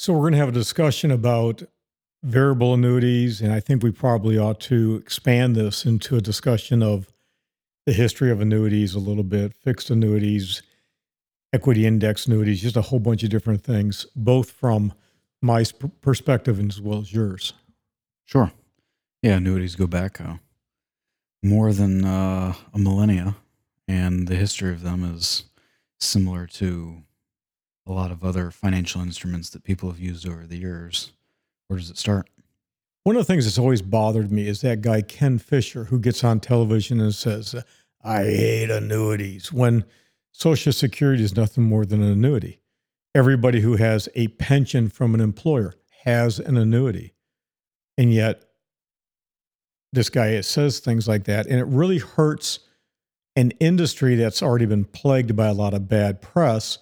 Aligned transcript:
So, 0.00 0.14
we're 0.14 0.20
going 0.20 0.32
to 0.32 0.38
have 0.38 0.48
a 0.48 0.52
discussion 0.52 1.10
about 1.10 1.62
variable 2.22 2.72
annuities, 2.72 3.42
and 3.42 3.52
I 3.52 3.60
think 3.60 3.82
we 3.82 3.92
probably 3.92 4.38
ought 4.38 4.58
to 4.60 4.96
expand 4.96 5.54
this 5.54 5.84
into 5.84 6.16
a 6.16 6.22
discussion 6.22 6.82
of 6.82 7.12
the 7.84 7.92
history 7.92 8.30
of 8.30 8.40
annuities 8.40 8.94
a 8.94 8.98
little 8.98 9.24
bit, 9.24 9.52
fixed 9.52 9.90
annuities, 9.90 10.62
equity 11.52 11.86
index 11.86 12.24
annuities, 12.24 12.62
just 12.62 12.78
a 12.78 12.80
whole 12.80 12.98
bunch 12.98 13.22
of 13.24 13.28
different 13.28 13.62
things, 13.62 14.06
both 14.16 14.50
from 14.50 14.94
my 15.42 15.66
perspective 16.00 16.58
as 16.66 16.80
well 16.80 17.00
as 17.00 17.12
yours. 17.12 17.52
Sure. 18.24 18.52
Yeah, 19.20 19.36
annuities 19.36 19.76
go 19.76 19.86
back 19.86 20.18
uh, 20.18 20.36
more 21.42 21.74
than 21.74 22.06
uh, 22.06 22.54
a 22.72 22.78
millennia, 22.78 23.36
and 23.86 24.28
the 24.28 24.36
history 24.36 24.72
of 24.72 24.80
them 24.80 25.04
is 25.04 25.44
similar 25.98 26.46
to 26.46 27.02
a 27.86 27.92
lot 27.92 28.10
of 28.10 28.24
other 28.24 28.50
financial 28.50 29.00
instruments 29.00 29.50
that 29.50 29.64
people 29.64 29.90
have 29.90 29.98
used 29.98 30.26
over 30.26 30.46
the 30.46 30.58
years. 30.58 31.12
Where 31.68 31.78
does 31.78 31.90
it 31.90 31.98
start? 31.98 32.28
One 33.04 33.16
of 33.16 33.20
the 33.20 33.32
things 33.32 33.44
that's 33.44 33.58
always 33.58 33.82
bothered 33.82 34.30
me 34.30 34.46
is 34.46 34.60
that 34.60 34.82
guy 34.82 35.02
Ken 35.02 35.38
Fisher 35.38 35.84
who 35.84 35.98
gets 35.98 36.22
on 36.22 36.40
television 36.40 37.00
and 37.00 37.14
says, 37.14 37.54
"I 38.02 38.24
hate 38.24 38.70
annuities," 38.70 39.52
when 39.52 39.84
Social 40.32 40.72
Security 40.72 41.24
is 41.24 41.34
nothing 41.34 41.64
more 41.64 41.86
than 41.86 42.02
an 42.02 42.12
annuity. 42.12 42.60
Everybody 43.14 43.60
who 43.60 43.76
has 43.76 44.08
a 44.14 44.28
pension 44.28 44.88
from 44.88 45.14
an 45.14 45.20
employer 45.20 45.74
has 46.04 46.38
an 46.38 46.56
annuity. 46.56 47.14
And 47.98 48.12
yet, 48.12 48.44
this 49.92 50.08
guy 50.08 50.40
says 50.42 50.78
things 50.78 51.08
like 51.08 51.24
that, 51.24 51.46
and 51.46 51.58
it 51.58 51.66
really 51.66 51.98
hurts 51.98 52.60
an 53.34 53.50
industry 53.52 54.14
that's 54.14 54.42
already 54.42 54.66
been 54.66 54.84
plagued 54.84 55.34
by 55.34 55.46
a 55.46 55.54
lot 55.54 55.74
of 55.74 55.88
bad 55.88 56.20
press 56.22 56.78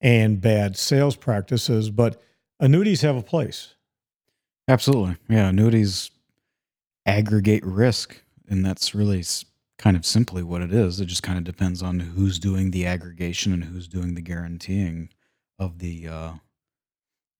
and 0.00 0.40
bad 0.40 0.76
sales 0.76 1.16
practices. 1.16 1.90
But 1.90 2.20
annuities 2.60 3.02
have 3.02 3.16
a 3.16 3.22
place. 3.22 3.74
Absolutely. 4.68 5.16
Yeah. 5.28 5.48
Annuities 5.48 6.10
aggregate 7.04 7.64
risk. 7.64 8.22
And 8.48 8.64
that's 8.64 8.94
really 8.94 9.24
kind 9.78 9.96
of 9.96 10.06
simply 10.06 10.42
what 10.42 10.62
it 10.62 10.72
is. 10.72 11.00
It 11.00 11.06
just 11.06 11.22
kind 11.22 11.38
of 11.38 11.44
depends 11.44 11.82
on 11.82 12.00
who's 12.00 12.38
doing 12.38 12.70
the 12.70 12.86
aggregation 12.86 13.52
and 13.52 13.64
who's 13.64 13.88
doing 13.88 14.14
the 14.14 14.22
guaranteeing 14.22 15.10
of 15.58 15.78
the 15.78 16.08
uh, 16.08 16.32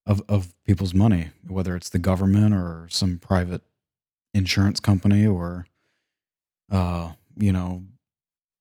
of 0.06 0.22
of 0.28 0.54
people's 0.64 0.94
money, 0.94 1.30
whether 1.46 1.76
it's 1.76 1.88
the 1.88 1.98
government 1.98 2.54
or 2.54 2.86
some 2.90 3.18
private 3.18 3.62
insurance 4.34 4.80
company 4.80 5.26
or 5.26 5.66
uh, 6.70 7.12
you 7.36 7.52
know 7.52 7.84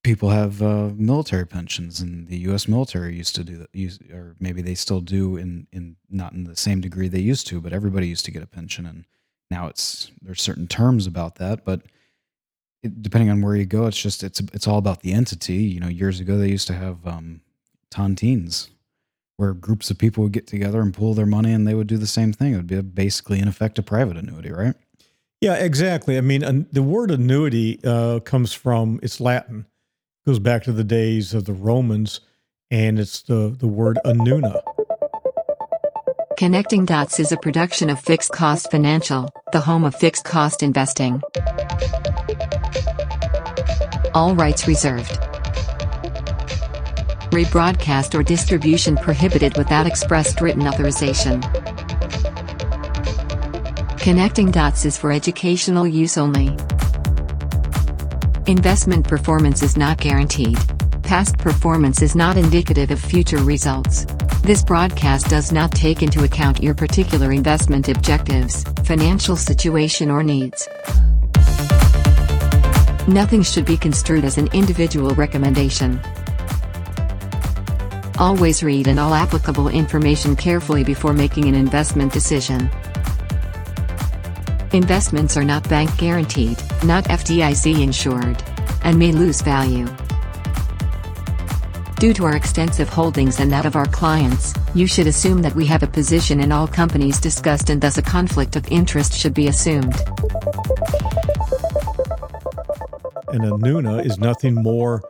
people 0.06 0.30
have 0.30 0.62
uh, 0.62 0.92
military 0.96 1.48
pensions 1.48 2.00
and 2.00 2.28
the 2.28 2.38
U.S. 2.50 2.68
military 2.68 3.16
used 3.16 3.34
to 3.36 3.44
do 3.44 3.58
that, 3.58 4.14
or 4.14 4.36
maybe 4.40 4.62
they 4.62 4.76
still 4.76 5.02
do 5.02 5.36
in 5.36 5.66
in 5.72 5.96
not 6.12 6.32
in 6.32 6.44
the 6.44 6.56
same 6.56 6.80
degree 6.80 7.08
they 7.08 7.20
used 7.20 7.48
to, 7.48 7.60
but 7.60 7.74
everybody 7.74 8.08
used 8.08 8.24
to 8.26 8.32
get 8.32 8.44
a 8.44 8.48
pension, 8.48 8.86
and 8.86 9.06
now 9.50 9.66
it's 9.66 10.12
there's 10.22 10.44
certain 10.44 10.68
terms 10.68 11.08
about 11.08 11.36
that, 11.38 11.66
but 11.66 11.82
it, 12.84 13.02
depending 13.02 13.32
on 13.32 13.42
where 13.42 13.56
you 13.56 13.66
go, 13.66 13.88
it's 13.88 14.00
just 14.00 14.24
it's 14.24 14.40
it's 14.54 14.68
all 14.68 14.78
about 14.78 15.02
the 15.02 15.12
entity. 15.12 15.56
You 15.56 15.80
know, 15.80 15.88
years 15.88 16.20
ago 16.20 16.38
they 16.38 16.50
used 16.50 16.68
to 16.68 16.76
have 16.76 17.06
um, 17.08 17.42
tontines, 17.90 18.70
where 19.38 19.54
groups 19.54 19.90
of 19.90 19.98
people 19.98 20.22
would 20.24 20.34
get 20.34 20.46
together 20.46 20.82
and 20.82 20.94
pool 20.94 21.16
their 21.16 21.26
money, 21.26 21.52
and 21.52 21.68
they 21.68 21.74
would 21.74 21.88
do 21.88 21.98
the 21.98 22.06
same 22.06 22.32
thing. 22.32 22.54
It 22.54 22.58
would 22.58 22.68
be 22.68 22.80
basically 22.80 23.40
in 23.40 23.48
effect 23.48 23.80
a 23.80 23.82
private 23.82 24.18
annuity, 24.18 24.52
right? 24.52 24.76
Yeah, 25.42 25.56
exactly. 25.56 26.16
I 26.20 26.22
mean, 26.22 26.68
the 26.72 26.84
word 26.84 27.10
annuity 27.10 27.80
uh, 27.84 28.20
comes 28.20 28.54
from 28.54 29.00
it's 29.02 29.20
Latin, 29.20 29.66
goes 30.26 30.40
back 30.40 30.64
to 30.64 30.72
the 30.72 30.84
days 30.84 31.34
of 31.36 31.46
the 31.46 31.54
Romans, 31.54 32.20
and 32.72 33.00
it's 33.00 33.22
the 33.22 33.56
the 33.58 33.68
word 33.68 34.00
anuna. 34.06 34.62
Connecting 36.38 36.86
Dots 36.86 37.20
is 37.20 37.32
a 37.32 37.38
production 37.38 37.90
of 37.90 38.00
Fixed 38.00 38.32
Cost 38.32 38.72
Financial, 38.72 39.30
the 39.54 39.62
home 39.62 39.86
of 39.86 39.96
fixed 39.96 40.26
cost 40.26 40.64
investing. 40.64 41.22
All 44.14 44.36
rights 44.36 44.68
reserved. 44.68 45.12
Rebroadcast 47.32 48.18
or 48.18 48.24
distribution 48.24 48.98
prohibited 48.98 49.56
without 49.58 49.86
expressed 49.86 50.42
written 50.42 50.68
authorization. 50.68 51.42
Connecting 53.98 54.52
Dots 54.52 54.86
is 54.86 54.98
for 54.98 55.12
educational 55.12 55.88
use 55.88 56.18
only. 56.18 56.56
Investment 58.48 59.08
performance 59.08 59.64
is 59.64 59.76
not 59.76 59.98
guaranteed. 59.98 60.56
Past 61.02 61.40
performance 61.40 62.04
is 62.04 62.16
not 62.16 62.38
indicative 62.38 62.92
of 62.92 63.02
future 63.02 63.40
results. 63.40 64.06
This 64.44 64.64
broadcast 64.64 65.32
does 65.32 65.52
not 65.52 65.72
take 65.72 66.04
into 66.04 66.24
account 66.26 66.62
your 66.62 66.76
particular 66.76 67.32
investment 67.32 67.90
objectives, 67.90 68.64
financial 68.84 69.36
situation, 69.36 70.12
or 70.12 70.22
needs. 70.22 70.68
Nothing 73.08 73.42
should 73.42 73.66
be 73.66 73.78
construed 73.78 74.24
as 74.24 74.38
an 74.38 74.48
individual 74.54 75.16
recommendation. 75.16 76.00
Always 78.20 78.62
read 78.62 78.88
and 78.88 79.00
all 79.00 79.16
applicable 79.16 79.70
information 79.70 80.36
carefully 80.36 80.84
before 80.84 81.14
making 81.14 81.48
an 81.48 81.56
investment 81.56 82.14
decision. 82.14 82.70
Investments 84.76 85.36
are 85.38 85.44
not 85.44 85.68
bank 85.70 85.98
guaranteed, 85.98 86.58
not 86.84 87.06
FDIC 87.06 87.82
insured, 87.82 88.44
and 88.84 89.00
may 89.00 89.12
lose 89.12 89.42
value. 89.42 89.88
Due 91.98 92.14
to 92.14 92.26
our 92.26 92.36
extensive 92.36 92.90
holdings 92.90 93.40
and 93.40 93.52
that 93.52 93.66
of 93.66 93.76
our 93.76 93.88
clients, 93.88 94.54
you 94.76 94.86
should 94.86 95.08
assume 95.08 95.42
that 95.42 95.56
we 95.56 95.66
have 95.66 95.82
a 95.82 95.88
position 95.88 96.42
in 96.42 96.52
all 96.52 96.68
companies 96.68 97.20
discussed 97.20 97.70
and 97.70 97.82
thus 97.82 97.98
a 97.98 98.02
conflict 98.02 98.56
of 98.56 98.68
interest 98.70 99.14
should 99.14 99.34
be 99.34 99.48
assumed 99.48 99.96
and 103.36 103.44
Annuna 103.44 104.06
is 104.06 104.18
nothing 104.18 104.56
more 104.56 105.04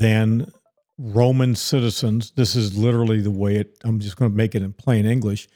than 0.00 0.50
Roman 0.96 1.54
citizens. 1.54 2.32
This 2.32 2.56
is 2.56 2.76
literally 2.76 3.20
the 3.20 3.30
way 3.30 3.56
it, 3.56 3.78
I'm 3.84 4.00
just 4.00 4.16
going 4.16 4.30
to 4.30 4.36
make 4.36 4.54
it 4.54 4.62
in 4.62 4.72
plain 4.72 5.06
English. 5.06 5.48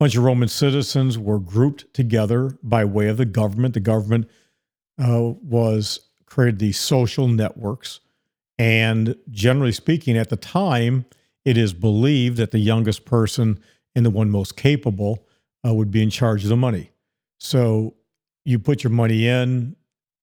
Bunch 0.00 0.16
of 0.16 0.24
Roman 0.24 0.48
citizens 0.48 1.18
were 1.18 1.38
grouped 1.38 1.92
together 1.92 2.56
by 2.62 2.86
way 2.86 3.08
of 3.08 3.18
the 3.18 3.26
government. 3.26 3.74
The 3.74 3.80
government 3.80 4.30
uh, 4.98 5.34
was 5.42 6.00
created 6.24 6.58
these 6.58 6.78
social 6.78 7.28
networks. 7.28 8.00
And 8.58 9.14
generally 9.30 9.72
speaking, 9.72 10.16
at 10.16 10.30
the 10.30 10.36
time, 10.36 11.04
it 11.44 11.58
is 11.58 11.74
believed 11.74 12.38
that 12.38 12.50
the 12.50 12.60
youngest 12.60 13.04
person 13.04 13.60
and 13.94 14.06
the 14.06 14.10
one 14.10 14.30
most 14.30 14.56
capable 14.56 15.26
uh, 15.66 15.74
would 15.74 15.90
be 15.90 16.02
in 16.02 16.08
charge 16.08 16.44
of 16.44 16.48
the 16.48 16.56
money. 16.56 16.92
So 17.36 17.94
you 18.46 18.58
put 18.58 18.82
your 18.82 18.92
money 18.92 19.28
in, 19.28 19.76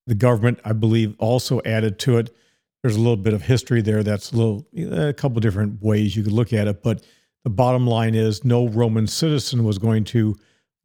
the 0.08 0.16
government, 0.16 0.60
I 0.66 0.74
believe, 0.74 1.16
also 1.20 1.62
added 1.66 2.00
to 2.00 2.18
it. 2.18 2.36
There's 2.82 2.96
a 2.96 3.00
little 3.00 3.16
bit 3.16 3.36
of 3.36 3.44
history 3.44 3.84
there. 3.84 4.02
That's 4.02 4.32
a 4.32 4.38
little, 4.38 4.68
a 4.92 5.14
couple 5.14 5.40
different 5.40 5.84
ways 5.84 6.16
you 6.16 6.24
could 6.24 6.32
look 6.32 6.52
at 6.52 6.68
it. 6.68 6.82
But 6.82 7.04
the 7.48 7.54
bottom 7.54 7.88
line 7.88 8.14
is 8.14 8.44
no 8.44 8.68
Roman 8.68 9.08
citizen 9.08 9.64
was 9.64 9.78
going 9.78 10.04
to 10.04 10.36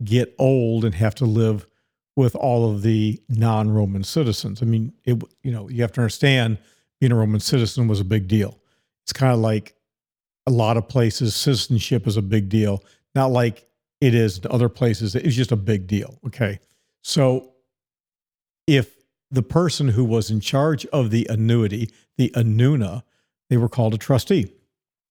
get 0.04 0.32
old 0.38 0.84
and 0.84 0.94
have 0.94 1.12
to 1.16 1.24
live 1.24 1.66
with 2.14 2.36
all 2.36 2.70
of 2.70 2.82
the 2.82 3.20
non-Roman 3.28 4.04
citizens. 4.04 4.62
I 4.62 4.66
mean, 4.66 4.92
it, 5.04 5.20
you 5.42 5.50
know, 5.50 5.68
you 5.68 5.82
have 5.82 5.90
to 5.94 6.00
understand 6.00 6.58
being 7.00 7.10
a 7.10 7.16
Roman 7.16 7.40
citizen 7.40 7.88
was 7.88 7.98
a 7.98 8.04
big 8.04 8.28
deal. 8.28 8.60
It's 9.04 9.12
kind 9.12 9.32
of 9.32 9.40
like 9.40 9.74
a 10.46 10.52
lot 10.52 10.76
of 10.76 10.88
places, 10.88 11.34
citizenship 11.34 12.06
is 12.06 12.16
a 12.16 12.22
big 12.22 12.48
deal. 12.48 12.84
Not 13.16 13.32
like 13.32 13.66
it 14.00 14.14
is 14.14 14.38
in 14.38 14.48
other 14.48 14.68
places. 14.68 15.16
It's 15.16 15.34
just 15.34 15.50
a 15.50 15.56
big 15.56 15.88
deal. 15.88 16.20
Okay. 16.28 16.60
So 17.02 17.54
if 18.68 18.94
the 19.32 19.42
person 19.42 19.88
who 19.88 20.04
was 20.04 20.30
in 20.30 20.38
charge 20.38 20.86
of 20.86 21.10
the 21.10 21.26
annuity, 21.28 21.90
the 22.18 22.30
annuna, 22.36 23.02
they 23.50 23.56
were 23.56 23.68
called 23.68 23.94
a 23.94 23.98
trustee. 23.98 24.52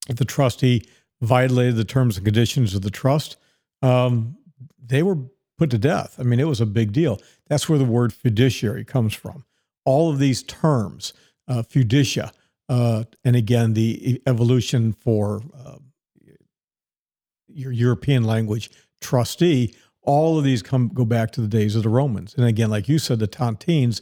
If 0.07 0.15
the 0.15 0.23
trustee 0.23 0.83
violated 1.21 1.75
the 1.75 1.85
terms 1.85 2.17
and 2.17 2.25
conditions 2.25 2.75
of 2.75 2.81
the 2.81 2.89
trust, 2.89 3.37
um, 3.81 4.37
they 4.83 5.03
were 5.03 5.17
put 5.57 5.69
to 5.69 5.77
death. 5.77 6.15
I 6.19 6.23
mean, 6.23 6.39
it 6.39 6.47
was 6.47 6.61
a 6.61 6.65
big 6.65 6.91
deal. 6.91 7.19
That's 7.47 7.69
where 7.69 7.79
the 7.79 7.85
word 7.85 8.13
fiduciary 8.13 8.83
comes 8.83 9.13
from. 9.13 9.45
All 9.85 10.09
of 10.09 10.19
these 10.19 10.43
terms, 10.43 11.13
uh, 11.47 11.63
fiducia, 11.63 12.31
uh, 12.69 13.03
and 13.23 13.35
again, 13.35 13.73
the 13.73 14.21
evolution 14.25 14.93
for 14.93 15.41
uh, 15.53 15.77
your 17.47 17.71
European 17.71 18.23
language, 18.23 18.69
trustee, 19.01 19.75
all 20.03 20.37
of 20.37 20.43
these 20.43 20.63
come 20.63 20.87
go 20.87 21.05
back 21.05 21.31
to 21.31 21.41
the 21.41 21.47
days 21.47 21.75
of 21.75 21.83
the 21.83 21.89
Romans. 21.89 22.33
And 22.35 22.45
again, 22.45 22.69
like 22.69 22.89
you 22.89 22.97
said, 22.97 23.19
the 23.19 23.27
tontines, 23.27 24.01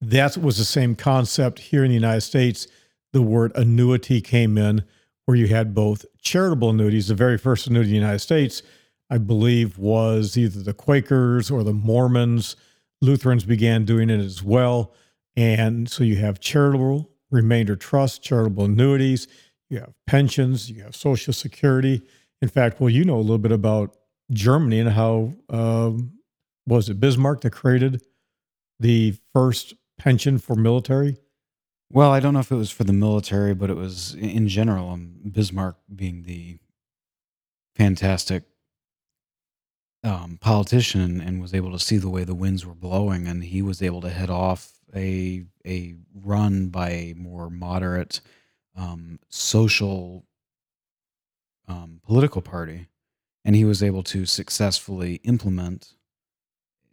that 0.00 0.36
was 0.36 0.58
the 0.58 0.64
same 0.64 0.94
concept 0.94 1.58
here 1.58 1.82
in 1.82 1.88
the 1.88 1.94
United 1.94 2.20
States. 2.20 2.68
The 3.12 3.22
word 3.22 3.52
annuity 3.56 4.20
came 4.20 4.58
in, 4.58 4.84
where 5.26 5.36
you 5.36 5.46
had 5.48 5.74
both 5.74 6.04
charitable 6.20 6.70
annuities. 6.70 7.08
The 7.08 7.14
very 7.14 7.38
first 7.38 7.66
annuity 7.66 7.90
in 7.90 7.94
the 7.94 8.00
United 8.00 8.20
States, 8.20 8.62
I 9.10 9.18
believe, 9.18 9.78
was 9.78 10.36
either 10.36 10.62
the 10.62 10.74
Quakers 10.74 11.50
or 11.50 11.62
the 11.62 11.72
Mormons. 11.72 12.56
Lutherans 13.00 13.44
began 13.44 13.84
doing 13.84 14.10
it 14.10 14.20
as 14.20 14.42
well. 14.42 14.92
And 15.36 15.90
so 15.90 16.04
you 16.04 16.16
have 16.16 16.40
charitable 16.40 17.10
remainder 17.30 17.76
trust, 17.76 18.22
charitable 18.22 18.66
annuities, 18.66 19.26
you 19.68 19.80
have 19.80 19.92
pensions, 20.06 20.70
you 20.70 20.82
have 20.82 20.94
Social 20.94 21.32
Security. 21.32 22.02
In 22.40 22.48
fact, 22.48 22.80
well, 22.80 22.90
you 22.90 23.04
know 23.04 23.16
a 23.16 23.18
little 23.18 23.38
bit 23.38 23.52
about 23.52 23.96
Germany 24.32 24.80
and 24.80 24.90
how 24.90 25.32
um, 25.50 26.12
was 26.66 26.88
it 26.88 27.00
Bismarck 27.00 27.40
that 27.42 27.50
created 27.50 28.02
the 28.78 29.16
first 29.32 29.74
pension 29.98 30.38
for 30.38 30.54
military? 30.54 31.16
Well, 31.90 32.10
I 32.10 32.20
don't 32.20 32.34
know 32.34 32.40
if 32.40 32.50
it 32.50 32.56
was 32.56 32.70
for 32.70 32.84
the 32.84 32.92
military, 32.92 33.54
but 33.54 33.70
it 33.70 33.76
was 33.76 34.14
in 34.14 34.48
general. 34.48 34.90
Um, 34.90 35.14
Bismarck 35.30 35.76
being 35.94 36.22
the 36.24 36.58
fantastic 37.76 38.44
um, 40.02 40.36
politician 40.40 41.20
and 41.20 41.40
was 41.40 41.54
able 41.54 41.72
to 41.72 41.78
see 41.78 41.96
the 41.96 42.10
way 42.10 42.24
the 42.24 42.34
winds 42.34 42.66
were 42.66 42.74
blowing, 42.74 43.26
and 43.26 43.42
he 43.44 43.62
was 43.62 43.80
able 43.82 44.00
to 44.02 44.10
head 44.10 44.30
off 44.30 44.72
a 44.94 45.44
a 45.66 45.94
run 46.14 46.68
by 46.68 46.90
a 46.90 47.14
more 47.14 47.48
moderate 47.50 48.20
um, 48.76 49.18
social 49.30 50.24
um, 51.68 52.00
political 52.04 52.42
party, 52.42 52.88
and 53.44 53.56
he 53.56 53.64
was 53.64 53.82
able 53.82 54.02
to 54.04 54.26
successfully 54.26 55.16
implement 55.24 55.94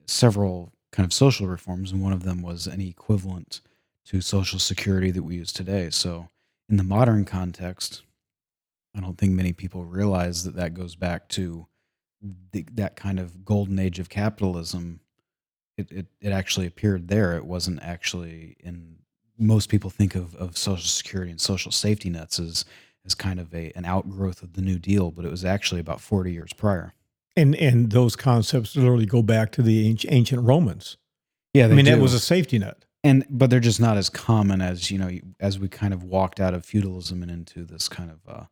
several 0.05 0.73
kind 0.91 1.05
of 1.05 1.13
social 1.13 1.47
reforms, 1.47 1.91
and 1.91 2.01
one 2.03 2.13
of 2.13 2.23
them 2.23 2.41
was 2.41 2.67
an 2.67 2.81
equivalent 2.81 3.61
to 4.06 4.21
Social 4.21 4.59
Security 4.59 5.12
that 5.12 5.24
we 5.24 5.36
use 5.36 5.53
today. 5.53 5.89
So, 5.89 6.30
in 6.69 6.77
the 6.77 6.83
modern 6.83 7.25
context, 7.25 8.03
I 8.95 9.00
don't 9.00 9.18
think 9.18 9.33
many 9.33 9.53
people 9.53 9.86
realize 9.86 10.44
that 10.44 10.56
that 10.56 10.74
goes 10.74 10.95
back 10.95 11.27
to 11.30 11.68
the, 12.51 12.65
that 12.74 12.95
kind 12.95 13.19
of 13.19 13.45
golden 13.45 13.80
age 13.80 14.00
of 14.00 14.09
capitalism. 14.09 15.00
It, 15.77 15.92
it 15.92 16.06
it 16.19 16.31
actually 16.31 16.68
appeared 16.68 17.07
there. 17.07 17.36
It 17.36 17.45
wasn't 17.45 17.81
actually 17.81 18.57
in. 18.59 18.98
Most 19.38 19.69
people 19.69 19.89
think 19.89 20.13
of, 20.13 20.36
of 20.36 20.56
Social 20.56 20.86
Security 20.86 21.31
and 21.31 21.42
social 21.42 21.71
safety 21.71 22.09
nets 22.09 22.39
as 22.39 22.65
as 23.06 23.15
kind 23.15 23.39
of 23.39 23.54
a 23.54 23.71
an 23.75 23.86
outgrowth 23.86 24.44
of 24.44 24.54
the 24.54 24.62
New 24.62 24.77
Deal, 24.77 25.12
but 25.12 25.25
it 25.25 25.31
was 25.31 25.45
actually 25.45 25.81
about 25.81 26.01
forty 26.01 26.31
years 26.31 26.54
prior. 26.54 26.94
And 27.36 27.56
and 27.56 27.92
those 27.92 28.15
concepts 28.15 28.75
literally 28.75 29.06
go 29.06 29.21
back 29.21 29.51
to 29.54 29.62
the 29.62 29.97
ancient 30.09 30.45
Romans. 30.45 30.97
Yeah, 31.54 31.65
I 31.65 31.69
mean 31.69 31.86
do. 31.86 31.92
that 31.92 32.01
was 32.01 32.13
a 32.13 32.19
safety 32.19 32.59
net. 32.59 32.86
And 33.03 33.25
but 33.30 33.50
they're 33.50 33.59
just 33.59 33.80
not 33.80 33.98
as 33.98 34.09
common 34.09 34.62
as 34.62 34.92
you 34.92 34.98
know 34.98 35.09
as 35.39 35.57
we 35.57 35.68
kind 35.68 35.94
of 35.94 36.03
walked 36.03 36.39
out 36.39 36.53
of 36.53 36.65
feudalism 36.65 37.24
and 37.24 37.31
into 37.31 37.65
this 37.65 37.89
kind 37.89 38.12
of 38.12 38.19
uh, 38.27 38.45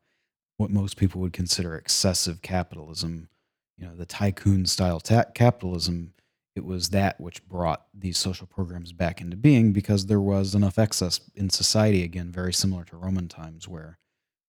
what 0.58 0.72
most 0.72 0.98
people 0.98 1.22
would 1.22 1.34
consider 1.34 1.76
excessive 1.76 2.42
capitalism. 2.42 3.30
You 3.78 3.88
know, 3.88 3.96
the 3.96 4.06
tycoon 4.06 4.66
style 4.66 5.00
ta- 5.00 5.26
capitalism. 5.34 6.14
It 6.56 6.66
was 6.66 6.90
that 6.90 7.22
which 7.22 7.48
brought 7.48 7.86
these 7.94 8.18
social 8.18 8.46
programs 8.46 8.92
back 8.92 9.22
into 9.22 9.38
being 9.38 9.72
because 9.72 10.08
there 10.08 10.20
was 10.20 10.56
enough 10.56 10.78
excess 10.78 11.22
in 11.36 11.50
society. 11.50 12.04
Again, 12.04 12.32
very 12.32 12.52
similar 12.52 12.84
to 12.86 12.98
Roman 12.98 13.28
times, 13.30 13.68
where 13.68 14.00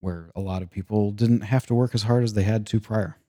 where 0.00 0.30
a 0.34 0.40
lot 0.40 0.62
of 0.62 0.70
people 0.70 1.12
didn't 1.12 1.42
have 1.42 1.66
to 1.66 1.74
work 1.74 1.94
as 1.94 2.04
hard 2.04 2.24
as 2.24 2.32
they 2.32 2.42
had 2.42 2.66
to 2.66 2.80
prior. 2.80 3.19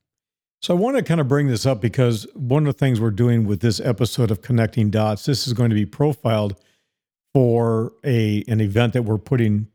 So 0.61 0.75
I 0.75 0.79
want 0.79 0.95
to 0.95 1.01
kind 1.01 1.19
of 1.19 1.27
bring 1.27 1.47
this 1.47 1.65
up 1.65 1.81
because 1.81 2.27
one 2.35 2.67
of 2.67 2.73
the 2.75 2.77
things 2.77 3.01
we're 3.01 3.09
doing 3.09 3.47
with 3.47 3.61
this 3.61 3.79
episode 3.79 4.29
of 4.29 4.43
Connecting 4.43 4.91
Dots, 4.91 5.25
this 5.25 5.47
is 5.47 5.53
going 5.53 5.71
to 5.71 5.75
be 5.75 5.87
profiled 5.87 6.55
for 7.33 7.93
a 8.03 8.43
an 8.47 8.61
event 8.61 8.93
that 8.93 9.01
we're 9.01 9.17
putting 9.17 9.67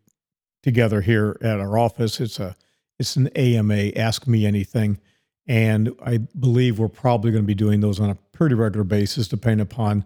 together 0.63 1.01
here 1.01 1.39
at 1.43 1.59
our 1.59 1.77
office. 1.77 2.21
It's 2.21 2.39
a 2.39 2.55
it's 3.01 3.17
an 3.17 3.27
AMA, 3.35 3.97
Ask 3.97 4.29
Me 4.29 4.47
Anything, 4.47 5.01
and 5.49 5.93
I 6.05 6.19
believe 6.19 6.79
we're 6.79 6.87
probably 6.87 7.33
going 7.33 7.43
to 7.43 7.49
be 7.49 7.55
doing 7.55 7.81
those 7.81 7.99
on 7.99 8.11
a 8.11 8.15
pretty 8.31 8.55
regular 8.55 8.85
basis, 8.85 9.27
depending 9.27 9.63
upon 9.63 10.05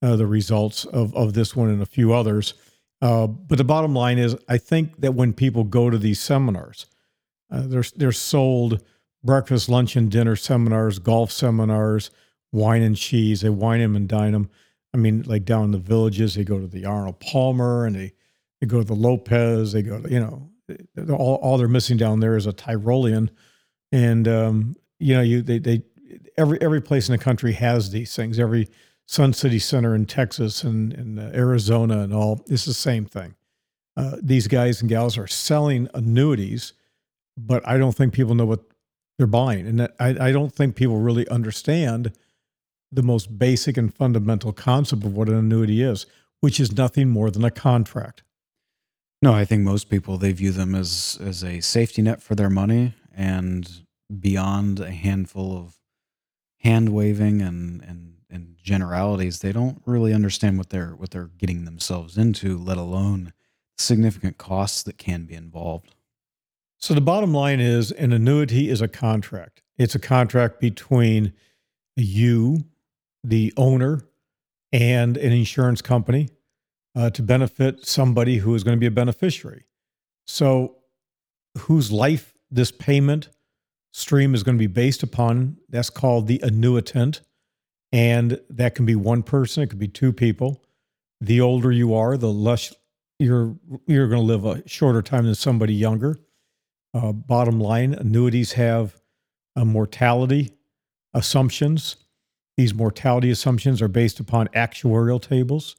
uh, 0.00 0.16
the 0.16 0.26
results 0.26 0.86
of 0.86 1.14
of 1.14 1.34
this 1.34 1.54
one 1.54 1.68
and 1.68 1.82
a 1.82 1.86
few 1.86 2.14
others. 2.14 2.54
Uh, 3.02 3.26
but 3.26 3.58
the 3.58 3.64
bottom 3.64 3.94
line 3.94 4.16
is, 4.16 4.34
I 4.48 4.56
think 4.56 5.02
that 5.02 5.12
when 5.12 5.34
people 5.34 5.64
go 5.64 5.90
to 5.90 5.98
these 5.98 6.20
seminars, 6.20 6.86
uh, 7.50 7.64
they're 7.66 7.84
they're 7.96 8.12
sold 8.12 8.82
breakfast, 9.24 9.68
lunch, 9.68 9.96
and 9.96 10.10
dinner 10.10 10.36
seminars, 10.36 10.98
golf 10.98 11.30
seminars, 11.30 12.10
wine 12.52 12.82
and 12.82 12.96
cheese. 12.96 13.40
They 13.40 13.50
wine 13.50 13.80
them 13.80 13.96
and 13.96 14.08
dine 14.08 14.32
them. 14.32 14.50
I 14.94 14.98
mean, 14.98 15.22
like 15.26 15.44
down 15.44 15.64
in 15.64 15.70
the 15.70 15.78
villages, 15.78 16.34
they 16.34 16.44
go 16.44 16.58
to 16.58 16.66
the 16.66 16.84
Arnold 16.84 17.20
Palmer 17.20 17.86
and 17.86 17.96
they, 17.96 18.12
they 18.60 18.66
go 18.66 18.78
to 18.78 18.84
the 18.84 18.94
Lopez. 18.94 19.72
They 19.72 19.82
go 19.82 20.00
to, 20.00 20.10
you 20.10 20.20
know, 20.20 20.50
all, 21.14 21.36
all 21.36 21.58
they're 21.58 21.68
missing 21.68 21.96
down 21.96 22.20
there 22.20 22.36
is 22.36 22.46
a 22.46 22.52
Tyrolean. 22.52 23.30
And, 23.90 24.28
um, 24.28 24.76
you 24.98 25.14
know, 25.14 25.22
you, 25.22 25.42
they, 25.42 25.58
they, 25.58 25.82
every, 26.36 26.60
every 26.60 26.80
place 26.80 27.08
in 27.08 27.12
the 27.12 27.22
country 27.22 27.52
has 27.52 27.90
these 27.90 28.14
things. 28.14 28.38
Every 28.38 28.68
Sun 29.06 29.32
City 29.32 29.58
Center 29.58 29.94
in 29.94 30.06
Texas 30.06 30.62
and, 30.62 30.92
and 30.92 31.18
uh, 31.18 31.30
Arizona 31.34 32.00
and 32.00 32.14
all, 32.14 32.44
it's 32.48 32.64
the 32.64 32.74
same 32.74 33.04
thing. 33.04 33.34
Uh, 33.96 34.16
these 34.22 34.46
guys 34.46 34.80
and 34.80 34.88
gals 34.88 35.18
are 35.18 35.26
selling 35.26 35.88
annuities, 35.94 36.72
but 37.36 37.66
I 37.66 37.76
don't 37.76 37.94
think 37.94 38.14
people 38.14 38.34
know 38.34 38.46
what 38.46 38.60
they're 39.18 39.26
buying. 39.26 39.66
And 39.66 39.82
I, 40.00 40.28
I 40.28 40.32
don't 40.32 40.52
think 40.52 40.76
people 40.76 40.98
really 40.98 41.28
understand 41.28 42.12
the 42.90 43.02
most 43.02 43.38
basic 43.38 43.76
and 43.76 43.94
fundamental 43.94 44.52
concept 44.52 45.04
of 45.04 45.14
what 45.14 45.28
an 45.28 45.34
annuity 45.34 45.82
is, 45.82 46.06
which 46.40 46.60
is 46.60 46.76
nothing 46.76 47.08
more 47.08 47.30
than 47.30 47.44
a 47.44 47.50
contract. 47.50 48.22
No, 49.22 49.32
I 49.32 49.44
think 49.44 49.62
most 49.62 49.88
people 49.88 50.18
they 50.18 50.32
view 50.32 50.50
them 50.50 50.74
as 50.74 51.18
as 51.22 51.44
a 51.44 51.60
safety 51.60 52.02
net 52.02 52.22
for 52.22 52.34
their 52.34 52.50
money 52.50 52.94
and 53.14 53.84
beyond 54.20 54.80
a 54.80 54.90
handful 54.90 55.56
of 55.56 55.78
hand 56.58 56.88
waving 56.90 57.40
and, 57.40 57.82
and 57.82 58.16
and 58.28 58.56
generalities, 58.62 59.40
they 59.40 59.52
don't 59.52 59.82
really 59.84 60.12
understand 60.12 60.58
what 60.58 60.70
they're 60.70 60.96
what 60.96 61.10
they're 61.10 61.30
getting 61.38 61.64
themselves 61.64 62.18
into, 62.18 62.58
let 62.58 62.78
alone 62.78 63.32
significant 63.78 64.38
costs 64.38 64.82
that 64.82 64.98
can 64.98 65.24
be 65.24 65.34
involved. 65.34 65.94
So 66.82 66.94
the 66.94 67.00
bottom 67.00 67.32
line 67.32 67.60
is 67.60 67.92
an 67.92 68.12
annuity 68.12 68.68
is 68.68 68.80
a 68.80 68.88
contract. 68.88 69.62
It's 69.78 69.94
a 69.94 70.00
contract 70.00 70.58
between 70.58 71.32
you, 71.94 72.64
the 73.22 73.54
owner, 73.56 74.00
and 74.72 75.16
an 75.16 75.32
insurance 75.32 75.80
company 75.80 76.28
uh, 76.96 77.10
to 77.10 77.22
benefit 77.22 77.86
somebody 77.86 78.38
who 78.38 78.52
is 78.56 78.64
going 78.64 78.76
to 78.76 78.80
be 78.80 78.86
a 78.86 78.90
beneficiary. 78.90 79.64
So, 80.26 80.78
whose 81.56 81.92
life 81.92 82.34
this 82.50 82.72
payment 82.72 83.28
stream 83.92 84.34
is 84.34 84.42
going 84.42 84.56
to 84.56 84.62
be 84.62 84.66
based 84.66 85.04
upon, 85.04 85.58
that's 85.68 85.90
called 85.90 86.26
the 86.26 86.40
annuitant. 86.40 87.20
And 87.92 88.40
that 88.50 88.74
can 88.74 88.86
be 88.86 88.96
one 88.96 89.22
person, 89.22 89.62
it 89.62 89.68
could 89.68 89.78
be 89.78 89.86
two 89.86 90.12
people. 90.12 90.64
The 91.20 91.40
older 91.40 91.70
you 91.70 91.94
are, 91.94 92.16
the 92.16 92.32
less 92.32 92.74
you're 93.20 93.54
you're 93.86 94.08
going 94.08 94.26
to 94.26 94.26
live 94.26 94.44
a 94.44 94.66
shorter 94.68 95.00
time 95.00 95.26
than 95.26 95.36
somebody 95.36 95.74
younger. 95.74 96.18
Uh, 96.94 97.12
bottom 97.12 97.58
line, 97.58 97.94
annuities 97.94 98.52
have 98.52 99.00
a 99.56 99.64
mortality 99.64 100.52
assumptions. 101.14 101.96
These 102.56 102.74
mortality 102.74 103.30
assumptions 103.30 103.80
are 103.80 103.88
based 103.88 104.20
upon 104.20 104.48
actuarial 104.48 105.20
tables. 105.20 105.76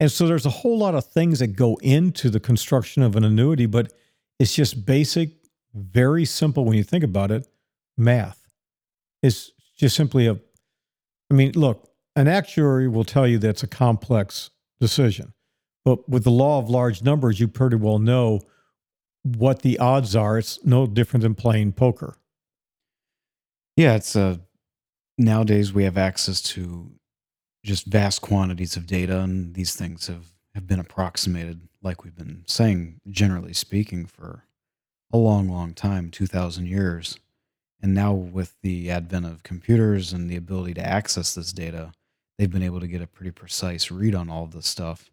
And 0.00 0.10
so 0.10 0.26
there's 0.26 0.46
a 0.46 0.50
whole 0.50 0.78
lot 0.78 0.94
of 0.94 1.04
things 1.04 1.38
that 1.38 1.48
go 1.48 1.76
into 1.82 2.30
the 2.30 2.40
construction 2.40 3.02
of 3.02 3.16
an 3.16 3.24
annuity, 3.24 3.66
but 3.66 3.92
it's 4.38 4.54
just 4.54 4.86
basic, 4.86 5.30
very 5.74 6.24
simple 6.24 6.64
when 6.64 6.76
you 6.76 6.82
think 6.82 7.04
about 7.04 7.30
it 7.30 7.46
math. 7.96 8.40
It's 9.22 9.52
just 9.76 9.94
simply 9.94 10.26
a, 10.26 10.38
I 11.30 11.34
mean, 11.34 11.52
look, 11.54 11.90
an 12.16 12.26
actuary 12.26 12.88
will 12.88 13.04
tell 13.04 13.28
you 13.28 13.38
that's 13.38 13.62
a 13.62 13.68
complex 13.68 14.50
decision. 14.80 15.32
But 15.84 16.08
with 16.08 16.24
the 16.24 16.30
law 16.30 16.58
of 16.58 16.68
large 16.68 17.02
numbers, 17.02 17.38
you 17.38 17.46
pretty 17.46 17.76
well 17.76 17.98
know 17.98 18.40
what 19.22 19.62
the 19.62 19.78
odds 19.78 20.16
are. 20.16 20.38
It's 20.38 20.64
no 20.64 20.86
different 20.86 21.22
than 21.22 21.34
playing 21.34 21.72
poker. 21.72 22.16
Yeah, 23.76 23.94
it's 23.94 24.16
a 24.16 24.22
uh, 24.22 24.36
nowadays 25.18 25.72
we 25.72 25.84
have 25.84 25.98
access 25.98 26.40
to 26.42 26.90
just 27.64 27.86
vast 27.86 28.22
quantities 28.22 28.76
of 28.76 28.86
data, 28.86 29.20
and 29.20 29.54
these 29.54 29.74
things 29.74 30.06
have 30.06 30.32
have 30.54 30.66
been 30.66 30.80
approximated, 30.80 31.68
like 31.82 32.02
we've 32.02 32.16
been 32.16 32.42
saying, 32.46 33.00
generally 33.08 33.52
speaking, 33.52 34.04
for 34.06 34.44
a 35.12 35.18
long, 35.18 35.48
long 35.48 35.74
time, 35.74 36.10
two 36.10 36.26
thousand 36.26 36.66
years. 36.66 37.18
And 37.82 37.94
now, 37.94 38.12
with 38.12 38.56
the 38.62 38.90
advent 38.90 39.26
of 39.26 39.42
computers 39.42 40.12
and 40.12 40.28
the 40.28 40.36
ability 40.36 40.74
to 40.74 40.86
access 40.86 41.34
this 41.34 41.52
data, 41.52 41.92
they've 42.38 42.50
been 42.50 42.62
able 42.62 42.80
to 42.80 42.88
get 42.88 43.00
a 43.00 43.06
pretty 43.06 43.30
precise 43.30 43.90
read 43.90 44.14
on 44.14 44.28
all 44.28 44.44
of 44.44 44.52
this 44.52 44.66
stuff. 44.66 45.10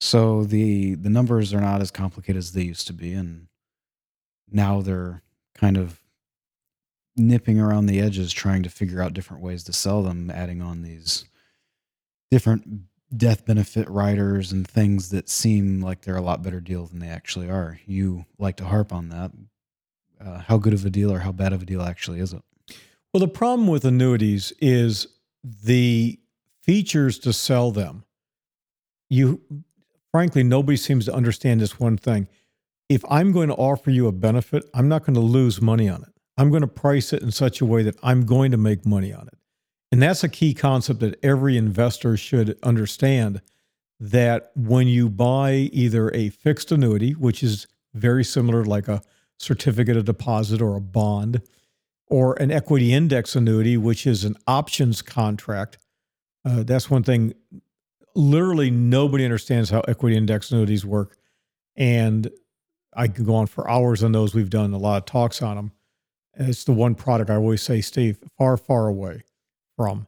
So 0.00 0.44
the 0.44 0.94
the 0.94 1.10
numbers 1.10 1.54
are 1.54 1.60
not 1.60 1.80
as 1.80 1.90
complicated 1.90 2.38
as 2.38 2.52
they 2.52 2.62
used 2.62 2.86
to 2.88 2.92
be, 2.92 3.12
and 3.12 3.48
now 4.50 4.82
they're 4.82 5.22
kind 5.54 5.76
of 5.76 6.00
nipping 7.16 7.58
around 7.58 7.86
the 7.86 8.00
edges, 8.00 8.32
trying 8.32 8.62
to 8.62 8.70
figure 8.70 9.00
out 9.00 9.14
different 9.14 9.42
ways 9.42 9.64
to 9.64 9.72
sell 9.72 10.02
them, 10.02 10.30
adding 10.30 10.60
on 10.60 10.82
these 10.82 11.24
different 12.30 12.82
death 13.16 13.46
benefit 13.46 13.88
riders 13.88 14.52
and 14.52 14.66
things 14.66 15.10
that 15.10 15.28
seem 15.28 15.80
like 15.80 16.02
they're 16.02 16.16
a 16.16 16.22
lot 16.22 16.42
better 16.42 16.60
deal 16.60 16.86
than 16.86 16.98
they 16.98 17.08
actually 17.08 17.48
are. 17.48 17.78
You 17.86 18.26
like 18.38 18.56
to 18.56 18.64
harp 18.64 18.92
on 18.92 19.08
that. 19.10 19.30
Uh, 20.20 20.38
how 20.38 20.58
good 20.58 20.72
of 20.72 20.84
a 20.84 20.90
deal 20.90 21.12
or 21.12 21.20
how 21.20 21.32
bad 21.32 21.52
of 21.52 21.62
a 21.62 21.66
deal 21.66 21.82
actually 21.82 22.20
is 22.20 22.32
it? 22.32 22.42
Well, 23.12 23.20
the 23.20 23.28
problem 23.28 23.68
with 23.68 23.84
annuities 23.84 24.52
is 24.60 25.06
the 25.44 26.18
features 26.62 27.18
to 27.20 27.32
sell 27.32 27.70
them. 27.70 28.04
You 29.08 29.40
frankly, 30.16 30.42
nobody 30.42 30.78
seems 30.78 31.04
to 31.04 31.12
understand 31.12 31.60
this 31.60 31.78
one 31.78 31.98
thing. 31.98 32.26
If 32.88 33.04
I'm 33.10 33.32
going 33.32 33.48
to 33.48 33.54
offer 33.54 33.90
you 33.90 34.06
a 34.06 34.12
benefit, 34.12 34.64
I'm 34.72 34.88
not 34.88 35.04
going 35.04 35.12
to 35.12 35.20
lose 35.20 35.60
money 35.60 35.90
on 35.90 36.04
it. 36.04 36.08
I'm 36.38 36.48
going 36.48 36.62
to 36.62 36.66
price 36.66 37.12
it 37.12 37.22
in 37.22 37.30
such 37.30 37.60
a 37.60 37.66
way 37.66 37.82
that 37.82 37.96
I'm 38.02 38.24
going 38.24 38.50
to 38.52 38.56
make 38.56 38.86
money 38.86 39.12
on 39.12 39.28
it. 39.28 39.36
And 39.92 40.00
that's 40.00 40.24
a 40.24 40.30
key 40.30 40.54
concept 40.54 41.00
that 41.00 41.22
every 41.22 41.58
investor 41.58 42.16
should 42.16 42.58
understand 42.62 43.42
that 44.00 44.52
when 44.56 44.88
you 44.88 45.10
buy 45.10 45.52
either 45.52 46.10
a 46.14 46.30
fixed 46.30 46.72
annuity, 46.72 47.12
which 47.12 47.42
is 47.42 47.66
very 47.92 48.24
similar 48.24 48.64
like 48.64 48.88
a 48.88 49.02
certificate 49.38 49.98
of 49.98 50.06
deposit 50.06 50.62
or 50.62 50.76
a 50.76 50.80
bond, 50.80 51.42
or 52.06 52.40
an 52.40 52.50
equity 52.50 52.94
index 52.94 53.36
annuity, 53.36 53.76
which 53.76 54.06
is 54.06 54.24
an 54.24 54.38
options 54.46 55.02
contract. 55.02 55.76
Uh, 56.42 56.62
that's 56.62 56.88
one 56.88 57.02
thing. 57.02 57.34
Literally, 58.16 58.70
nobody 58.70 59.24
understands 59.24 59.70
how 59.70 59.80
equity 59.80 60.16
index 60.16 60.50
annuities 60.50 60.84
work. 60.84 61.16
And 61.76 62.30
I 62.94 63.08
can 63.08 63.24
go 63.24 63.34
on 63.34 63.46
for 63.46 63.68
hours 63.70 64.02
on 64.02 64.12
those. 64.12 64.34
We've 64.34 64.50
done 64.50 64.72
a 64.72 64.78
lot 64.78 64.96
of 64.96 65.04
talks 65.04 65.42
on 65.42 65.56
them. 65.56 65.72
It's 66.34 66.64
the 66.64 66.72
one 66.72 66.94
product 66.94 67.30
I 67.30 67.36
always 67.36 67.62
say 67.62 67.80
stay 67.82 68.16
far, 68.38 68.56
far 68.56 68.88
away 68.88 69.22
from. 69.76 70.06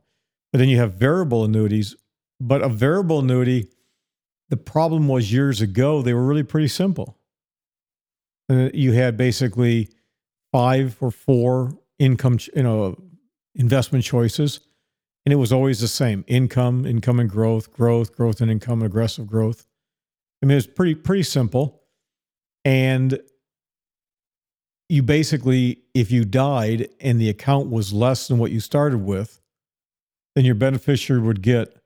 But 0.52 0.58
then 0.58 0.68
you 0.68 0.78
have 0.78 0.94
variable 0.94 1.44
annuities. 1.44 1.94
But 2.40 2.62
a 2.62 2.68
variable 2.68 3.18
annuity, 3.20 3.68
the 4.48 4.56
problem 4.56 5.08
was 5.08 5.32
years 5.32 5.60
ago, 5.60 6.00
they 6.00 6.14
were 6.14 6.24
really 6.24 6.42
pretty 6.42 6.68
simple. 6.68 7.18
Uh, 8.50 8.70
you 8.72 8.92
had 8.92 9.16
basically 9.16 9.90
five 10.50 10.96
or 11.00 11.10
four 11.10 11.76
income, 11.98 12.38
you 12.56 12.62
know, 12.62 12.96
investment 13.54 14.04
choices, 14.04 14.60
and 15.28 15.32
it 15.34 15.36
was 15.36 15.52
always 15.52 15.78
the 15.78 15.88
same: 15.88 16.24
income, 16.26 16.86
income 16.86 17.20
and 17.20 17.28
growth, 17.28 17.70
growth, 17.70 18.16
growth 18.16 18.40
and 18.40 18.50
income, 18.50 18.82
aggressive 18.82 19.26
growth. 19.26 19.66
I 20.42 20.46
mean, 20.46 20.56
it's 20.56 20.66
pretty 20.66 20.94
pretty 20.94 21.22
simple, 21.22 21.82
and 22.64 23.20
you 24.88 25.02
basically, 25.02 25.80
if 25.92 26.10
you 26.10 26.24
died 26.24 26.88
and 26.98 27.20
the 27.20 27.28
account 27.28 27.68
was 27.68 27.92
less 27.92 28.26
than 28.26 28.38
what 28.38 28.52
you 28.52 28.60
started 28.60 29.04
with, 29.04 29.42
then 30.34 30.46
your 30.46 30.54
beneficiary 30.54 31.20
would 31.20 31.42
get 31.42 31.76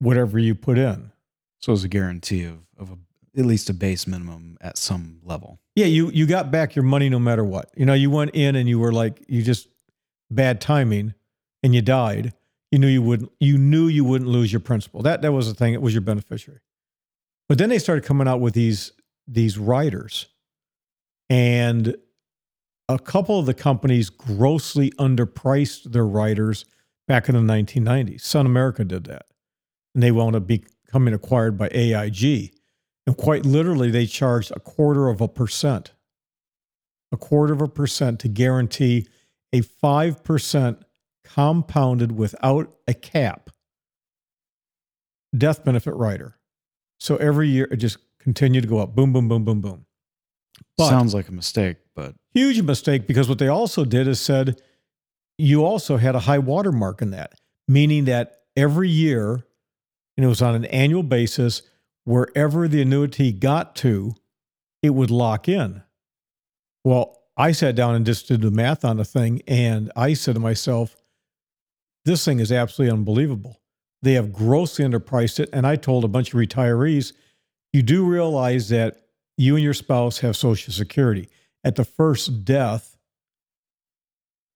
whatever 0.00 0.38
you 0.38 0.54
put 0.54 0.76
in. 0.76 1.12
So 1.60 1.72
it's 1.72 1.82
a 1.82 1.88
guarantee 1.88 2.44
of, 2.44 2.58
of 2.76 2.90
a, 2.90 3.40
at 3.40 3.46
least 3.46 3.70
a 3.70 3.72
base 3.72 4.06
minimum 4.06 4.58
at 4.60 4.76
some 4.76 5.20
level. 5.24 5.60
Yeah, 5.76 5.86
you 5.86 6.10
you 6.10 6.26
got 6.26 6.50
back 6.50 6.76
your 6.76 6.82
money 6.82 7.08
no 7.08 7.18
matter 7.18 7.42
what. 7.42 7.70
You 7.74 7.86
know, 7.86 7.94
you 7.94 8.10
went 8.10 8.32
in 8.34 8.54
and 8.54 8.68
you 8.68 8.78
were 8.78 8.92
like 8.92 9.24
you 9.28 9.42
just 9.42 9.66
bad 10.30 10.60
timing 10.60 11.14
and 11.62 11.74
you 11.74 11.80
died. 11.80 12.34
You 12.76 12.80
knew 12.80 12.88
you 12.88 13.00
wouldn't 13.00 13.32
you 13.40 13.56
knew 13.56 13.86
you 13.86 14.04
wouldn't 14.04 14.28
lose 14.28 14.52
your 14.52 14.60
principal. 14.60 15.00
That 15.00 15.22
that 15.22 15.32
was 15.32 15.48
the 15.48 15.54
thing. 15.54 15.72
It 15.72 15.80
was 15.80 15.94
your 15.94 16.02
beneficiary. 16.02 16.60
But 17.48 17.56
then 17.56 17.70
they 17.70 17.78
started 17.78 18.04
coming 18.04 18.28
out 18.28 18.42
with 18.42 18.52
these 18.52 18.92
these 19.26 19.56
riders. 19.56 20.26
And 21.30 21.96
a 22.90 22.98
couple 22.98 23.38
of 23.38 23.46
the 23.46 23.54
companies 23.54 24.10
grossly 24.10 24.90
underpriced 24.98 25.90
their 25.92 26.04
riders 26.04 26.66
back 27.08 27.30
in 27.30 27.34
the 27.34 27.50
1990s. 27.50 28.20
Sun 28.20 28.44
America 28.44 28.84
did 28.84 29.04
that. 29.04 29.24
And 29.94 30.02
they 30.02 30.10
wound 30.10 30.36
up 30.36 30.46
becoming 30.46 31.14
acquired 31.14 31.56
by 31.56 31.70
AIG. 31.72 32.52
And 33.06 33.16
quite 33.16 33.46
literally, 33.46 33.90
they 33.90 34.04
charged 34.04 34.52
a 34.54 34.60
quarter 34.60 35.08
of 35.08 35.22
a 35.22 35.28
percent, 35.28 35.92
a 37.10 37.16
quarter 37.16 37.54
of 37.54 37.62
a 37.62 37.68
percent 37.68 38.20
to 38.20 38.28
guarantee 38.28 39.08
a 39.50 39.62
5% 39.62 40.82
compounded 41.34 42.12
without 42.12 42.74
a 42.86 42.94
cap 42.94 43.50
death 45.36 45.64
benefit 45.64 45.94
rider. 45.94 46.38
So 46.98 47.16
every 47.16 47.48
year 47.48 47.68
it 47.70 47.76
just 47.76 47.98
continued 48.18 48.62
to 48.62 48.68
go 48.68 48.78
up 48.78 48.94
boom, 48.94 49.12
boom, 49.12 49.28
boom, 49.28 49.44
boom, 49.44 49.60
boom. 49.60 49.86
But 50.78 50.88
Sounds 50.88 51.14
like 51.14 51.28
a 51.28 51.32
mistake, 51.32 51.76
but 51.94 52.14
huge 52.32 52.60
mistake 52.62 53.06
because 53.06 53.28
what 53.28 53.38
they 53.38 53.48
also 53.48 53.84
did 53.84 54.08
is 54.08 54.20
said 54.20 54.60
you 55.38 55.64
also 55.64 55.96
had 55.98 56.14
a 56.14 56.20
high 56.20 56.38
water 56.38 56.72
mark 56.72 57.02
in 57.02 57.10
that, 57.10 57.34
meaning 57.68 58.06
that 58.06 58.42
every 58.56 58.88
year, 58.88 59.44
and 60.16 60.24
it 60.24 60.28
was 60.28 60.40
on 60.40 60.54
an 60.54 60.64
annual 60.66 61.02
basis, 61.02 61.62
wherever 62.04 62.68
the 62.68 62.80
annuity 62.80 63.32
got 63.32 63.76
to, 63.76 64.14
it 64.82 64.90
would 64.90 65.10
lock 65.10 65.48
in. 65.48 65.82
Well, 66.84 67.18
I 67.36 67.52
sat 67.52 67.74
down 67.74 67.94
and 67.94 68.06
just 68.06 68.28
did 68.28 68.40
the 68.40 68.50
math 68.50 68.84
on 68.84 68.96
the 68.96 69.04
thing, 69.04 69.42
and 69.46 69.92
I 69.94 70.14
said 70.14 70.34
to 70.34 70.40
myself, 70.40 70.96
this 72.06 72.24
thing 72.24 72.40
is 72.40 72.52
absolutely 72.52 72.96
unbelievable. 72.96 73.60
They 74.00 74.12
have 74.14 74.32
grossly 74.32 74.84
underpriced 74.84 75.40
it. 75.40 75.50
And 75.52 75.66
I 75.66 75.76
told 75.76 76.04
a 76.04 76.08
bunch 76.08 76.32
of 76.32 76.38
retirees, 76.38 77.12
you 77.72 77.82
do 77.82 78.06
realize 78.06 78.68
that 78.68 79.02
you 79.36 79.56
and 79.56 79.64
your 79.64 79.74
spouse 79.74 80.20
have 80.20 80.36
Social 80.36 80.72
Security. 80.72 81.28
At 81.64 81.74
the 81.74 81.84
first 81.84 82.44
death, 82.44 82.96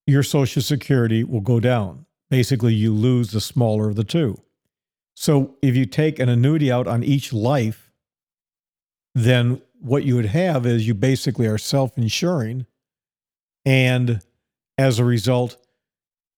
your 0.07 0.23
Social 0.23 0.63
Security 0.63 1.25
will 1.25 1.41
go 1.41 1.61
down. 1.61 2.07
Basically, 2.31 2.73
you 2.73 2.95
lose 2.95 3.33
the 3.33 3.41
smaller 3.41 3.89
of 3.89 3.97
the 3.97 4.05
two. 4.05 4.41
So 5.15 5.57
if 5.61 5.75
you 5.75 5.87
take 5.87 6.21
an 6.21 6.29
annuity 6.29 6.71
out 6.71 6.87
on 6.87 7.03
each 7.03 7.33
life, 7.33 7.93
then 9.15 9.61
what 9.81 10.05
you 10.05 10.15
would 10.15 10.27
have 10.27 10.65
is 10.67 10.87
you 10.87 10.95
basically 10.95 11.49
are 11.49 11.59
self 11.59 11.99
insuring. 11.99 12.67
And 13.67 14.21
as 14.79 15.01
a 15.01 15.05
result, 15.05 15.57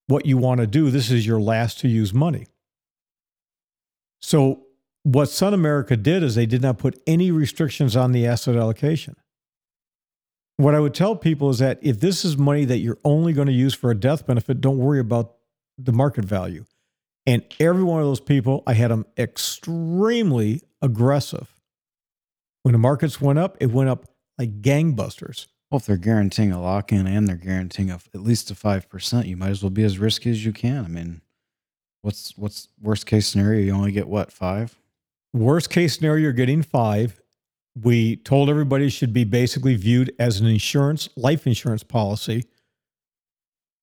what 0.06 0.26
you 0.26 0.36
want 0.36 0.60
to 0.60 0.66
do, 0.66 0.90
this 0.90 1.10
is 1.10 1.26
your 1.26 1.40
last 1.40 1.80
to 1.80 1.88
use 1.88 2.12
money. 2.12 2.46
So, 4.20 4.66
what 5.04 5.26
Sun 5.26 5.52
America 5.52 5.96
did 5.96 6.22
is 6.22 6.36
they 6.36 6.46
did 6.46 6.62
not 6.62 6.78
put 6.78 7.00
any 7.06 7.32
restrictions 7.32 7.96
on 7.96 8.12
the 8.12 8.26
asset 8.26 8.54
allocation. 8.54 9.16
What 10.56 10.76
I 10.76 10.80
would 10.80 10.94
tell 10.94 11.16
people 11.16 11.50
is 11.50 11.58
that 11.58 11.80
if 11.82 11.98
this 11.98 12.24
is 12.24 12.36
money 12.36 12.64
that 12.66 12.78
you're 12.78 12.98
only 13.04 13.32
going 13.32 13.48
to 13.48 13.52
use 13.52 13.74
for 13.74 13.90
a 13.90 13.96
death 13.96 14.26
benefit, 14.26 14.60
don't 14.60 14.78
worry 14.78 15.00
about 15.00 15.34
the 15.76 15.92
market 15.92 16.24
value. 16.24 16.64
And 17.26 17.42
every 17.58 17.82
one 17.82 18.00
of 18.00 18.06
those 18.06 18.20
people, 18.20 18.62
I 18.66 18.74
had 18.74 18.90
them 18.90 19.06
extremely 19.18 20.62
aggressive. 20.80 21.48
When 22.62 22.72
the 22.72 22.78
markets 22.78 23.20
went 23.20 23.38
up, 23.38 23.56
it 23.60 23.70
went 23.72 23.88
up 23.88 24.06
like 24.38 24.60
gangbusters. 24.62 25.46
Well, 25.72 25.78
if 25.78 25.86
they're 25.86 25.96
guaranteeing 25.96 26.52
a 26.52 26.60
lock 26.60 26.92
in 26.92 27.06
and 27.06 27.26
they're 27.26 27.34
guaranteeing 27.34 27.90
a, 27.90 27.98
at 28.12 28.20
least 28.20 28.50
a 28.50 28.54
5%, 28.54 29.26
you 29.26 29.38
might 29.38 29.48
as 29.48 29.62
well 29.62 29.70
be 29.70 29.84
as 29.84 29.98
risky 29.98 30.28
as 30.28 30.44
you 30.44 30.52
can. 30.52 30.84
I 30.84 30.88
mean, 30.88 31.22
what's 32.02 32.36
what's 32.36 32.68
worst 32.78 33.06
case 33.06 33.26
scenario? 33.26 33.62
You 33.62 33.72
only 33.72 33.90
get 33.90 34.06
what, 34.06 34.30
five? 34.30 34.78
Worst 35.32 35.70
case 35.70 35.96
scenario, 35.96 36.24
you're 36.24 36.32
getting 36.34 36.60
five. 36.62 37.22
We 37.74 38.16
told 38.16 38.50
everybody 38.50 38.88
it 38.88 38.90
should 38.90 39.14
be 39.14 39.24
basically 39.24 39.74
viewed 39.76 40.14
as 40.18 40.40
an 40.40 40.46
insurance, 40.46 41.08
life 41.16 41.46
insurance 41.46 41.82
policy. 41.82 42.44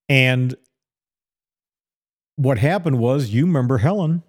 And 0.08 0.54
what 2.36 2.60
happened 2.60 3.00
was, 3.00 3.30
you 3.30 3.48
remember 3.48 3.80
Helen. 3.80 4.22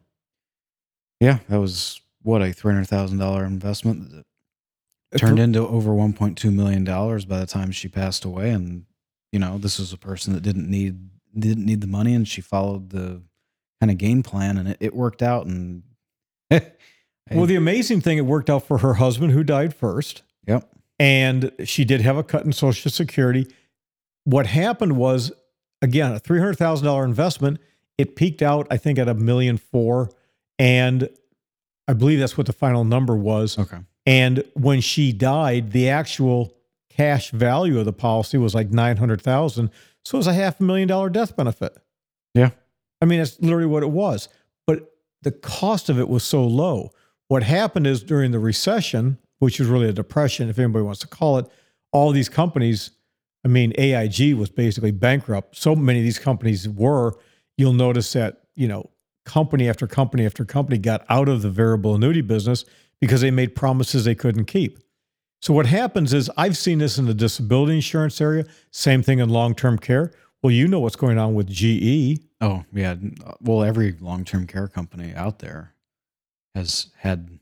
Yeah, 1.21 1.41
that 1.51 1.61
was 1.61 2.01
what 2.23 2.41
a 2.41 2.55
three 2.55 2.73
hundred 2.73 2.89
thousand 2.89 3.19
dollar 3.19 3.45
investment 3.45 4.13
that 4.13 4.25
turned 5.17 5.39
into 5.39 5.67
over 5.67 5.93
one 5.93 6.13
point 6.13 6.39
two 6.39 6.51
million 6.51 6.85
dollars 6.85 7.25
by 7.25 7.39
the 7.41 7.47
time 7.47 7.71
she 7.71 7.89
passed 7.89 8.25
away. 8.25 8.51
And 8.51 8.85
you 9.33 9.39
know, 9.39 9.59
this 9.59 9.79
was 9.79 9.93
a 9.93 9.99
person 9.99 10.33
that 10.35 10.43
didn't 10.43 10.69
need 10.69 11.11
didn't 11.39 11.67
need 11.67 11.81
the 11.81 11.87
money, 11.87 12.15
and 12.15 12.27
she 12.27 12.41
followed 12.41 12.91
the 12.91 13.23
kind 13.81 13.91
of 13.91 13.99
game 13.99 14.23
plan, 14.23 14.59
and 14.59 14.69
it, 14.69 14.77
it 14.81 14.95
worked 14.95 15.23
out. 15.23 15.47
And 15.47 15.83
well, 16.51 17.47
the 17.47 17.57
amazing 17.57 18.01
thing, 18.01 18.19
it 18.19 18.27
worked 18.27 18.51
out 18.51 18.67
for 18.67 18.79
her 18.79 18.95
husband 18.95 19.33
who 19.33 19.45
died 19.45 19.75
first. 19.75 20.23
Yep. 20.47 20.69
And 20.99 21.53
she 21.65 21.85
did 21.85 22.03
have 22.03 22.17
a 22.17 22.23
cut 22.23 22.45
in 22.45 22.53
Social 22.53 22.91
Security. 22.91 23.47
What 24.25 24.47
happened 24.47 24.97
was, 24.97 25.33
again, 25.81 26.13
a 26.13 26.19
three 26.19 26.39
hundred 26.39 26.59
thousand 26.59 26.87
dollar 26.87 27.05
investment 27.05 27.59
it 28.01 28.17
peaked 28.17 28.41
out, 28.41 28.67
I 28.71 28.79
think, 28.79 28.99
at 28.99 29.09
a 29.09 29.15
million 29.15 29.59
four. 29.59 30.11
And 30.59 31.11
I 31.87 31.93
believe 31.93 32.19
that's 32.19 32.39
what 32.39 32.47
the 32.47 32.53
final 32.55 32.83
number 32.83 33.15
was. 33.15 33.59
Okay. 33.59 33.77
And 34.11 34.43
when 34.55 34.81
she 34.81 35.13
died, 35.13 35.71
the 35.71 35.89
actual 35.89 36.53
cash 36.89 37.31
value 37.31 37.79
of 37.79 37.85
the 37.85 37.93
policy 37.93 38.39
was 38.39 38.57
like 38.57 38.73
900,000. 38.73 39.71
So 40.05 40.17
it 40.17 40.19
was 40.19 40.27
a 40.27 40.35
half 40.35 40.59
a 40.59 40.65
million 40.65 40.89
dollar 40.89 41.11
death 41.11 41.37
benefit. 41.37 41.79
Yeah. 42.35 42.51
I 43.01 43.05
mean, 43.05 43.21
that's 43.21 43.41
literally 43.41 43.67
what 43.67 43.85
it 43.85 43.91
was. 43.91 44.29
But 44.67 44.93
the 45.23 45.31
cost 45.31 45.89
of 45.89 46.01
it 46.01 46.09
was 46.09 46.25
so 46.25 46.45
low. 46.45 46.91
What 47.29 47.45
happened 47.45 47.87
is 47.87 48.03
during 48.03 48.33
the 48.33 48.41
recession, 48.41 49.17
which 49.39 49.61
was 49.61 49.69
really 49.69 49.89
a 49.89 49.93
depression, 49.93 50.51
if 50.51 50.59
anybody 50.59 50.85
wants 50.85 50.99
to 51.03 51.07
call 51.07 51.39
it, 51.39 51.47
all 51.93 52.11
these 52.11 52.29
companies, 52.29 52.91
I 53.45 53.49
mean, 53.49 53.73
AIG 53.79 54.35
was 54.35 54.51
basically 54.51 54.91
bankrupt. 54.91 55.55
So 55.57 55.77
many 55.77 56.01
of 56.01 56.05
these 56.05 56.19
companies 56.19 56.69
were 56.69 57.15
you'll 57.57 57.75
notice 57.75 58.13
that, 58.15 58.41
you 58.57 58.67
know, 58.67 58.91
company 59.25 59.69
after 59.69 59.87
company 59.87 60.27
after 60.27 60.45
company 60.45 60.79
got 60.79 61.05
out 61.09 61.29
of 61.29 61.43
the 61.43 61.51
variable 61.51 61.95
annuity 61.95 62.23
business 62.23 62.65
because 63.01 63.21
they 63.21 63.31
made 63.31 63.55
promises 63.55 64.05
they 64.05 64.15
couldn't 64.15 64.45
keep. 64.45 64.79
So 65.43 65.55
what 65.55 65.67
happens 65.67 66.13
is 66.13 66.31
I've 66.37 66.57
seen 66.57 66.79
this 66.79 66.99
in 66.99 67.07
the 67.07 67.15
disability 67.15 67.77
insurance 67.77 68.21
area, 68.21 68.45
same 68.71 69.03
thing 69.03 69.21
in 69.21 69.31
long-term 69.31 69.79
care. 69.79 70.13
Well, 70.43 70.51
you 70.51 70.69
know 70.69 70.81
what's 70.81 70.97
going 70.97 71.19
on 71.19 71.35
with 71.35 71.49
GE. 71.49 72.21
Oh, 72.41 72.65
yeah. 72.73 72.97
Well, 73.41 73.63
every 73.63 73.97
long-term 74.01 74.47
care 74.47 74.69
company 74.69 75.15
out 75.15 75.39
there 75.39 75.75
has 76.55 76.89
had 76.99 77.39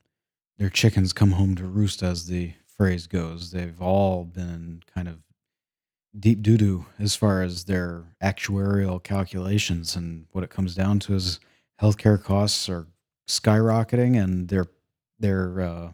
their 0.59 0.71
chickens 0.71 1.13
come 1.13 1.33
home 1.33 1.55
to 1.57 1.65
roost 1.65 2.03
as 2.03 2.27
the 2.27 2.53
phrase 2.67 3.07
goes. 3.07 3.51
They've 3.51 3.81
all 3.81 4.25
been 4.25 4.83
kind 4.93 5.09
of 5.09 5.19
deep 6.19 6.43
doo 6.43 6.57
doo 6.57 6.87
as 6.99 7.15
far 7.15 7.43
as 7.43 7.65
their 7.65 8.05
actuarial 8.23 9.03
calculations. 9.03 9.95
And 9.97 10.27
what 10.33 10.45
it 10.45 10.51
comes 10.51 10.75
down 10.75 10.99
to 11.01 11.15
is 11.15 11.41
healthcare 11.81 12.23
costs 12.23 12.69
are 12.69 12.87
skyrocketing 13.29 14.21
and 14.23 14.49
their 14.49 14.67
their 15.19 15.61
uh, 15.61 15.93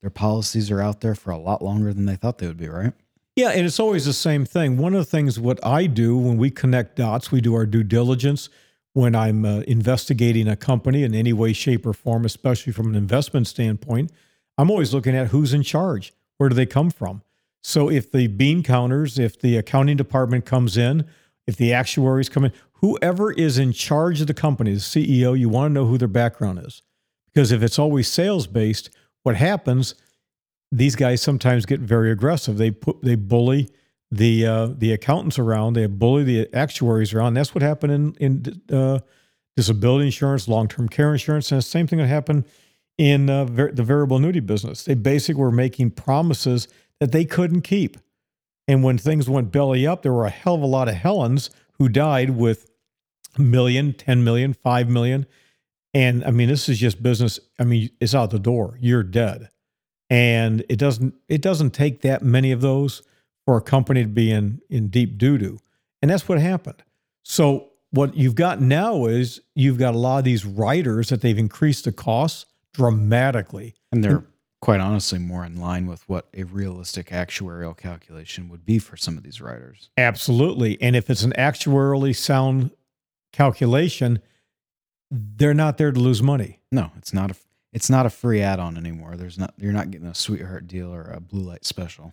their 0.00 0.10
policies 0.10 0.70
are 0.70 0.80
out 0.80 1.00
there 1.00 1.14
for 1.14 1.30
a 1.30 1.38
lot 1.38 1.62
longer 1.62 1.92
than 1.92 2.06
they 2.06 2.16
thought 2.16 2.38
they 2.38 2.46
would 2.46 2.56
be, 2.56 2.68
right? 2.68 2.92
Yeah, 3.36 3.50
and 3.50 3.64
it's 3.64 3.78
always 3.78 4.04
the 4.04 4.12
same 4.12 4.44
thing. 4.44 4.78
One 4.78 4.94
of 4.94 4.98
the 4.98 5.04
things 5.04 5.38
what 5.38 5.64
I 5.64 5.86
do 5.86 6.16
when 6.16 6.38
we 6.38 6.50
connect 6.50 6.96
dots, 6.96 7.30
we 7.30 7.40
do 7.40 7.54
our 7.54 7.66
due 7.66 7.84
diligence 7.84 8.48
when 8.94 9.14
I'm 9.14 9.44
uh, 9.44 9.60
investigating 9.60 10.48
a 10.48 10.56
company 10.56 11.04
in 11.04 11.14
any 11.14 11.32
way, 11.32 11.52
shape, 11.52 11.86
or 11.86 11.92
form, 11.92 12.24
especially 12.24 12.72
from 12.72 12.88
an 12.88 12.94
investment 12.96 13.46
standpoint. 13.46 14.10
I'm 14.56 14.70
always 14.70 14.92
looking 14.92 15.14
at 15.14 15.28
who's 15.28 15.54
in 15.54 15.62
charge. 15.62 16.12
Where 16.38 16.48
do 16.48 16.56
they 16.56 16.66
come 16.66 16.90
from? 16.90 17.22
So 17.62 17.88
if 17.88 18.10
the 18.10 18.26
bean 18.26 18.62
counters, 18.62 19.18
if 19.18 19.40
the 19.40 19.56
accounting 19.56 19.96
department 19.96 20.44
comes 20.44 20.76
in, 20.76 21.04
if 21.46 21.56
the 21.56 21.72
actuaries 21.72 22.28
come 22.28 22.44
in, 22.44 22.52
whoever 22.74 23.30
is 23.32 23.58
in 23.58 23.72
charge 23.72 24.20
of 24.20 24.26
the 24.26 24.34
company, 24.34 24.72
the 24.72 24.80
CEO, 24.80 25.38
you 25.38 25.48
want 25.48 25.70
to 25.70 25.74
know 25.74 25.86
who 25.86 25.98
their 25.98 26.08
background 26.08 26.60
is. 26.64 26.82
Because 27.32 27.52
if 27.52 27.62
it's 27.62 27.78
always 27.78 28.08
sales 28.08 28.46
based, 28.46 28.90
what 29.22 29.36
happens, 29.36 29.94
these 30.72 30.96
guys 30.96 31.22
sometimes 31.22 31.66
get 31.66 31.80
very 31.80 32.10
aggressive. 32.10 32.58
They 32.58 32.70
put 32.70 33.02
they 33.02 33.14
bully 33.14 33.70
the 34.10 34.46
uh, 34.46 34.66
the 34.66 34.92
accountants 34.92 35.38
around, 35.38 35.74
they 35.74 35.86
bully 35.86 36.24
the 36.24 36.48
actuaries 36.54 37.12
around. 37.12 37.34
That's 37.34 37.54
what 37.54 37.62
happened 37.62 37.92
in 38.20 38.60
in 38.68 38.76
uh, 38.76 39.00
disability 39.56 40.06
insurance, 40.06 40.48
long 40.48 40.68
term 40.68 40.88
care 40.88 41.12
insurance, 41.12 41.50
and 41.50 41.58
the 41.58 41.62
same 41.62 41.86
thing 41.86 41.98
that 41.98 42.06
happened 42.06 42.44
in 42.96 43.30
uh, 43.30 43.44
ver- 43.44 43.72
the 43.72 43.82
variable 43.82 44.16
annuity 44.16 44.40
business. 44.40 44.84
They 44.84 44.94
basically 44.94 45.40
were 45.40 45.52
making 45.52 45.92
promises 45.92 46.68
that 47.00 47.12
they 47.12 47.24
couldn't 47.24 47.62
keep. 47.62 47.96
And 48.66 48.82
when 48.82 48.98
things 48.98 49.30
went 49.30 49.50
belly 49.50 49.86
up, 49.86 50.02
there 50.02 50.12
were 50.12 50.26
a 50.26 50.30
hell 50.30 50.56
of 50.56 50.62
a 50.62 50.66
lot 50.66 50.88
of 50.88 50.94
Helens 50.94 51.50
who 51.78 51.88
died 51.88 52.30
with 52.30 52.70
a 53.36 53.40
million, 53.40 53.94
10 53.94 54.24
million, 54.24 54.52
5 54.52 54.88
million. 54.88 55.26
And 55.98 56.24
I 56.24 56.30
mean, 56.30 56.48
this 56.48 56.68
is 56.68 56.78
just 56.78 57.02
business. 57.02 57.40
I 57.58 57.64
mean, 57.64 57.90
it's 58.00 58.14
out 58.14 58.30
the 58.30 58.38
door. 58.38 58.78
You're 58.80 59.02
dead. 59.02 59.48
And 60.08 60.64
it 60.68 60.76
doesn't 60.76 61.14
it 61.28 61.42
doesn't 61.42 61.72
take 61.72 62.02
that 62.02 62.22
many 62.22 62.52
of 62.52 62.60
those 62.60 63.02
for 63.44 63.56
a 63.56 63.60
company 63.60 64.02
to 64.02 64.08
be 64.08 64.30
in 64.30 64.60
in 64.70 64.88
deep 64.88 65.18
doo-doo. 65.18 65.58
And 66.00 66.10
that's 66.10 66.28
what 66.28 66.38
happened. 66.38 66.84
So 67.24 67.70
what 67.90 68.16
you've 68.16 68.36
got 68.36 68.60
now 68.60 69.06
is 69.06 69.40
you've 69.56 69.78
got 69.78 69.94
a 69.94 69.98
lot 69.98 70.18
of 70.18 70.24
these 70.24 70.44
riders 70.46 71.08
that 71.08 71.20
they've 71.20 71.36
increased 71.36 71.84
the 71.84 71.92
costs 71.92 72.46
dramatically. 72.74 73.74
And 73.90 74.04
they're 74.04 74.24
quite 74.60 74.80
honestly 74.80 75.18
more 75.18 75.44
in 75.44 75.60
line 75.60 75.86
with 75.86 76.08
what 76.08 76.28
a 76.32 76.44
realistic 76.44 77.08
actuarial 77.08 77.76
calculation 77.76 78.48
would 78.50 78.64
be 78.64 78.78
for 78.78 78.96
some 78.96 79.16
of 79.16 79.24
these 79.24 79.40
riders. 79.40 79.90
Absolutely. 79.96 80.80
And 80.80 80.94
if 80.94 81.10
it's 81.10 81.24
an 81.24 81.32
actuarially 81.36 82.14
sound 82.14 82.70
calculation, 83.32 84.20
they're 85.10 85.54
not 85.54 85.78
there 85.78 85.92
to 85.92 86.00
lose 86.00 86.22
money. 86.22 86.60
No, 86.70 86.90
it's 86.96 87.12
not 87.12 87.30
a 87.30 87.34
it's 87.72 87.90
not 87.90 88.06
a 88.06 88.10
free 88.10 88.40
add-on 88.40 88.76
anymore. 88.76 89.16
There's 89.16 89.38
not 89.38 89.54
you're 89.58 89.72
not 89.72 89.90
getting 89.90 90.06
a 90.06 90.14
sweetheart 90.14 90.66
deal 90.66 90.92
or 90.92 91.02
a 91.02 91.20
blue 91.20 91.42
light 91.42 91.64
special. 91.64 92.12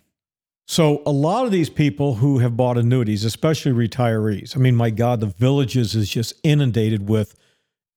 So 0.68 1.02
a 1.06 1.12
lot 1.12 1.46
of 1.46 1.52
these 1.52 1.70
people 1.70 2.16
who 2.16 2.40
have 2.40 2.56
bought 2.56 2.76
annuities, 2.76 3.24
especially 3.24 3.72
retirees, 3.72 4.56
I 4.56 4.60
mean, 4.60 4.74
my 4.74 4.90
God, 4.90 5.20
the 5.20 5.26
villages 5.26 5.94
is 5.94 6.08
just 6.08 6.34
inundated 6.42 7.08
with 7.08 7.36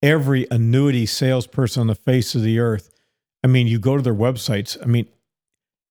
every 0.03 0.45
annuity 0.51 1.07
salesperson 1.07 1.81
on 1.81 1.87
the 1.87 1.95
face 1.95 2.35
of 2.35 2.43
the 2.43 2.59
earth. 2.59 2.91
I 3.43 3.47
mean, 3.47 3.67
you 3.67 3.79
go 3.79 3.97
to 3.97 4.03
their 4.03 4.13
websites. 4.13 4.77
I 4.81 4.85
mean, 4.85 5.07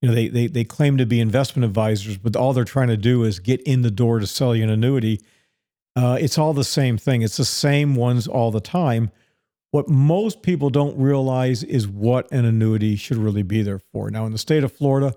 you 0.00 0.08
know, 0.08 0.14
they 0.14 0.28
they 0.28 0.46
they 0.46 0.64
claim 0.64 0.96
to 0.98 1.06
be 1.06 1.20
investment 1.20 1.64
advisors, 1.64 2.16
but 2.16 2.36
all 2.36 2.52
they're 2.52 2.64
trying 2.64 2.88
to 2.88 2.96
do 2.96 3.24
is 3.24 3.40
get 3.40 3.60
in 3.62 3.82
the 3.82 3.90
door 3.90 4.20
to 4.20 4.26
sell 4.26 4.54
you 4.54 4.62
an 4.62 4.70
annuity. 4.70 5.20
Uh, 5.98 6.16
it's 6.20 6.38
all 6.38 6.54
the 6.54 6.62
same 6.62 6.96
thing. 6.96 7.22
It's 7.22 7.38
the 7.38 7.44
same 7.44 7.96
ones 7.96 8.28
all 8.28 8.52
the 8.52 8.60
time. 8.60 9.10
What 9.72 9.88
most 9.88 10.42
people 10.42 10.70
don't 10.70 10.96
realize 10.96 11.64
is 11.64 11.88
what 11.88 12.30
an 12.30 12.44
annuity 12.44 12.94
should 12.94 13.16
really 13.16 13.42
be 13.42 13.62
there 13.62 13.80
for. 13.80 14.08
Now, 14.08 14.24
in 14.24 14.30
the 14.30 14.38
state 14.38 14.62
of 14.62 14.72
Florida, 14.72 15.16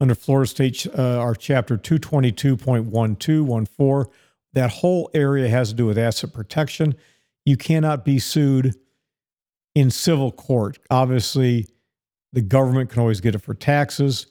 under 0.00 0.14
Florida 0.14 0.48
State, 0.48 0.86
uh, 0.98 1.18
our 1.18 1.34
chapter 1.34 1.76
222.1214, 1.76 4.10
that 4.54 4.70
whole 4.70 5.10
area 5.12 5.50
has 5.50 5.68
to 5.68 5.74
do 5.74 5.84
with 5.84 5.98
asset 5.98 6.32
protection. 6.32 6.94
You 7.44 7.58
cannot 7.58 8.02
be 8.02 8.18
sued 8.18 8.74
in 9.74 9.90
civil 9.90 10.32
court. 10.32 10.78
Obviously, 10.90 11.68
the 12.32 12.40
government 12.40 12.88
can 12.88 13.00
always 13.00 13.20
get 13.20 13.34
it 13.34 13.42
for 13.42 13.52
taxes. 13.52 14.28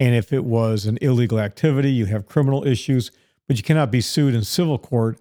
And 0.00 0.12
if 0.12 0.32
it 0.32 0.44
was 0.44 0.86
an 0.86 0.98
illegal 1.00 1.38
activity, 1.38 1.92
you 1.92 2.06
have 2.06 2.26
criminal 2.26 2.66
issues, 2.66 3.12
but 3.50 3.56
you 3.56 3.64
cannot 3.64 3.90
be 3.90 4.00
sued 4.00 4.32
in 4.32 4.44
civil 4.44 4.78
court 4.78 5.18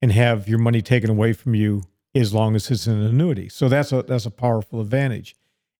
and 0.00 0.12
have 0.12 0.48
your 0.48 0.58
money 0.58 0.80
taken 0.80 1.10
away 1.10 1.34
from 1.34 1.54
you 1.54 1.82
as 2.14 2.32
long 2.32 2.56
as 2.56 2.70
it's 2.70 2.86
an 2.86 3.02
annuity. 3.02 3.50
So 3.50 3.68
that's 3.68 3.92
a 3.92 4.00
that's 4.00 4.24
a 4.24 4.30
powerful 4.30 4.80
advantage. 4.80 5.36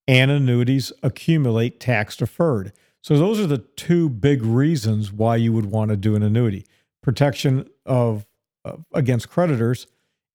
And 0.07 0.31
annuities 0.31 0.93
accumulate 1.03 1.81
tax 1.81 2.19
deferred. 2.19 2.75
So 3.01 3.16
those 3.16 3.40
are 3.40 3.47
the 3.47 3.64
two 3.77 4.11
big 4.11 4.43
reasons 4.43 5.11
why 5.11 5.37
you 5.37 5.55
would 5.55 5.71
want 5.71 5.90
to 5.90 5.97
do 5.97 6.14
an 6.14 6.23
annuity: 6.23 6.66
protection 7.03 7.66
of, 7.87 8.27
of 8.62 8.85
against 8.93 9.31
creditors 9.31 9.87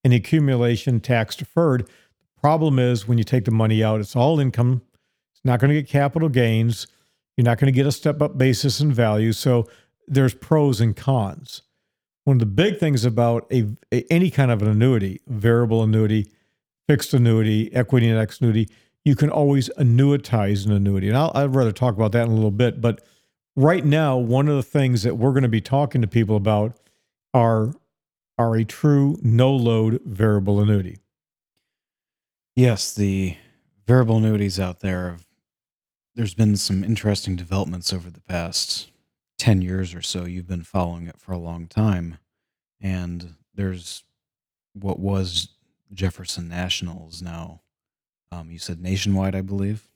and 0.04 0.16
accumulation 0.16 1.00
tax 1.00 1.36
deferred. 1.36 1.86
The 1.86 2.42
problem 2.42 2.80
is 2.80 3.08
when 3.08 3.20
you 3.20 3.24
take 3.24 3.46
the 3.46 3.52
money 3.52 3.84
out, 3.84 4.00
it's 4.00 4.16
all 4.16 4.40
income. 4.40 4.82
It's 5.36 5.46
not 5.46 5.60
going 5.60 5.70
to 5.70 5.80
get 5.80 5.88
capital 5.88 6.28
gains. 6.28 6.88
You're 7.38 7.46
not 7.46 7.60
going 7.60 7.72
to 7.72 7.78
get 7.78 7.86
a 7.86 7.92
step 7.92 8.20
up 8.20 8.36
basis 8.36 8.80
in 8.80 8.92
value. 8.92 9.32
So 9.32 9.68
there's 10.08 10.34
pros 10.34 10.82
and 10.82 10.96
cons. 10.96 11.62
One 12.24 12.38
of 12.38 12.40
the 12.40 12.46
big 12.48 12.80
things 12.80 13.06
about 13.06 13.48
a, 13.52 13.68
a 13.92 14.04
any 14.12 14.32
kind 14.32 14.52
of 14.52 14.62
an 14.62 14.68
annuity, 14.68 15.22
variable 15.28 15.84
annuity, 15.84 16.32
fixed 16.88 17.14
annuity, 17.14 17.74
equity 17.74 18.10
index 18.10 18.40
annuity, 18.40 18.70
you 19.04 19.16
can 19.16 19.30
always 19.30 19.70
annuitize 19.78 20.66
an 20.66 20.72
annuity. 20.72 21.08
And 21.08 21.18
I'll, 21.18 21.32
I'd 21.36 21.56
rather 21.56 21.72
talk 21.72 21.96
about 21.96 22.12
that 22.14 22.26
in 22.26 22.32
a 22.32 22.36
little 22.36 22.52
bit. 22.52 22.82
But 22.82 23.02
right 23.56 23.86
now, 23.86 24.18
one 24.18 24.48
of 24.48 24.56
the 24.56 24.64
things 24.64 25.04
that 25.04 25.18
we're 25.18 25.32
going 25.32 25.44
to 25.44 25.50
be 25.50 25.62
talking 25.62 26.02
to 26.02 26.08
people 26.08 26.36
about 26.36 26.78
are, 27.34 27.74
are 28.38 28.56
a 28.56 28.66
true 28.66 29.18
no 29.22 29.54
load 29.54 30.02
variable 30.06 30.60
annuity. 30.60 30.98
Yes, 32.56 32.94
the 32.94 33.38
variable 33.86 34.18
annuities 34.18 34.60
out 34.60 34.80
there, 34.80 35.18
there's 36.16 36.34
been 36.34 36.56
some 36.56 36.84
interesting 36.84 37.36
developments 37.36 37.94
over 37.94 38.10
the 38.10 38.22
past 38.22 38.90
10 39.38 39.62
years 39.62 39.94
or 39.94 40.02
so. 40.02 40.26
You've 40.26 40.48
been 40.48 40.64
following 40.64 41.08
it 41.08 41.20
for 41.20 41.32
a 41.32 41.38
long 41.38 41.68
time. 41.68 42.18
And 42.82 43.36
there's 43.54 44.04
what 44.74 45.00
was 45.00 45.50
Jefferson 45.94 46.50
Nationals 46.50 47.22
now. 47.22 47.62
Um, 48.32 48.52
you 48.52 48.60
said 48.60 48.82
nationwide, 48.82 49.36
I 49.36 49.42
believe. 49.42 49.88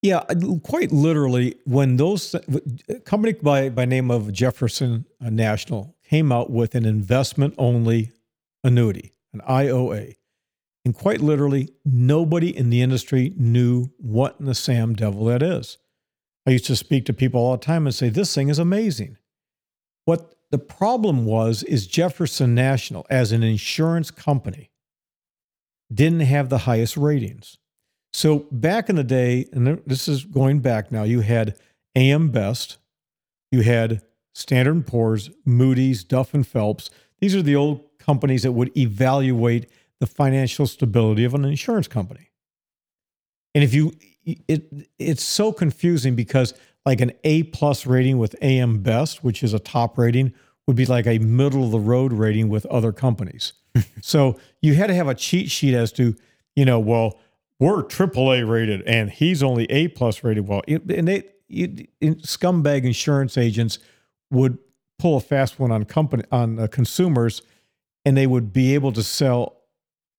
Yeah, 0.00 0.22
quite 0.62 0.92
literally, 0.92 1.56
when 1.64 1.96
those 1.96 2.34
a 2.34 3.00
company 3.00 3.32
by 3.32 3.70
by 3.70 3.86
name 3.86 4.10
of 4.10 4.32
Jefferson 4.32 5.06
uh, 5.24 5.30
National 5.30 5.96
came 6.04 6.30
out 6.30 6.50
with 6.50 6.74
an 6.74 6.84
investment 6.84 7.54
only 7.56 8.12
annuity, 8.62 9.14
an 9.32 9.40
IOA, 9.48 10.16
and 10.84 10.94
quite 10.94 11.22
literally, 11.22 11.70
nobody 11.86 12.54
in 12.54 12.68
the 12.68 12.82
industry 12.82 13.32
knew 13.36 13.90
what 13.96 14.36
in 14.38 14.44
the 14.44 14.54
Sam 14.54 14.92
Devil 14.92 15.24
that 15.24 15.42
is. 15.42 15.78
I 16.46 16.50
used 16.50 16.66
to 16.66 16.76
speak 16.76 17.06
to 17.06 17.12
people 17.12 17.40
all 17.40 17.52
the 17.52 17.64
time 17.64 17.86
and 17.86 17.94
say, 17.94 18.08
"This 18.08 18.34
thing 18.34 18.48
is 18.48 18.58
amazing." 18.58 19.16
What 20.04 20.34
the 20.50 20.58
problem 20.58 21.24
was 21.24 21.62
is 21.62 21.86
Jefferson 21.86 22.54
National, 22.54 23.06
as 23.10 23.32
an 23.32 23.42
insurance 23.42 24.10
company, 24.10 24.70
didn't 25.92 26.20
have 26.20 26.48
the 26.48 26.58
highest 26.58 26.96
ratings. 26.96 27.58
So 28.12 28.40
back 28.52 28.88
in 28.88 28.96
the 28.96 29.04
day, 29.04 29.46
and 29.52 29.82
this 29.86 30.06
is 30.06 30.24
going 30.24 30.60
back 30.60 30.92
now, 30.92 31.02
you 31.02 31.20
had 31.20 31.56
AM 31.96 32.30
Best, 32.30 32.78
you 33.50 33.62
had 33.62 34.02
Standard 34.34 34.86
& 34.86 34.86
Poor's, 34.86 35.30
Moody's, 35.44 36.04
Duff 36.04 36.34
and 36.34 36.46
Phelps. 36.46 36.90
These 37.20 37.34
are 37.34 37.42
the 37.42 37.56
old 37.56 37.84
companies 37.98 38.42
that 38.42 38.52
would 38.52 38.76
evaluate 38.76 39.70
the 40.00 40.06
financial 40.06 40.66
stability 40.66 41.24
of 41.24 41.34
an 41.34 41.44
insurance 41.44 41.88
company. 41.88 42.30
And 43.54 43.64
if 43.64 43.72
you, 43.72 43.92
it, 44.24 44.88
it's 44.98 45.22
so 45.22 45.52
confusing 45.52 46.14
because 46.14 46.54
like 46.86 47.00
an 47.00 47.12
A 47.24 47.44
plus 47.44 47.86
rating 47.86 48.18
with 48.18 48.34
AM 48.42 48.78
Best, 48.82 49.24
which 49.24 49.42
is 49.42 49.54
a 49.54 49.58
top 49.58 49.96
rating, 49.98 50.32
would 50.66 50.76
be 50.76 50.86
like 50.86 51.06
a 51.06 51.18
middle 51.18 51.64
of 51.64 51.70
the 51.70 51.78
road 51.78 52.12
rating 52.12 52.48
with 52.48 52.66
other 52.66 52.92
companies. 52.92 53.54
so 54.00 54.38
you 54.62 54.74
had 54.74 54.86
to 54.88 54.94
have 54.94 55.08
a 55.08 55.14
cheat 55.14 55.50
sheet 55.50 55.74
as 55.74 55.92
to, 55.92 56.14
you 56.56 56.64
know, 56.64 56.78
well, 56.78 57.18
we're 57.60 57.82
AAA 57.82 58.48
rated 58.48 58.82
and 58.82 59.10
he's 59.10 59.42
only 59.42 59.64
A 59.70 59.88
plus 59.88 60.24
rated. 60.24 60.48
Well, 60.48 60.62
and 60.66 61.08
they 61.08 61.24
it, 61.48 61.90
scumbag 62.22 62.84
insurance 62.84 63.36
agents 63.38 63.78
would 64.30 64.58
pull 64.98 65.16
a 65.16 65.20
fast 65.20 65.58
one 65.58 65.70
on 65.70 65.84
company 65.84 66.24
on 66.32 66.58
uh, 66.58 66.66
consumers, 66.66 67.42
and 68.04 68.16
they 68.16 68.26
would 68.26 68.52
be 68.52 68.74
able 68.74 68.92
to 68.92 69.02
sell 69.02 69.60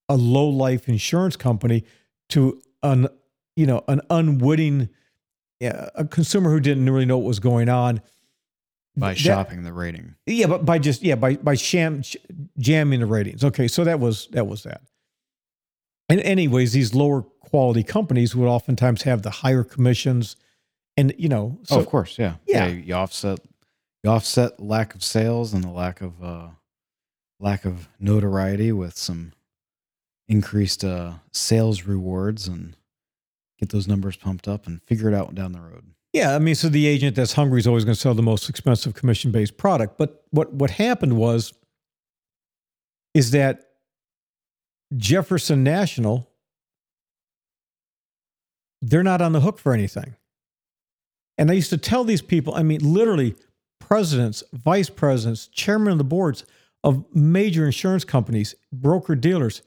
a 0.07 0.15
low 0.15 0.47
life 0.47 0.87
insurance 0.87 1.35
company 1.35 1.83
to 2.29 2.61
an 2.83 3.07
you 3.55 3.65
know 3.65 3.83
an 3.87 4.01
unwitting 4.09 4.89
uh, 5.63 5.87
a 5.95 6.05
consumer 6.05 6.51
who 6.51 6.59
didn't 6.59 6.89
really 6.89 7.05
know 7.05 7.17
what 7.17 7.27
was 7.27 7.39
going 7.39 7.69
on. 7.69 8.01
by 8.97 9.09
that- 9.13 9.17
shopping 9.19 9.63
the 9.63 9.73
rating. 9.73 10.15
Yeah, 10.25 10.47
but 10.47 10.65
by 10.65 10.79
just 10.79 11.01
yeah 11.03 11.15
by 11.15 11.35
by 11.35 11.55
sham 11.55 12.03
jamming 12.57 12.99
the 12.99 13.05
ratings. 13.05 13.43
Okay, 13.43 13.67
so 13.67 13.83
that 13.83 13.99
was 13.99 14.27
that 14.31 14.47
was 14.47 14.63
that. 14.63 14.81
And 16.07 16.19
anyways, 16.21 16.73
these 16.73 16.93
lower 16.93 17.23
quality 17.23 17.81
companies 17.83 18.35
would 18.35 18.47
oftentimes 18.47 19.03
have 19.03 19.23
the 19.23 19.31
higher 19.31 19.63
commissions, 19.63 20.35
and 20.97 21.13
you 21.17 21.29
know, 21.29 21.59
so 21.63 21.77
oh, 21.77 21.79
of 21.79 21.87
course, 21.87 22.19
yeah. 22.19 22.35
Yeah. 22.45 22.67
You 22.67 22.93
offset 22.93 23.39
you 24.03 24.09
offset 24.11 24.59
lack 24.59 24.93
of 24.93 25.03
sales 25.03 25.53
and 25.53 25.63
the 25.63 25.69
lack 25.69 26.01
of 26.01 26.23
uh 26.23 26.49
lack 27.39 27.65
of 27.65 27.89
notoriety 27.99 28.71
with 28.71 28.95
some 28.97 29.33
increased 30.27 30.83
uh 30.83 31.13
sales 31.31 31.83
rewards 31.83 32.47
and 32.47 32.75
get 33.59 33.69
those 33.69 33.87
numbers 33.87 34.15
pumped 34.15 34.47
up 34.47 34.67
and 34.67 34.81
figure 34.83 35.07
it 35.07 35.13
out 35.13 35.35
down 35.35 35.51
the 35.51 35.61
road. 35.61 35.85
Yeah, 36.13 36.35
I 36.35 36.39
mean, 36.39 36.55
so 36.55 36.69
the 36.69 36.87
agent 36.87 37.15
that's 37.15 37.33
hungry 37.33 37.59
is 37.59 37.67
always 37.67 37.83
going 37.83 37.95
to 37.95 37.99
sell 37.99 38.13
the 38.13 38.23
most 38.23 38.49
expensive 38.49 38.93
commission-based 38.93 39.57
product. 39.57 39.97
But 39.97 40.23
what 40.31 40.53
what 40.53 40.71
happened 40.71 41.17
was 41.17 41.53
is 43.13 43.31
that 43.31 43.63
Jefferson 44.95 45.63
National 45.63 46.29
they're 48.81 49.03
not 49.03 49.21
on 49.21 49.33
the 49.33 49.41
hook 49.41 49.57
for 49.57 49.73
anything. 49.73 50.15
And 51.37 51.49
I 51.49 51.55
used 51.55 51.71
to 51.71 51.77
tell 51.77 52.03
these 52.03 52.21
people, 52.21 52.53
I 52.53 52.63
mean, 52.63 52.81
literally 52.81 53.35
presidents, 53.79 54.43
vice 54.53 54.89
presidents, 54.89 55.47
chairman 55.47 55.91
of 55.91 55.97
the 55.97 56.03
boards 56.03 56.45
of 56.83 57.03
major 57.13 57.65
insurance 57.65 58.05
companies, 58.05 58.55
broker 58.71 59.15
dealers, 59.15 59.63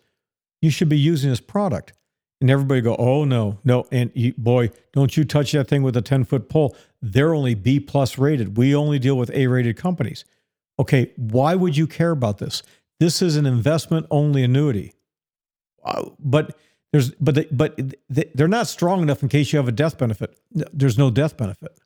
you 0.63 0.71
should 0.71 0.89
be 0.89 0.99
using 0.99 1.31
this 1.31 1.41
product. 1.41 1.93
And 2.41 2.51
everybody 2.51 2.81
go, 2.81 2.95
oh 2.97 3.25
no, 3.25 3.59
no, 3.65 3.85
and 3.91 4.13
you, 4.15 4.33
boy, 4.39 4.71
don't 4.93 5.17
you 5.17 5.25
touch 5.25 5.51
that 5.53 5.67
thing 5.67 5.83
with 5.83 5.97
a 5.97 6.03
ten 6.03 6.23
foot 6.25 6.49
pole. 6.49 6.77
They're 7.03 7.35
only 7.35 7.55
B 7.57 7.81
plus 7.81 8.17
rated. 8.17 8.57
We 8.57 8.75
only 8.77 9.01
deal 9.01 9.19
with 9.19 9.31
A 9.35 9.49
rated 9.49 9.77
companies. 9.77 10.25
Okay, 10.79 11.11
why 11.17 11.57
would 11.57 11.77
you 11.77 11.89
care 11.89 12.13
about 12.13 12.39
this? 12.39 12.63
This 13.01 13.23
is 13.23 13.37
an 13.37 13.45
investment 13.47 14.07
only 14.11 14.45
annuity. 14.45 14.95
Uh, 15.85 16.11
But 16.21 16.57
there's 16.93 17.11
but 17.17 17.35
they, 17.35 17.47
but 17.51 17.77
they- 18.09 18.31
they're 18.35 18.47
not 18.47 18.69
strong 18.69 19.03
enough 19.03 19.23
in 19.23 19.29
case 19.29 19.53
you 19.53 19.57
have 19.59 19.69
a 19.69 19.73
death 19.73 19.99
benefit. 19.99 20.39
There's 20.53 20.97
no 20.97 21.11
death 21.11 21.37
benefit. 21.37 21.77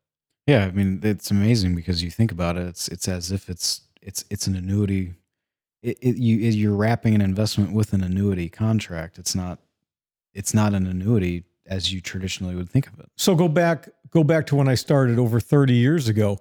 Yeah, 0.47 0.67
I 0.67 0.71
mean 0.73 1.01
it's 1.03 1.31
amazing 1.31 1.75
because 1.75 2.03
you 2.03 2.11
think 2.11 2.31
about 2.31 2.59
it, 2.59 2.67
it's 2.67 2.89
it's 2.89 3.09
as 3.09 3.33
if 3.33 3.49
it's 3.49 3.83
it's 4.03 4.25
it's 4.29 4.47
an 4.47 4.55
annuity. 4.57 5.15
It, 5.83 5.97
it 6.03 6.17
you 6.19 6.37
you're 6.37 6.75
wrapping 6.77 7.15
an 7.15 7.23
investment 7.23 7.73
with 7.73 7.95
an 7.95 8.03
annuity 8.05 8.51
contract. 8.51 9.19
It's 9.19 9.35
not 9.35 9.61
it's 10.35 10.55
not 10.55 10.75
an 10.75 10.87
annuity 10.87 11.45
as 11.67 11.93
you 11.93 12.01
traditionally 12.01 12.55
would 12.55 12.69
think 12.71 12.87
of 12.89 12.99
it. 12.99 13.09
So 13.17 13.35
go 13.35 13.49
back 13.49 13.89
go 14.11 14.25
back 14.25 14.47
to 14.47 14.57
when 14.57 14.69
I 14.69 14.75
started 14.75 15.19
over 15.19 15.41
30 15.41 15.75
years 15.75 16.09
ago. 16.09 16.39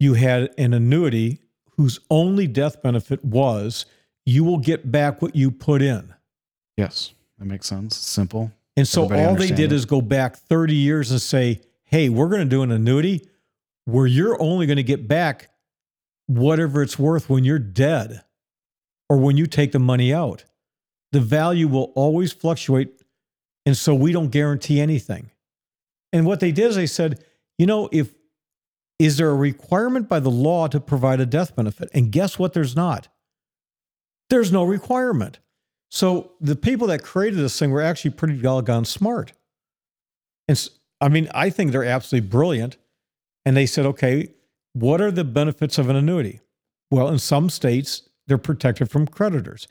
You 0.00 0.14
had 0.14 0.50
an 0.58 0.74
annuity 0.74 1.40
whose 1.76 2.00
only 2.10 2.46
death 2.46 2.82
benefit 2.82 3.24
was 3.24 3.86
you 4.26 4.44
will 4.44 4.58
get 4.58 4.90
back 4.90 5.22
what 5.22 5.34
you 5.36 5.50
put 5.50 5.82
in. 5.82 6.14
Yes, 6.76 7.12
that 7.38 7.44
makes 7.44 7.66
sense. 7.66 7.96
Simple. 7.96 8.50
And 8.76 8.88
so 8.88 9.04
Everybody 9.04 9.26
all 9.28 9.34
they 9.36 9.48
did 9.48 9.72
it. 9.72 9.72
is 9.72 9.84
go 9.84 10.00
back 10.00 10.36
30 10.36 10.74
years 10.74 11.10
and 11.10 11.20
say, 11.20 11.60
hey, 11.84 12.08
we're 12.08 12.28
going 12.28 12.40
to 12.40 12.48
do 12.48 12.62
an 12.62 12.70
annuity 12.72 13.28
where 13.84 14.06
you're 14.06 14.40
only 14.40 14.66
going 14.66 14.76
to 14.76 14.82
get 14.82 15.06
back 15.06 15.50
whatever 16.26 16.82
it's 16.82 16.98
worth 16.98 17.28
when 17.28 17.44
you're 17.44 17.58
dead 17.58 18.22
or 19.08 19.18
when 19.18 19.36
you 19.36 19.46
take 19.46 19.72
the 19.72 19.78
money 19.78 20.12
out. 20.14 20.44
The 21.10 21.20
value 21.20 21.68
will 21.68 21.92
always 21.94 22.32
fluctuate. 22.32 23.01
And 23.64 23.76
so 23.76 23.94
we 23.94 24.12
don't 24.12 24.30
guarantee 24.30 24.80
anything. 24.80 25.30
And 26.12 26.26
what 26.26 26.40
they 26.40 26.52
did 26.52 26.70
is 26.70 26.76
they 26.76 26.86
said, 26.86 27.24
you 27.58 27.66
know, 27.66 27.88
if 27.92 28.12
is 28.98 29.16
there 29.16 29.30
a 29.30 29.34
requirement 29.34 30.08
by 30.08 30.20
the 30.20 30.30
law 30.30 30.68
to 30.68 30.78
provide 30.78 31.20
a 31.20 31.26
death 31.26 31.56
benefit? 31.56 31.88
And 31.92 32.12
guess 32.12 32.38
what? 32.38 32.52
There's 32.52 32.76
not. 32.76 33.08
There's 34.30 34.52
no 34.52 34.64
requirement. 34.64 35.40
So 35.90 36.32
the 36.40 36.56
people 36.56 36.86
that 36.86 37.02
created 37.02 37.38
this 37.38 37.58
thing 37.58 37.70
were 37.70 37.82
actually 37.82 38.12
pretty 38.12 38.40
doggone 38.40 38.84
smart. 38.84 39.32
And 40.48 40.68
I 41.00 41.08
mean, 41.08 41.28
I 41.34 41.50
think 41.50 41.72
they're 41.72 41.84
absolutely 41.84 42.28
brilliant. 42.28 42.76
And 43.44 43.56
they 43.56 43.66
said, 43.66 43.86
okay, 43.86 44.28
what 44.72 45.00
are 45.00 45.10
the 45.10 45.24
benefits 45.24 45.78
of 45.78 45.88
an 45.88 45.96
annuity? 45.96 46.40
Well, 46.90 47.08
in 47.08 47.18
some 47.18 47.50
states, 47.50 48.08
they're 48.26 48.38
protected 48.38 48.90
from 48.90 49.06
creditors. 49.06 49.66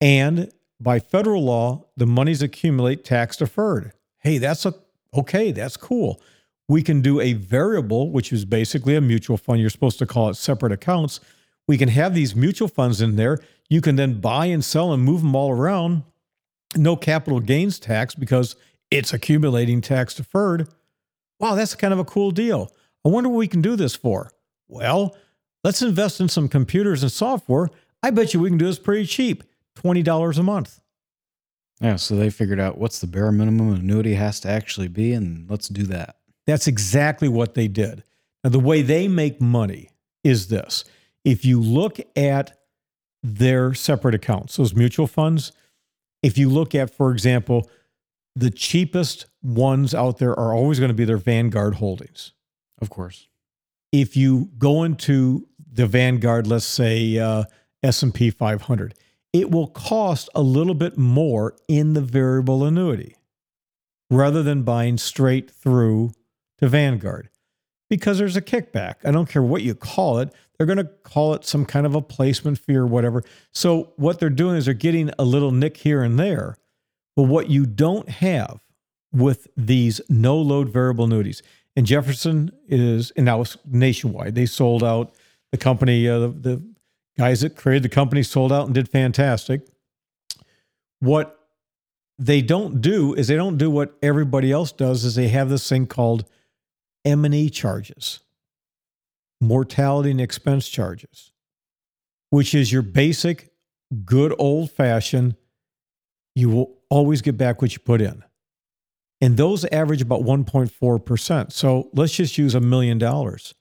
And 0.00 0.52
by 0.80 0.98
federal 0.98 1.44
law, 1.44 1.84
the 1.96 2.06
monies 2.06 2.42
accumulate 2.42 3.04
tax 3.04 3.36
deferred. 3.36 3.92
Hey, 4.18 4.38
that's 4.38 4.64
a 4.64 4.74
okay, 5.14 5.52
that's 5.52 5.76
cool. 5.76 6.20
We 6.68 6.82
can 6.82 7.02
do 7.02 7.20
a 7.20 7.34
variable, 7.34 8.10
which 8.10 8.32
is 8.32 8.44
basically 8.44 8.96
a 8.96 9.00
mutual 9.00 9.36
fund. 9.36 9.60
You're 9.60 9.70
supposed 9.70 9.98
to 9.98 10.06
call 10.06 10.28
it 10.28 10.34
separate 10.34 10.72
accounts. 10.72 11.20
We 11.66 11.76
can 11.76 11.88
have 11.88 12.14
these 12.14 12.34
mutual 12.34 12.68
funds 12.68 13.00
in 13.00 13.16
there. 13.16 13.38
You 13.68 13.80
can 13.80 13.96
then 13.96 14.20
buy 14.20 14.46
and 14.46 14.64
sell 14.64 14.92
and 14.92 15.02
move 15.02 15.20
them 15.20 15.34
all 15.34 15.50
around. 15.50 16.04
No 16.76 16.96
capital 16.96 17.40
gains 17.40 17.78
tax 17.78 18.14
because 18.14 18.56
it's 18.90 19.12
accumulating 19.12 19.80
tax 19.80 20.14
deferred. 20.14 20.68
Wow, 21.38 21.54
that's 21.54 21.74
kind 21.74 21.92
of 21.92 21.98
a 21.98 22.04
cool 22.04 22.30
deal. 22.30 22.72
I 23.04 23.08
wonder 23.08 23.28
what 23.28 23.38
we 23.38 23.48
can 23.48 23.62
do 23.62 23.76
this 23.76 23.96
for. 23.96 24.30
Well, 24.68 25.16
let's 25.64 25.82
invest 25.82 26.20
in 26.20 26.28
some 26.28 26.48
computers 26.48 27.02
and 27.02 27.10
software. 27.10 27.68
I 28.02 28.10
bet 28.10 28.32
you 28.32 28.40
we 28.40 28.48
can 28.48 28.58
do 28.58 28.66
this 28.66 28.78
pretty 28.78 29.06
cheap 29.06 29.42
$20 29.76 30.38
a 30.38 30.42
month. 30.42 30.80
Yeah, 31.80 31.96
so 31.96 32.14
they 32.14 32.30
figured 32.30 32.60
out 32.60 32.78
what's 32.78 32.98
the 32.98 33.06
bare 33.06 33.32
minimum 33.32 33.72
annuity 33.72 34.14
has 34.14 34.38
to 34.40 34.50
actually 34.50 34.88
be, 34.88 35.12
and 35.12 35.50
let's 35.50 35.68
do 35.68 35.84
that. 35.84 36.16
That's 36.46 36.66
exactly 36.66 37.28
what 37.28 37.54
they 37.54 37.68
did. 37.68 38.04
Now, 38.44 38.50
the 38.50 38.60
way 38.60 38.82
they 38.82 39.08
make 39.08 39.40
money 39.40 39.90
is 40.22 40.48
this 40.48 40.84
if 41.24 41.44
you 41.44 41.60
look 41.60 41.98
at 42.16 42.58
their 43.22 43.74
separate 43.74 44.14
accounts, 44.14 44.56
those 44.56 44.74
mutual 44.74 45.06
funds, 45.06 45.52
if 46.22 46.38
you 46.38 46.48
look 46.48 46.74
at, 46.74 46.94
for 46.94 47.12
example, 47.12 47.70
the 48.36 48.50
cheapest 48.50 49.26
ones 49.42 49.94
out 49.94 50.18
there 50.18 50.38
are 50.38 50.54
always 50.54 50.78
going 50.78 50.90
to 50.90 50.94
be 50.94 51.04
their 51.04 51.16
Vanguard 51.16 51.74
holdings. 51.74 52.32
Of 52.80 52.90
course. 52.90 53.28
If 53.92 54.16
you 54.16 54.50
go 54.56 54.84
into 54.84 55.46
the 55.72 55.86
Vanguard, 55.86 56.46
let's 56.46 56.64
say 56.64 57.18
uh, 57.18 57.44
S&P 57.82 58.30
500, 58.30 58.94
it 59.32 59.50
will 59.50 59.68
cost 59.68 60.28
a 60.34 60.42
little 60.42 60.74
bit 60.74 60.98
more 60.98 61.54
in 61.68 61.92
the 61.94 62.00
variable 62.00 62.64
annuity 62.64 63.16
rather 64.10 64.42
than 64.42 64.62
buying 64.62 64.98
straight 64.98 65.50
through 65.50 66.10
to 66.58 66.68
Vanguard 66.68 67.30
because 67.88 68.18
there's 68.18 68.36
a 68.36 68.42
kickback. 68.42 68.96
I 69.04 69.10
don't 69.10 69.28
care 69.28 69.42
what 69.42 69.62
you 69.62 69.74
call 69.74 70.18
it. 70.18 70.32
They're 70.56 70.66
going 70.66 70.78
to 70.78 70.84
call 70.84 71.34
it 71.34 71.44
some 71.44 71.64
kind 71.64 71.86
of 71.86 71.94
a 71.94 72.02
placement 72.02 72.58
fee 72.58 72.76
or 72.76 72.86
whatever. 72.86 73.22
So 73.52 73.92
what 73.96 74.20
they're 74.20 74.30
doing 74.30 74.56
is 74.56 74.66
they're 74.66 74.74
getting 74.74 75.10
a 75.18 75.24
little 75.24 75.52
nick 75.52 75.76
here 75.78 76.02
and 76.02 76.18
there. 76.18 76.56
But 77.16 77.24
what 77.24 77.50
you 77.50 77.66
don't 77.66 78.08
have 78.08 78.60
with 79.12 79.48
these 79.56 80.00
no 80.08 80.36
load 80.36 80.68
variable 80.70 81.04
annuities, 81.04 81.42
and 81.76 81.86
Jefferson 81.86 82.52
is, 82.68 83.10
and 83.12 83.24
now 83.24 83.40
it's 83.40 83.56
nationwide. 83.66 84.34
They 84.34 84.46
sold 84.46 84.84
out 84.84 85.14
the 85.50 85.58
company, 85.58 86.08
uh, 86.08 86.18
the, 86.20 86.28
the 86.28 86.62
guys 87.18 87.40
that 87.40 87.56
created 87.56 87.82
the 87.82 87.88
company 87.88 88.22
sold 88.22 88.52
out 88.52 88.66
and 88.66 88.74
did 88.74 88.88
fantastic. 88.88 89.62
What 91.00 91.38
they 92.18 92.42
don't 92.42 92.80
do 92.80 93.14
is 93.14 93.28
they 93.28 93.36
don't 93.36 93.56
do 93.56 93.70
what 93.70 93.96
everybody 94.02 94.52
else 94.52 94.72
does 94.72 95.04
is 95.04 95.14
they 95.14 95.28
have 95.28 95.48
this 95.48 95.68
thing 95.68 95.86
called 95.86 96.24
M&E 97.04 97.48
charges, 97.48 98.20
mortality 99.40 100.10
and 100.10 100.20
expense 100.20 100.68
charges, 100.68 101.32
which 102.28 102.54
is 102.54 102.72
your 102.72 102.82
basic 102.82 103.50
good 104.04 104.34
old 104.38 104.70
fashioned 104.70 105.34
you 106.34 106.48
will 106.48 106.78
always 106.88 107.22
get 107.22 107.36
back 107.36 107.60
what 107.60 107.72
you 107.72 107.78
put 107.80 108.00
in. 108.00 108.22
And 109.20 109.36
those 109.36 109.64
average 109.66 110.00
about 110.00 110.22
1.4%. 110.22 111.52
So 111.52 111.90
let's 111.92 112.14
just 112.14 112.38
use 112.38 112.54
a 112.54 112.60
million 112.60 112.98
dollars. 112.98 113.54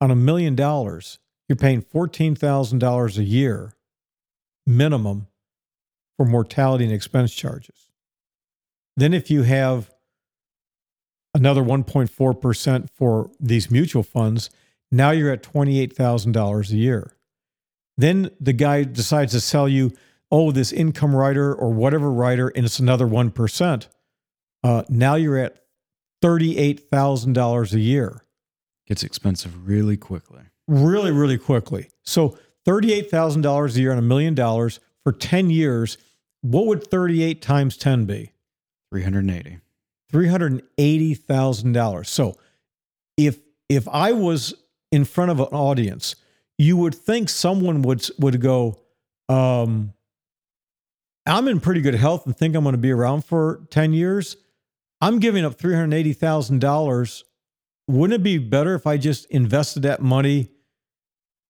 On 0.00 0.10
a 0.10 0.16
million 0.16 0.54
dollars, 0.54 1.18
you're 1.48 1.56
paying 1.56 1.82
$14,000 1.82 3.18
a 3.18 3.24
year 3.24 3.74
minimum 4.66 5.26
for 6.16 6.26
mortality 6.26 6.84
and 6.84 6.92
expense 6.92 7.32
charges. 7.32 7.90
Then, 8.96 9.14
if 9.14 9.30
you 9.30 9.42
have 9.44 9.90
another 11.34 11.62
1.4% 11.62 12.88
for 12.90 13.30
these 13.38 13.70
mutual 13.70 14.02
funds, 14.02 14.50
now 14.90 15.10
you're 15.12 15.30
at 15.30 15.42
$28,000 15.42 16.70
a 16.70 16.76
year. 16.76 17.16
Then 17.96 18.30
the 18.40 18.52
guy 18.52 18.84
decides 18.84 19.32
to 19.32 19.40
sell 19.40 19.68
you, 19.68 19.92
oh, 20.30 20.50
this 20.50 20.72
income 20.72 21.14
rider 21.14 21.54
or 21.54 21.72
whatever 21.72 22.10
rider, 22.10 22.48
and 22.48 22.66
it's 22.66 22.80
another 22.80 23.06
1%. 23.06 23.88
Uh, 24.64 24.82
now 24.88 25.14
you're 25.14 25.38
at 25.38 25.62
$38,000 26.22 27.72
a 27.72 27.80
year 27.80 28.24
Gets 28.88 29.02
expensive 29.02 29.68
really 29.68 29.98
quickly. 29.98 30.44
Really, 30.68 31.10
really 31.10 31.38
quickly. 31.38 31.90
So 32.04 32.38
$38,000 32.66 33.76
a 33.76 33.80
year 33.80 33.90
and 33.90 33.98
a 33.98 34.02
million 34.02 34.34
dollars 34.34 34.78
for 35.02 35.12
10 35.12 35.50
years. 35.50 35.98
What 36.42 36.66
would 36.66 36.88
38 36.88 37.42
times 37.42 37.76
10 37.76 38.04
be? 38.04 38.32
380. 38.92 39.58
$380,000. 40.12 42.06
So 42.06 42.36
if 43.16 43.38
if 43.68 43.86
I 43.88 44.12
was 44.12 44.54
in 44.90 45.04
front 45.04 45.30
of 45.30 45.40
an 45.40 45.46
audience, 45.46 46.16
you 46.56 46.76
would 46.78 46.94
think 46.94 47.28
someone 47.28 47.82
would 47.82 48.08
would 48.18 48.40
go, 48.40 48.80
um, 49.28 49.92
"I'm 51.26 51.48
in 51.48 51.60
pretty 51.60 51.82
good 51.82 51.94
health 51.94 52.24
and 52.24 52.34
think 52.34 52.54
I'm 52.56 52.62
going 52.62 52.72
to 52.72 52.78
be 52.78 52.90
around 52.90 53.26
for 53.26 53.66
ten 53.70 53.92
years. 53.92 54.36
I'm 55.00 55.18
giving 55.18 55.44
up 55.44 55.56
three 55.56 55.74
hundred 55.74 55.94
eighty 55.94 56.14
thousand 56.14 56.60
dollars. 56.60 57.24
Wouldn't 57.88 58.20
it 58.20 58.22
be 58.22 58.38
better 58.38 58.74
if 58.74 58.86
I 58.86 58.96
just 58.96 59.26
invested 59.26 59.82
that 59.82 60.00
money 60.00 60.48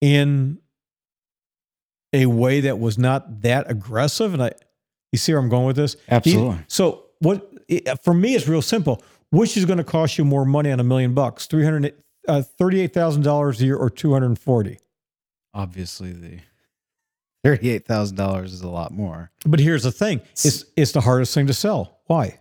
in 0.01 0.59
a 2.13 2.27
way 2.27 2.61
that 2.61 2.79
was 2.79 2.99
not 2.99 3.43
that 3.43 3.71
aggressive?" 3.71 4.33
And 4.35 4.43
I, 4.43 4.53
you 5.13 5.19
see 5.19 5.33
where 5.33 5.41
I'm 5.41 5.49
going 5.49 5.67
with 5.67 5.77
this? 5.77 5.97
Absolutely. 6.09 6.59
So 6.69 7.05
what 7.21 7.51
it- 7.69 8.03
for 8.05 8.15
me 8.15 8.35
it's 8.35 8.49
real 8.49 8.63
simple. 8.63 9.03
Which 9.31 9.59
is 9.59 9.67
going 9.67 9.77
to 9.77 9.85
cost 9.85 10.17
you 10.17 10.25
more 10.25 10.47
money 10.47 10.71
on 10.73 10.81
a 10.81 10.85
million 10.85 11.13
bucks? 11.13 11.47
Three 11.47 11.63
hundred 11.65 11.95
uh, 12.27 12.41
thirty-eight 12.41 12.95
thousand 12.95 13.23
dollars 13.23 13.61
a 13.61 13.67
year 13.67 13.77
or 13.77 13.91
two 13.91 14.13
hundred 14.15 14.27
and 14.27 14.39
forty? 14.39 14.79
Obviously, 15.53 16.13
the 16.13 16.39
thirty-eight 17.45 17.85
thousand 17.85 18.17
dollars 18.17 18.55
is 18.55 18.63
a 18.63 18.69
lot 18.71 18.91
more 18.91 19.31
But 19.45 19.61
here's 19.61 19.83
the 19.83 19.93
thing: 19.93 20.23
it's 20.33 20.65
it's 20.77 20.93
the 20.93 21.03
hardest 21.03 21.35
thing 21.35 21.47
to 21.47 21.55
sell. 21.55 21.99
Why? 22.07 22.39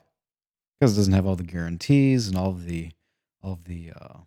because 0.79 0.93
it 0.93 0.97
doesn't 1.01 1.13
have 1.13 1.25
all 1.25 1.35
the 1.35 1.43
guarantees 1.43 2.27
and 2.27 2.37
all 2.37 2.49
of 2.51 2.65
the 2.65 2.91
all 3.43 3.53
of 3.53 3.63
the 3.65 3.91
uh, 3.99 4.19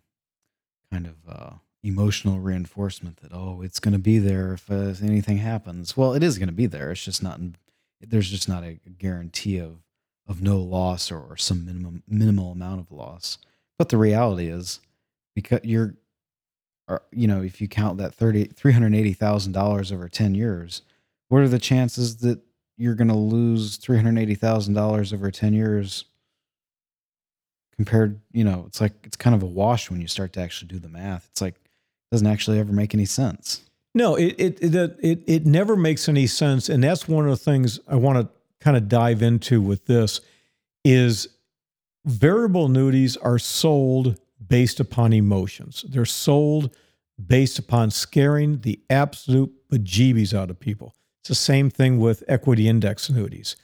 kind 0.91 1.07
of 1.07 1.15
uh, 1.27 1.51
emotional 1.83 2.39
reinforcement 2.39 3.17
that 3.17 3.33
oh, 3.33 3.61
it's 3.61 3.79
going 3.79 3.93
to 3.93 3.99
be 3.99 4.19
there 4.19 4.53
if, 4.53 4.69
uh, 4.69 4.93
anything 5.03 5.37
happens. 5.37 5.97
Well, 5.97 6.13
it 6.13 6.23
is 6.23 6.37
going 6.37 6.49
to 6.49 6.53
be 6.53 6.67
there. 6.67 6.91
It's 6.91 7.03
just 7.03 7.23
not. 7.23 7.39
There's 7.99 8.29
just 8.29 8.49
not 8.49 8.63
a 8.63 8.79
guarantee 8.97 9.59
of 9.59 9.77
of 10.27 10.41
no 10.41 10.57
loss 10.57 11.11
or, 11.11 11.19
or 11.19 11.37
some 11.37 11.65
minimum 11.65 12.03
minimal 12.07 12.51
amount 12.51 12.79
of 12.79 12.91
loss. 12.91 13.37
But 13.77 13.89
the 13.89 13.97
reality 13.97 14.47
is, 14.47 14.79
because 15.35 15.61
you're, 15.63 15.95
or, 16.87 17.01
you 17.11 17.27
know, 17.27 17.41
if 17.41 17.59
you 17.59 17.67
count 17.67 17.97
that 17.97 18.13
thirty 18.13 18.45
three 18.45 18.73
hundred 18.73 18.95
eighty 18.95 19.13
thousand 19.13 19.53
dollars 19.53 19.91
over 19.91 20.07
ten 20.07 20.35
years, 20.35 20.83
what 21.29 21.41
are 21.41 21.47
the 21.47 21.59
chances 21.59 22.17
that 22.17 22.39
you're 22.77 22.95
going 22.95 23.07
to 23.07 23.15
lose 23.15 23.77
three 23.77 23.97
hundred 23.97 24.19
eighty 24.19 24.35
thousand 24.35 24.73
dollars 24.73 25.13
over 25.13 25.31
ten 25.31 25.53
years? 25.53 26.05
Compared, 27.75 28.19
you 28.31 28.43
know, 28.43 28.65
it's 28.67 28.79
like 28.79 28.93
it's 29.03 29.17
kind 29.17 29.35
of 29.35 29.41
a 29.41 29.47
wash 29.47 29.89
when 29.89 30.01
you 30.01 30.07
start 30.07 30.33
to 30.33 30.41
actually 30.41 30.67
do 30.67 30.77
the 30.77 30.89
math. 30.89 31.27
It's 31.31 31.41
like 31.41 31.55
doesn't 32.11 32.27
actually 32.27 32.59
ever 32.59 32.73
make 32.73 32.93
any 32.93 33.05
sense. 33.05 33.61
No, 33.93 34.15
it 34.15 34.35
it 34.37 34.63
it 34.63 34.97
it, 35.01 35.23
it 35.27 35.45
never 35.45 35.75
makes 35.75 36.07
any 36.07 36.27
sense, 36.27 36.69
and 36.69 36.83
that's 36.83 37.07
one 37.07 37.25
of 37.25 37.31
the 37.31 37.43
things 37.43 37.79
I 37.87 37.95
want 37.95 38.19
to 38.19 38.29
kind 38.59 38.77
of 38.77 38.87
dive 38.87 39.21
into 39.21 39.61
with 39.61 39.85
this 39.85 40.21
is 40.85 41.27
variable 42.05 42.65
annuities 42.65 43.17
are 43.17 43.39
sold 43.39 44.19
based 44.45 44.79
upon 44.79 45.13
emotions. 45.13 45.85
They're 45.87 46.05
sold 46.05 46.75
based 47.23 47.59
upon 47.59 47.91
scaring 47.91 48.61
the 48.61 48.79
absolute 48.89 49.51
bejeebies 49.69 50.33
out 50.33 50.49
of 50.49 50.59
people. 50.59 50.95
It's 51.21 51.29
the 51.29 51.35
same 51.35 51.69
thing 51.69 51.99
with 51.99 52.23
equity 52.27 52.67
index 52.67 53.09
annuities. 53.09 53.55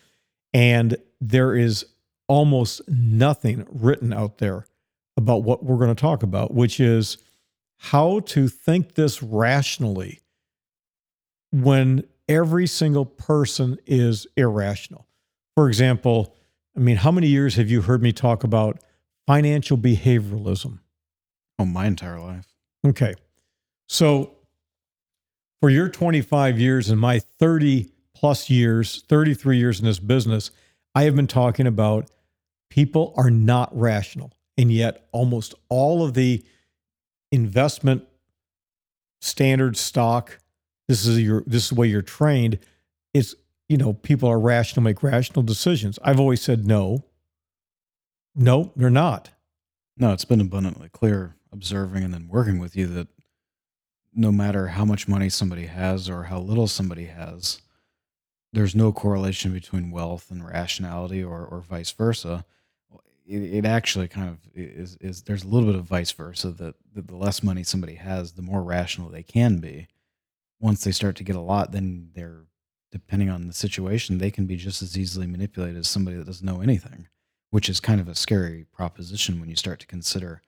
And 0.54 0.98
there 1.20 1.56
is 1.56 1.86
almost 2.28 2.82
nothing 2.88 3.66
written 3.70 4.14
out 4.14 4.38
there 4.38 4.66
about 5.16 5.44
what 5.44 5.64
we're 5.64 5.78
going 5.78 5.94
to 5.94 5.96
talk 6.00 6.22
about, 6.22 6.54
which 6.54 6.80
is 6.80 7.18
how 7.78 8.20
to 8.22 8.48
think 8.48 8.96
this 8.96 9.22
rationally 9.22 10.22
when 11.52 12.04
every 12.28 12.68
single 12.68 13.06
person 13.06 13.78
is 13.86 14.28
irrational. 14.36 15.08
For 15.56 15.68
example, 15.68 16.36
I 16.76 16.80
mean, 16.80 16.98
how 16.98 17.12
many 17.12 17.28
years 17.28 17.56
have 17.56 17.70
you 17.70 17.82
heard 17.82 18.02
me 18.02 18.12
talk 18.12 18.44
about 18.44 18.80
financial 19.26 19.78
behavioralism? 19.78 20.80
Oh, 21.60 21.66
my 21.66 21.88
entire 21.88 22.20
life. 22.20 22.48
Okay. 22.86 23.16
So 23.88 24.36
for 25.62 25.70
your 25.70 25.90
25 25.90 26.60
years 26.60 26.90
and 26.90 27.00
my 27.00 27.20
30 27.20 27.92
plus 28.14 28.50
years, 28.50 29.04
33 29.10 29.58
years 29.58 29.80
in 29.80 29.86
this 29.86 30.00
business, 30.00 30.52
I 30.94 31.04
have 31.04 31.16
been 31.16 31.28
talking 31.28 31.68
about 31.68 32.10
people 32.70 33.14
are 33.18 33.32
not 33.32 33.76
rational. 33.78 34.34
And 34.58 34.72
yet 34.72 35.08
almost 35.12 35.54
all 35.70 36.04
of 36.04 36.14
the 36.14 36.44
investment 37.32 38.04
standard 39.22 39.78
stock, 39.78 40.40
this 40.88 41.06
is 41.06 41.20
your 41.20 41.44
this 41.46 41.64
is 41.64 41.70
the 41.70 41.76
way 41.76 41.88
you're 41.88 42.02
trained, 42.02 42.60
it's 43.14 43.36
you 43.70 43.78
know, 43.78 43.94
people 43.94 44.30
are 44.30 44.40
rational, 44.40 44.84
make 44.84 45.04
rational 45.04 45.44
decisions. 45.44 46.00
I've 46.02 46.20
always 46.20 46.42
said 46.42 46.66
no. 46.66 47.04
No, 48.34 48.72
they're 48.76 48.90
not. 48.90 49.32
No, 49.98 50.14
it's 50.14 50.26
been 50.26 50.42
abundantly 50.42 50.90
clear 50.90 51.36
observing 51.52 52.04
and 52.04 52.14
then 52.14 52.28
working 52.28 52.60
with 52.60 52.76
you 52.76 52.88
that 52.88 53.08
no 54.14 54.32
matter 54.32 54.68
how 54.68 54.86
much 54.86 55.08
money 55.08 55.30
somebody 55.30 55.66
has 55.66 56.10
or 56.10 56.24
how 56.24 56.40
little 56.40 56.68
somebody 56.68 57.06
has, 57.06 57.62
there's 58.54 58.76
no 58.76 58.92
correlation 58.92 59.54
between 59.54 59.92
wealth 59.92 60.32
and 60.32 60.46
rationality 60.46 61.24
or, 61.24 61.46
or 61.46 61.62
vice 61.62 61.92
versa. 61.92 62.46
It, 63.28 63.56
it 63.56 63.66
actually 63.66 64.08
kind 64.08 64.30
of 64.30 64.38
is, 64.56 64.98
is 65.02 65.24
there's 65.24 65.44
a 65.44 65.48
little 65.48 65.70
bit 65.70 65.80
of 65.80 65.86
vice 65.86 66.12
versa 66.12 66.52
that, 66.52 66.76
that 66.94 67.08
the 67.08 67.16
less 67.16 67.44
money 67.44 67.64
somebody 67.64 67.96
has, 67.96 68.32
the 68.32 68.42
more 68.42 68.64
rational 68.64 69.10
they 69.10 69.24
can 69.24 69.58
be. 69.58 69.88
Once 70.60 70.84
they 70.84 70.92
start 70.92 71.16
to 71.18 71.24
get 71.24 71.36
a 71.36 71.42
lot, 71.42 71.72
then 71.72 72.10
they're 72.16 72.46
depending 72.92 73.30
on 73.30 73.48
the 73.48 73.54
situation, 73.54 74.18
they 74.18 74.32
can 74.32 74.46
be 74.46 74.56
just 74.56 74.82
as 74.82 74.98
easily 74.98 75.28
manipulated 75.28 75.78
as 75.78 75.88
somebody 75.88 76.16
that 76.18 76.26
doesn't 76.26 76.46
know 76.46 76.62
anything, 76.62 77.08
which 77.50 77.70
is 77.70 77.80
kind 77.80 78.00
of 78.00 78.08
a 78.08 78.16
scary 78.16 78.66
proposition 78.72 79.40
when 79.40 79.50
you 79.50 79.56
start 79.56 79.80
to 79.80 79.88
consider 79.88 80.42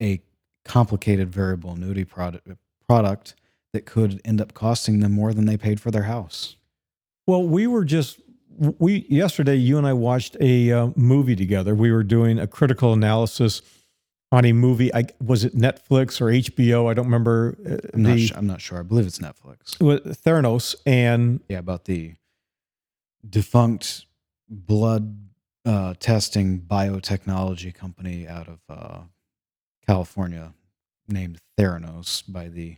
a 0.00 0.22
complicated 0.64 1.28
variable 1.28 1.72
annuity 1.72 2.04
product 2.04 2.48
product 2.86 3.34
that 3.72 3.86
could 3.86 4.20
end 4.24 4.40
up 4.40 4.54
costing 4.54 5.00
them 5.00 5.12
more 5.12 5.32
than 5.32 5.46
they 5.46 5.56
paid 5.56 5.80
for 5.80 5.90
their 5.90 6.04
house. 6.04 6.56
Well, 7.26 7.42
we 7.46 7.66
were 7.66 7.84
just 7.84 8.20
we 8.58 9.06
yesterday. 9.08 9.56
You 9.56 9.78
and 9.78 9.86
I 9.86 9.92
watched 9.92 10.36
a 10.40 10.72
uh, 10.72 10.88
movie 10.96 11.36
together. 11.36 11.74
We 11.74 11.90
were 11.92 12.04
doing 12.04 12.38
a 12.38 12.46
critical 12.46 12.92
analysis 12.92 13.62
on 14.30 14.44
a 14.44 14.52
movie. 14.52 14.92
I 14.94 15.04
was 15.22 15.44
it 15.44 15.54
Netflix 15.56 16.20
or 16.20 16.26
HBO? 16.26 16.90
I 16.90 16.94
don't 16.94 17.06
remember. 17.06 17.56
Uh, 17.64 17.76
I'm 17.94 18.02
not. 18.02 18.14
the 18.16 18.26
Su- 18.28 18.34
I'm 18.36 18.46
not 18.46 18.60
sure. 18.60 18.78
I 18.78 18.82
believe 18.82 19.06
it's 19.06 19.18
Netflix. 19.18 19.80
with 19.80 20.04
Theranos, 20.24 20.74
and 20.86 21.40
Yeah, 21.48 21.58
about 21.58 21.84
the 21.84 22.14
defunct 23.28 24.06
blood 24.48 25.16
uh, 25.64 25.94
testing 25.98 26.60
biotechnology 26.60 27.72
company 27.74 28.26
out 28.26 28.48
of 28.48 28.58
uh, 28.68 29.00
California 29.86 30.54
named 31.08 31.38
Theranos 31.58 32.22
by 32.26 32.48
the 32.48 32.76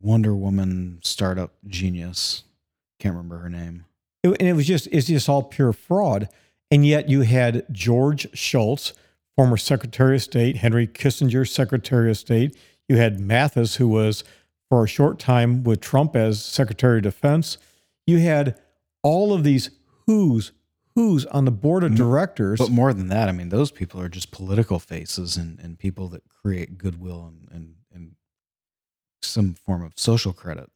Wonder 0.00 0.34
Woman 0.34 0.98
startup 1.02 1.52
genius. 1.66 2.44
Can't 2.98 3.14
remember 3.14 3.38
her 3.38 3.50
name. 3.50 3.84
It, 4.22 4.36
and 4.40 4.48
it 4.48 4.54
was 4.54 4.66
just 4.66 4.88
it's 4.88 5.06
just 5.06 5.28
all 5.28 5.42
pure 5.42 5.72
fraud. 5.72 6.28
And 6.70 6.86
yet 6.86 7.08
you 7.08 7.20
had 7.20 7.66
George 7.70 8.26
Shultz, 8.32 8.94
former 9.36 9.56
Secretary 9.56 10.16
of 10.16 10.22
State, 10.22 10.56
Henry 10.56 10.86
Kissinger, 10.86 11.48
Secretary 11.48 12.10
of 12.10 12.16
State. 12.16 12.56
You 12.88 12.96
had 12.96 13.18
Mattis, 13.18 13.76
who 13.76 13.88
was 13.88 14.24
for 14.70 14.84
a 14.84 14.88
short 14.88 15.18
time 15.18 15.64
with 15.64 15.80
Trump 15.80 16.16
as 16.16 16.42
Secretary 16.42 16.98
of 16.98 17.02
Defense. 17.02 17.58
You 18.06 18.18
had 18.18 18.58
all 19.02 19.34
of 19.34 19.44
these 19.44 19.70
who's 20.06 20.52
who's 20.94 21.26
on 21.26 21.44
the 21.44 21.50
board 21.50 21.84
of 21.84 21.94
directors. 21.94 22.58
But 22.58 22.70
more 22.70 22.92
than 22.92 23.08
that, 23.08 23.28
I 23.28 23.32
mean, 23.32 23.48
those 23.48 23.70
people 23.70 24.00
are 24.00 24.08
just 24.08 24.30
political 24.30 24.78
faces 24.78 25.36
and, 25.36 25.58
and 25.60 25.78
people 25.78 26.08
that 26.08 26.22
create 26.28 26.76
goodwill 26.76 27.32
and, 27.32 27.48
and, 27.50 27.74
and 27.92 28.12
some 29.22 29.54
form 29.54 29.82
of 29.82 29.92
social 29.96 30.32
credit. 30.32 30.70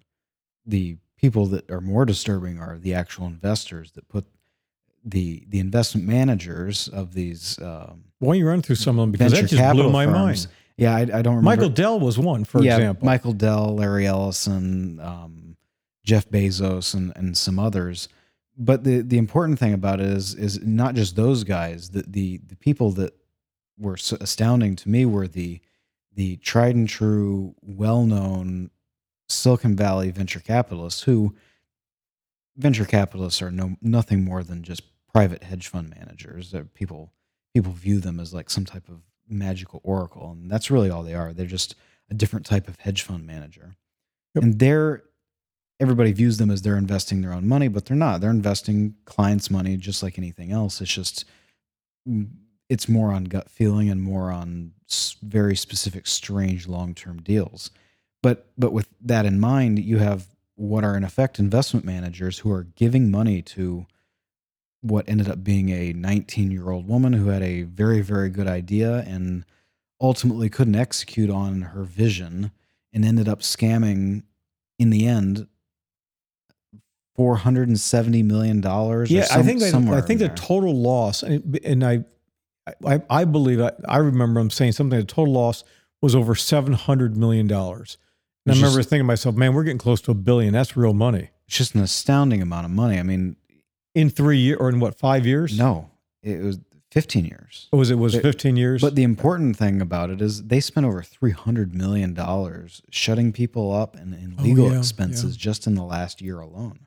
The 0.65 0.97
people 1.27 1.47
that 1.47 1.69
are 1.73 1.81
more 1.81 2.05
disturbing 2.05 2.61
are 2.61 2.79
the 2.79 2.95
actual 2.95 3.27
investors 3.27 3.91
that 3.93 4.09
put 4.09 4.25
the 5.05 5.45
the 5.49 5.59
investment 5.59 6.07
managers 6.07 6.87
of 6.89 7.15
these 7.15 7.59
um, 7.61 8.05
Why 8.21 8.35
don't 8.35 8.39
you 8.39 8.47
run 8.47 8.63
through 8.63 8.77
some 8.77 8.97
of 8.97 9.03
them 9.03 9.11
because 9.11 9.33
that 9.33 9.47
just 9.47 9.73
blew 9.73 9.91
my 9.91 10.05
firms. 10.05 10.15
mind. 10.15 10.47
Yeah, 10.77 10.95
I, 10.95 11.01
I 11.01 11.05
don't 11.05 11.37
remember. 11.37 11.43
Michael 11.43 11.69
Dell 11.71 11.99
was 11.99 12.19
one, 12.19 12.45
for 12.45 12.63
yeah, 12.63 12.77
example. 12.77 13.07
Michael 13.07 13.33
Dell, 13.33 13.75
Larry 13.75 14.07
Ellison, 14.07 15.01
um, 15.01 15.57
Jeff 16.05 16.29
Bezos, 16.29 16.95
and 16.95 17.13
and 17.17 17.37
some 17.37 17.59
others. 17.59 18.09
But 18.57 18.85
the 18.85 19.01
the 19.01 19.19
important 19.19 19.59
thing 19.59 19.73
about 19.73 20.01
it 20.01 20.07
is 20.07 20.35
is 20.35 20.61
not 20.63 20.95
just 20.95 21.17
those 21.17 21.43
guys. 21.43 21.91
The 21.91 22.05
the 22.07 22.41
the 22.47 22.57
people 22.57 22.93
that 22.93 23.15
were 23.79 23.97
so 23.97 24.17
astounding 24.21 24.77
to 24.77 24.89
me 24.89 25.07
were 25.07 25.27
the 25.27 25.61
the 26.15 26.37
tried 26.37 26.77
and 26.77 26.89
true, 26.89 27.55
well 27.63 28.05
known 28.05 28.71
Silicon 29.29 29.77
Valley 29.77 30.11
venture 30.11 30.41
capitalists 30.41 31.03
who 31.03 31.35
venture 32.57 32.85
capitalists 32.85 33.43
are 33.43 33.51
no 33.51 33.77
nothing 33.83 34.25
more 34.25 34.43
than 34.43 34.63
just 34.63 34.83
private 35.13 35.43
hedge 35.43 35.69
fund 35.69 35.91
managers. 35.99 36.51
They're 36.51 36.65
people 36.65 37.13
people 37.55 37.73
view 37.73 38.01
them 38.01 38.21
as 38.21 38.33
like 38.35 38.51
some 38.51 38.65
type 38.65 38.89
of 38.89 39.01
magical 39.29 39.81
oracle, 39.83 40.31
and 40.31 40.51
that's 40.51 40.71
really 40.71 40.91
all 40.91 41.03
they 41.03 41.15
are. 41.15 41.33
They're 41.33 41.47
just 41.47 41.75
a 42.11 42.15
different 42.15 42.47
type 42.47 42.69
of 42.69 42.79
hedge 42.79 43.03
fund 43.03 43.27
manager, 43.27 43.77
Yep. 44.35 44.45
and 44.45 44.59
they're 44.59 45.03
everybody 45.81 46.13
views 46.13 46.39
them 46.39 46.51
as 46.51 46.63
they're 46.63 46.79
investing 46.79 47.21
their 47.21 47.33
own 47.35 47.47
money, 47.47 47.69
but 47.69 47.85
they're 47.85 47.97
not. 47.97 48.21
They're 48.21 48.31
investing 48.31 48.95
clients' 49.05 49.51
money 49.51 49.77
just 49.77 50.03
like 50.03 50.17
anything 50.19 50.51
else. 50.53 50.81
It's 50.81 50.93
just 50.95 51.25
mm, 52.09 52.29
it's 52.69 52.89
more 52.89 53.13
on 53.13 53.25
gut 53.25 53.51
feeling 53.51 53.91
and 53.91 54.03
more 54.03 54.31
on 54.31 54.73
very 55.23 55.57
specific, 55.57 56.07
strange 56.07 56.67
long 56.69 56.95
term 56.95 57.21
deals. 57.23 57.71
But 58.23 58.47
but 58.59 58.73
with 58.73 58.89
that 59.03 59.27
in 59.27 59.39
mind, 59.39 59.79
you 59.79 59.99
have 59.99 60.27
what 60.57 60.85
are 60.85 60.97
in 60.97 61.05
effect 61.05 61.39
investment 61.39 61.85
managers 61.85 62.39
who 62.39 62.51
are 62.51 62.65
giving 62.65 63.11
money 63.11 63.43
to 63.43 63.87
what 64.81 65.09
ended 65.09 65.29
up 65.29 65.43
being 65.43 65.71
a 65.71 65.93
19 65.93 66.51
year 66.51 66.71
old 66.71 66.89
woman 66.89 67.13
who 67.13 67.29
had 67.29 67.43
a 67.43 67.63
very 67.63 68.01
very 68.01 68.31
good 68.31 68.47
idea 68.47 68.99
and 69.07 69.45
ultimately 70.01 70.49
couldn't 70.49 70.77
execute 70.77 71.31
on 71.31 71.63
her 71.63 71.83
vision 71.83 72.51
and 72.93 73.05
ended 73.05 73.29
up 73.29 73.41
scamming 73.41 74.23
in 74.79 74.91
the 74.91 75.07
end 75.07 75.47
470 77.17 78.23
million 78.23 78.61
dollars 78.61 79.11
Yeah, 79.11 79.27
I 79.31 79.43
think 79.43 79.61
that, 79.61 79.75
I 79.75 80.01
think 80.03 80.21
the 80.21 80.29
total 80.29 80.75
loss, 80.75 81.23
and, 81.23 81.59
and 81.65 81.83
I, 81.85 82.05
I, 82.87 83.01
I 83.09 83.25
believe 83.25 83.61
I, 83.61 83.73
I 83.89 83.99
remember 83.99 84.39
him 84.41 84.51
saying 84.51 84.73
something. 84.73 84.99
The 84.99 85.07
total 85.07 85.33
loss 85.33 85.65
was 86.03 86.15
over 86.15 86.35
seven 86.35 86.75
hundred 86.75 87.17
million 87.17 87.47
dollars. 87.47 87.97
And 88.47 88.55
I 88.55 88.57
remember 88.57 88.79
just- 88.79 88.89
thinking 88.91 89.05
to 89.05 89.07
myself, 89.09 89.35
man, 89.37 89.53
we're 89.55 89.65
getting 89.65 89.79
close 89.79 90.01
to 90.03 90.11
a 90.13 90.15
billion. 90.15 90.53
That's 90.53 90.77
real 90.77 90.95
money 90.95 91.31
it's 91.49 91.57
just 91.59 91.75
an 91.77 91.81
astounding 91.81 92.43
amount 92.43 92.65
of 92.65 92.73
money 92.73 92.99
i 92.99 93.05
mean 93.05 93.37
in 93.95 94.11
three 94.11 94.39
years 94.39 94.59
or 94.59 94.69
in 94.69 94.81
what 94.81 94.99
five 94.99 95.25
years? 95.25 95.57
no 95.57 95.89
it 96.23 96.41
was 96.43 96.59
15 96.91 97.25
years 97.25 97.69
Or 97.73 97.79
was 97.79 97.91
it 97.91 97.97
was 97.97 98.15
But- 98.15 98.23
fifteen 98.23 98.57
years? 98.57 98.81
But 98.81 98.95
the 98.97 99.03
important 99.05 99.57
thing 99.57 99.81
about 99.83 100.11
it 100.11 100.21
is 100.23 100.43
they 100.45 100.61
spent 100.61 100.87
over 100.87 101.03
three 101.03 101.31
hundred 101.33 101.75
million 101.75 102.15
dollars 102.15 102.81
shutting 102.91 103.33
people 103.33 103.73
up 103.73 103.95
and 103.97 104.15
in 104.15 104.35
Oh, 104.39 104.43
legal 104.43 104.71
yeah, 104.73 104.79
expenses 104.79 105.37
just 105.37 105.67
in 105.67 105.75
the 105.75 105.83
last 105.85 106.21
year 106.23 106.41
alone. 106.41 106.87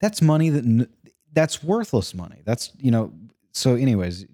That's 0.00 0.20
money 0.20 0.50
that 0.50 0.88
that's 1.32 1.62
worthless 1.64 2.12
money. 2.14 2.42
That's 2.44 2.70
you 2.78 2.90
know. 2.90 3.12
So, 3.54 3.74
anyways, 3.76 4.26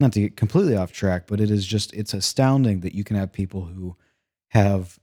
not 0.00 0.12
to 0.14 0.20
get 0.20 0.36
completely 0.36 0.74
off 0.76 0.90
track, 0.92 1.26
but 1.28 1.40
it 1.40 1.50
is 1.50 1.64
just 1.64 1.94
it's 1.94 2.12
astounding 2.12 2.80
that 2.80 2.94
you 2.94 3.04
can 3.04 3.16
have 3.16 3.32
people 3.32 3.66
who 3.66 3.96
have, 4.50 4.98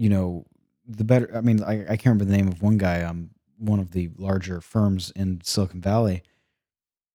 you 0.00 0.08
know, 0.08 0.44
the 0.86 1.04
better. 1.04 1.30
I 1.34 1.40
mean, 1.40 1.62
I, 1.62 1.82
I 1.82 1.96
can't 1.96 2.06
remember 2.06 2.24
the 2.24 2.36
name 2.36 2.48
of 2.48 2.62
one 2.62 2.78
guy. 2.78 3.02
Um, 3.02 3.30
one 3.58 3.78
of 3.78 3.90
the 3.90 4.08
larger 4.16 4.60
firms 4.60 5.12
in 5.14 5.42
Silicon 5.44 5.80
Valley, 5.80 6.22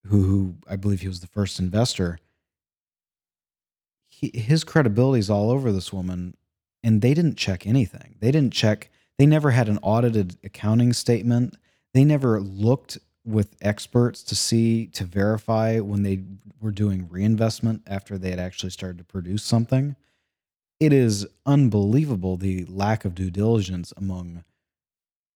who 0.05 0.23
who 0.23 0.55
I 0.67 0.75
believe 0.75 1.01
he 1.01 1.07
was 1.07 1.19
the 1.19 1.27
first 1.27 1.59
investor 1.59 2.19
he, 4.07 4.31
his 4.33 4.63
credibility 4.63 5.19
is 5.19 5.29
all 5.29 5.49
over 5.51 5.71
this 5.71 5.91
woman 5.91 6.35
and 6.83 7.01
they 7.01 7.13
didn't 7.13 7.37
check 7.37 7.67
anything 7.67 8.15
they 8.19 8.31
didn't 8.31 8.53
check 8.53 8.89
they 9.17 9.25
never 9.25 9.51
had 9.51 9.67
an 9.67 9.79
audited 9.81 10.37
accounting 10.43 10.93
statement 10.93 11.55
they 11.93 12.03
never 12.03 12.39
looked 12.39 12.97
with 13.25 13.55
experts 13.61 14.23
to 14.23 14.35
see 14.35 14.87
to 14.87 15.03
verify 15.03 15.79
when 15.79 16.03
they 16.03 16.23
were 16.61 16.71
doing 16.71 17.07
reinvestment 17.09 17.81
after 17.87 18.17
they 18.17 18.29
had 18.29 18.39
actually 18.39 18.69
started 18.69 18.97
to 18.97 19.03
produce 19.03 19.43
something 19.43 19.95
it 20.79 20.93
is 20.93 21.25
unbelievable 21.45 22.37
the 22.37 22.65
lack 22.65 23.05
of 23.05 23.15
due 23.15 23.31
diligence 23.31 23.93
among 23.97 24.43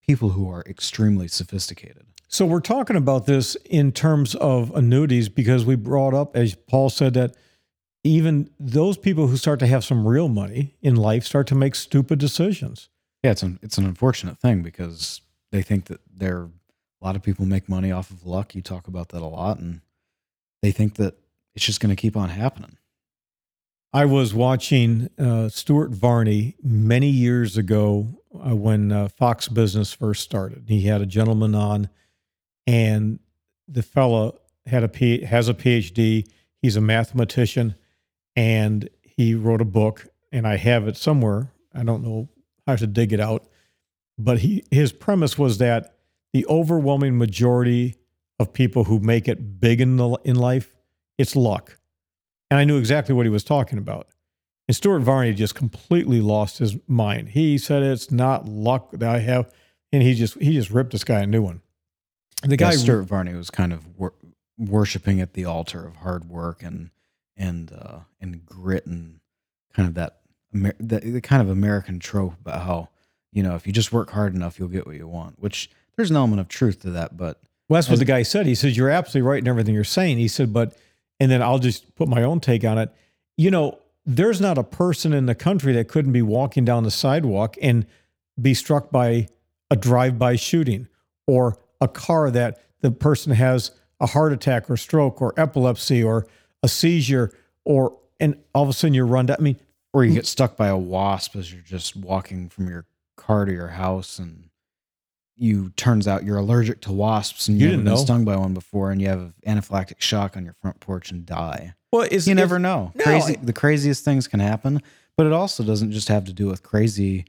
people 0.06 0.30
who 0.30 0.50
are 0.50 0.64
extremely 0.68 1.28
sophisticated 1.28 2.06
So 2.28 2.46
we're 2.46 2.62
talking 2.62 2.96
about 2.96 3.26
this 3.26 3.56
in 3.66 3.92
terms 3.92 4.36
of 4.36 4.72
annuities 4.76 5.30
because 5.30 5.66
we 5.66 5.76
brought 5.76 6.14
up, 6.14 6.36
as 6.36 6.56
Paul 6.56 6.90
said, 6.90 7.14
that 7.16 7.36
even 8.04 8.50
those 8.60 8.98
people 8.98 9.28
who 9.28 9.38
start 9.38 9.60
to 9.60 9.68
have 9.68 9.84
some 9.84 10.08
real 10.08 10.30
money 10.30 10.76
in 10.82 10.96
life 10.96 11.26
start 11.26 11.48
to 11.48 11.56
make 11.56 11.76
stupid 11.76 12.20
decisions. 12.20 12.90
Yeah, 13.24 13.32
it's 13.32 13.44
an 13.44 13.60
it's 13.62 13.78
an 13.78 13.86
unfortunate 13.86 14.40
thing 14.40 14.62
because 14.62 15.22
they 15.52 15.62
think 15.62 15.86
that 15.86 16.00
there 16.10 16.50
a 17.02 17.06
lot 17.06 17.16
of 17.16 17.24
people 17.24 17.46
make 17.46 17.68
money 17.68 17.92
off 17.92 18.12
of 18.12 18.26
luck. 18.26 18.56
You 18.56 18.62
talk 18.62 18.88
about 18.88 19.10
that 19.10 19.22
a 19.22 19.26
lot, 19.26 19.60
and 19.60 19.82
they 20.62 20.72
think 20.72 20.96
that 20.96 21.16
it's 21.56 21.66
just 21.66 21.80
going 21.82 21.96
to 21.96 22.02
keep 22.02 22.16
on 22.16 22.30
happening. 22.30 22.78
I 23.92 24.06
was 24.06 24.36
watching 24.36 25.10
uh, 25.18 25.50
Stuart 25.50 25.92
Varney 25.92 26.56
many 26.62 27.10
years 27.10 27.58
ago 27.58 28.22
uh, 28.36 28.56
when 28.56 28.92
uh, 28.92 29.08
Fox 29.08 29.48
Business 29.48 29.94
first 29.94 30.22
started. 30.22 30.66
He 30.68 30.82
had 30.82 31.02
a 31.02 31.08
gentleman 31.08 31.56
on, 31.56 31.90
and 32.68 33.20
the 33.68 33.82
fella 33.82 34.34
had 34.68 34.84
a 34.84 34.88
P, 34.88 35.24
has 35.24 35.50
a 35.50 35.56
PhD. 35.56 36.28
He's 36.62 36.76
a 36.76 36.82
mathematician, 36.82 37.74
and 38.36 38.88
he 39.02 39.34
wrote 39.34 39.62
a 39.62 39.66
book, 39.66 40.06
and 40.32 40.48
I 40.48 40.58
have 40.58 40.88
it 40.88 40.96
somewhere. 40.96 41.52
I 41.74 41.84
don't 41.84 42.04
know 42.04 42.30
how 42.68 42.76
to 42.76 42.86
dig 42.86 43.12
it 43.12 43.20
out, 43.20 43.48
but 44.20 44.40
he 44.40 44.66
his 44.70 44.92
premise 44.92 45.36
was 45.36 45.58
that 45.58 45.96
the 46.32 46.46
overwhelming 46.46 47.18
majority 47.18 47.96
of 48.38 48.54
people 48.54 48.84
who 48.84 49.00
make 49.00 49.28
it 49.28 49.60
big 49.60 49.82
in 49.82 49.98
the 49.98 50.10
in 50.24 50.36
life, 50.36 50.76
it's 51.18 51.36
luck 51.36 51.79
and 52.50 52.60
I 52.60 52.64
knew 52.64 52.78
exactly 52.78 53.14
what 53.16 53.26
he 53.26 53.30
was 53.30 53.44
talking 53.44 53.78
about. 53.78 54.08
And 54.68 54.76
Stuart 54.76 55.00
Varney 55.00 55.34
just 55.34 55.56
completely 55.56 56.22
lost 56.22 56.60
his 56.60 56.78
mind. 56.88 57.30
He 57.30 57.58
said 57.58 57.82
it's 57.82 58.12
not 58.12 58.48
luck 58.48 58.92
that 58.92 59.10
I 59.10 59.20
have, 59.20 59.52
and 59.92 60.04
he 60.04 60.14
just 60.14 60.40
he 60.40 60.54
just 60.54 60.70
ripped 60.70 60.92
this 60.92 61.04
guy 61.04 61.22
a 61.22 61.28
new 61.28 61.42
one. 61.42 61.62
The 62.44 62.56
guy 62.56 62.72
guy, 62.72 62.76
Stuart 62.76 63.04
Varney 63.04 63.34
was 63.34 63.50
kind 63.50 63.74
of 63.74 63.98
wor- 63.98 64.14
worshiping 64.58 65.22
at 65.22 65.34
the 65.34 65.46
altar 65.46 65.86
of 65.88 65.98
hard 65.98 66.30
work 66.30 66.62
and 66.62 66.92
and 67.36 67.72
uh, 67.72 68.00
and 68.22 68.46
grit 68.46 68.86
and 68.86 69.20
kind 69.74 69.88
of 69.88 69.96
that, 69.96 70.20
Amer- 70.54 70.76
the, 70.80 71.00
the 71.00 71.22
kind 71.22 71.42
of 71.42 71.50
American 71.50 72.00
trope 72.00 72.36
about 72.40 72.62
how 72.62 72.90
you 73.32 73.42
know 73.42 73.56
if 73.56 73.66
you 73.66 73.74
just 73.74 73.92
work 73.92 74.12
hard 74.12 74.36
enough 74.36 74.60
you'll 74.60 74.68
get 74.68 74.86
what 74.86 74.96
you 74.96 75.08
want. 75.08 75.40
Which 75.40 75.72
there's 75.96 76.12
an 76.12 76.16
element 76.16 76.42
of 76.42 76.48
truth 76.48 76.82
to 76.82 76.92
that, 76.92 77.18
but 77.18 77.42
well, 77.70 77.78
that's 77.78 77.90
what 77.90 78.00
the 78.00 78.06
guy 78.06 78.24
said. 78.24 78.48
He 78.48 78.56
says 78.56 78.76
you're 78.76 78.90
absolutely 78.90 79.28
right 79.30 79.42
in 79.42 79.48
everything 79.48 79.76
you're 79.76 79.84
saying. 79.84 80.18
He 80.18 80.28
said, 80.28 80.52
but 80.52 80.76
and 81.20 81.32
then 81.32 81.42
I'll 81.42 81.60
just 81.60 81.96
put 81.96 82.08
my 82.08 82.24
own 82.24 82.40
take 82.40 82.64
on 82.64 82.78
it. 82.78 82.94
You 83.38 83.52
know, 83.52 83.80
there's 84.06 84.42
not 84.42 84.58
a 84.58 84.64
person 84.64 85.14
in 85.14 85.26
the 85.26 85.36
country 85.36 85.74
that 85.74 85.88
couldn't 85.88 86.14
be 86.14 86.22
walking 86.22 86.66
down 86.66 86.84
the 86.84 86.92
sidewalk 86.92 87.56
and 87.62 87.86
be 88.42 88.54
struck 88.54 88.92
by 88.92 89.28
a 89.70 89.76
drive-by 89.76 90.36
shooting 90.36 90.88
or 91.28 91.58
a 91.82 91.88
car 91.88 92.32
that 92.32 92.62
the 92.82 92.92
person 92.92 93.34
has 93.34 93.72
a 94.00 94.08
heart 94.08 94.34
attack 94.34 94.70
or 94.70 94.78
stroke 94.78 95.22
or 95.22 95.34
epilepsy 95.38 96.04
or 96.04 96.26
a 96.64 96.68
seizure 96.68 97.32
or 97.66 97.98
and 98.20 98.38
all 98.54 98.64
of 98.64 98.70
a 98.70 98.74
sudden 98.74 98.94
you're 98.94 99.06
run 99.06 99.28
down. 99.28 99.38
I 99.40 99.42
mean, 99.42 99.60
or 99.94 100.04
you 100.04 100.14
get 100.14 100.26
stuck 100.26 100.58
by 100.58 100.68
a 100.68 100.78
wasp 100.78 101.36
as 101.36 101.54
you're 101.54 101.62
just 101.62 101.96
walking 101.96 102.50
from 102.50 102.68
your 102.68 102.86
car 103.16 103.46
to 103.46 103.52
your 103.52 103.70
house 103.70 104.20
and 104.20 104.49
you 105.40 105.70
turns 105.78 106.08
out 106.08 106.24
you're 106.24 106.38
allergic 106.38 106.82
to 106.82 106.92
wasps 106.92 107.48
and 107.48 107.58
you, 107.58 107.66
You 107.66 107.72
didn't 107.72 107.86
been 107.86 107.94
know. 107.94 108.00
stung 108.00 108.26
by 108.26 108.36
one 108.36 108.54
before 108.54 108.92
and 108.92 109.02
you 109.02 109.08
have 109.08 109.34
anaphylactic 109.48 110.00
shock 110.02 110.36
on 110.36 110.44
your 110.44 110.54
front 110.62 110.80
porch 110.80 111.12
and 111.12 111.26
die. 111.26 111.74
well, 111.92 112.08
it's, 112.12 112.28
You 112.28 112.36
never 112.36 112.60
know. 112.60 112.92
no, 112.96 113.04
Crazy 113.04 113.38
I- 113.38 113.46
the 113.46 113.54
craziest 113.54 114.04
things 114.04 114.28
can 114.28 114.40
happen, 114.42 114.82
but 115.18 115.26
it 115.26 115.32
also 115.34 115.64
doesn't 115.64 115.92
just 115.92 116.08
have 116.10 116.26
to 116.26 116.34
do 116.34 116.48
with 116.48 116.62
crazy 116.64 117.26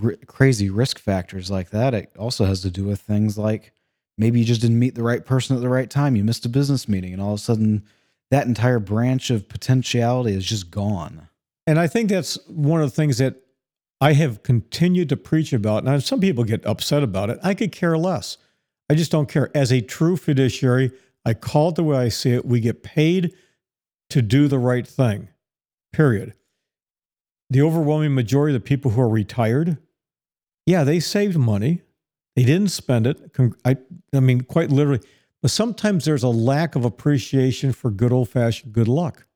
ri- 0.00 0.16
crazy 0.26 0.70
risk 0.70 0.98
factors 0.98 1.50
like 1.50 1.70
that. 1.70 1.94
It 1.94 2.10
also 2.18 2.44
has 2.44 2.60
to 2.62 2.70
do 2.70 2.84
with 2.84 3.00
things 3.00 3.38
like 3.38 3.72
maybe 4.18 4.38
you 4.38 4.44
just 4.44 4.60
didn't 4.60 4.78
meet 4.78 4.94
the 4.94 5.02
right 5.02 5.24
person 5.24 5.56
at 5.56 5.62
the 5.62 5.68
right 5.68 5.88
time. 5.88 6.16
You 6.16 6.24
missed 6.24 6.44
a 6.44 6.48
business 6.50 6.88
meeting 6.88 7.12
and 7.12 7.22
all 7.22 7.32
of 7.32 7.40
a 7.40 7.42
sudden 7.42 7.84
that 8.30 8.46
entire 8.46 8.78
branch 8.78 9.30
of 9.30 9.48
potentiality 9.48 10.34
is 10.34 10.44
just 10.44 10.70
gone. 10.70 11.28
And 11.66 11.78
I 11.78 11.86
think 11.86 12.10
that's 12.10 12.38
one 12.46 12.80
of 12.82 12.90
the 12.90 12.94
things 12.94 13.18
that 13.18 13.36
I 14.00 14.14
have 14.14 14.42
continued 14.42 15.08
to 15.10 15.16
preach 15.16 15.52
about. 15.52 15.84
Now, 15.84 15.98
some 15.98 16.20
people 16.20 16.44
get 16.44 16.64
upset 16.64 17.02
about 17.02 17.30
it. 17.30 17.38
I 17.42 17.54
could 17.54 17.70
care 17.70 17.98
less. 17.98 18.38
I 18.88 18.94
just 18.94 19.12
don't 19.12 19.28
care. 19.28 19.50
As 19.54 19.70
a 19.70 19.82
true 19.82 20.16
fiduciary, 20.16 20.90
I 21.24 21.34
call 21.34 21.68
it 21.68 21.74
the 21.74 21.84
way 21.84 21.98
I 21.98 22.08
see 22.08 22.32
it. 22.32 22.46
We 22.46 22.60
get 22.60 22.82
paid 22.82 23.34
to 24.08 24.22
do 24.22 24.48
the 24.48 24.58
right 24.58 24.86
thing, 24.86 25.28
period. 25.92 26.34
The 27.50 27.62
overwhelming 27.62 28.14
majority 28.14 28.54
of 28.54 28.62
the 28.62 28.66
people 28.66 28.92
who 28.92 29.00
are 29.00 29.08
retired, 29.08 29.78
yeah, 30.66 30.82
they 30.82 30.98
saved 30.98 31.36
money. 31.36 31.82
They 32.36 32.44
didn't 32.44 32.70
spend 32.70 33.06
it. 33.06 33.20
I, 33.64 33.76
I 34.14 34.20
mean, 34.20 34.42
quite 34.42 34.70
literally. 34.70 35.00
But 35.42 35.50
sometimes 35.50 36.04
there's 36.04 36.22
a 36.22 36.28
lack 36.28 36.74
of 36.74 36.84
appreciation 36.84 37.72
for 37.72 37.90
good 37.90 38.12
old 38.12 38.28
fashioned 38.28 38.72
good 38.72 38.88
luck 38.88 39.26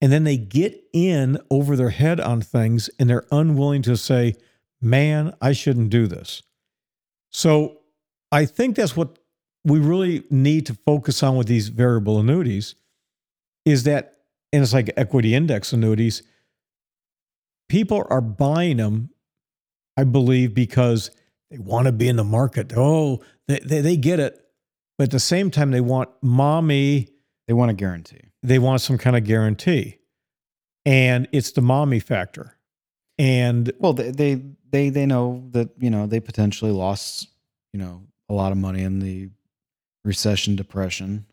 and 0.00 0.10
then 0.10 0.24
they 0.24 0.36
get 0.36 0.82
in 0.92 1.38
over 1.50 1.76
their 1.76 1.90
head 1.90 2.20
on 2.20 2.40
things 2.40 2.88
and 2.98 3.08
they're 3.10 3.26
unwilling 3.30 3.82
to 3.82 3.96
say, 3.96 4.34
man, 4.80 5.34
I 5.40 5.52
shouldn't 5.52 5.90
do 5.90 6.06
this. 6.06 6.42
So 7.30 7.80
I 8.32 8.46
think 8.46 8.76
that's 8.76 8.96
what 8.96 9.18
we 9.64 9.78
really 9.78 10.24
need 10.30 10.66
to 10.66 10.74
focus 10.74 11.22
on 11.22 11.36
with 11.36 11.46
these 11.46 11.68
variable 11.68 12.18
annuities 12.18 12.74
is 13.64 13.82
that, 13.84 14.14
and 14.52 14.62
it's 14.62 14.72
like 14.72 14.90
equity 14.96 15.34
index 15.34 15.72
annuities, 15.72 16.22
people 17.68 18.06
are 18.08 18.22
buying 18.22 18.78
them, 18.78 19.10
I 19.96 20.04
believe, 20.04 20.54
because 20.54 21.10
they 21.50 21.58
want 21.58 21.86
to 21.86 21.92
be 21.92 22.08
in 22.08 22.16
the 22.16 22.24
market. 22.24 22.72
Oh, 22.74 23.22
they, 23.48 23.58
they, 23.58 23.80
they 23.82 23.96
get 23.96 24.18
it. 24.18 24.42
But 24.96 25.04
at 25.04 25.10
the 25.10 25.20
same 25.20 25.50
time, 25.50 25.70
they 25.70 25.80
want 25.80 26.08
mommy 26.22 27.08
They 27.46 27.54
want 27.54 27.70
a 27.70 27.74
guarantee. 27.74 28.29
They 28.42 28.58
want 28.58 28.80
some 28.80 28.98
kind 28.98 29.16
of 29.16 29.24
guarantee. 29.24 29.98
And 30.84 31.28
it's 31.32 31.52
the 31.52 31.60
mommy 31.60 32.00
factor. 32.00 32.56
And 33.18 33.72
Well, 33.78 33.92
they, 33.92 34.10
they 34.10 34.42
they 34.70 34.88
they 34.88 35.06
know 35.06 35.46
that 35.50 35.70
you 35.78 35.90
know 35.90 36.06
they 36.06 36.20
potentially 36.20 36.70
lost 36.70 37.28
you 37.72 37.80
know 37.80 38.02
a 38.28 38.34
lot 38.34 38.52
of 38.52 38.58
money 38.58 38.82
in 38.82 39.00
the 39.00 39.28
recession 40.04 40.56
depression, 40.56 41.26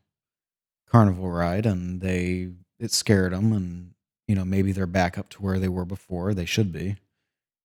carnival 0.90 1.30
ride 1.30 1.66
and 1.66 2.02
they 2.02 2.50
it 2.80 2.92
scared 2.92 3.34
them 3.34 3.52
and 3.52 3.92
you 4.28 4.36
know 4.36 4.46
maybe 4.46 4.72
they're 4.72 4.86
back 4.86 5.18
up 5.18 5.30
to 5.30 5.42
where 5.42 5.60
they 5.60 5.68
were 5.68 5.86
before 5.86 6.34
they 6.34 6.46
should 6.46 6.72
be 6.72 6.96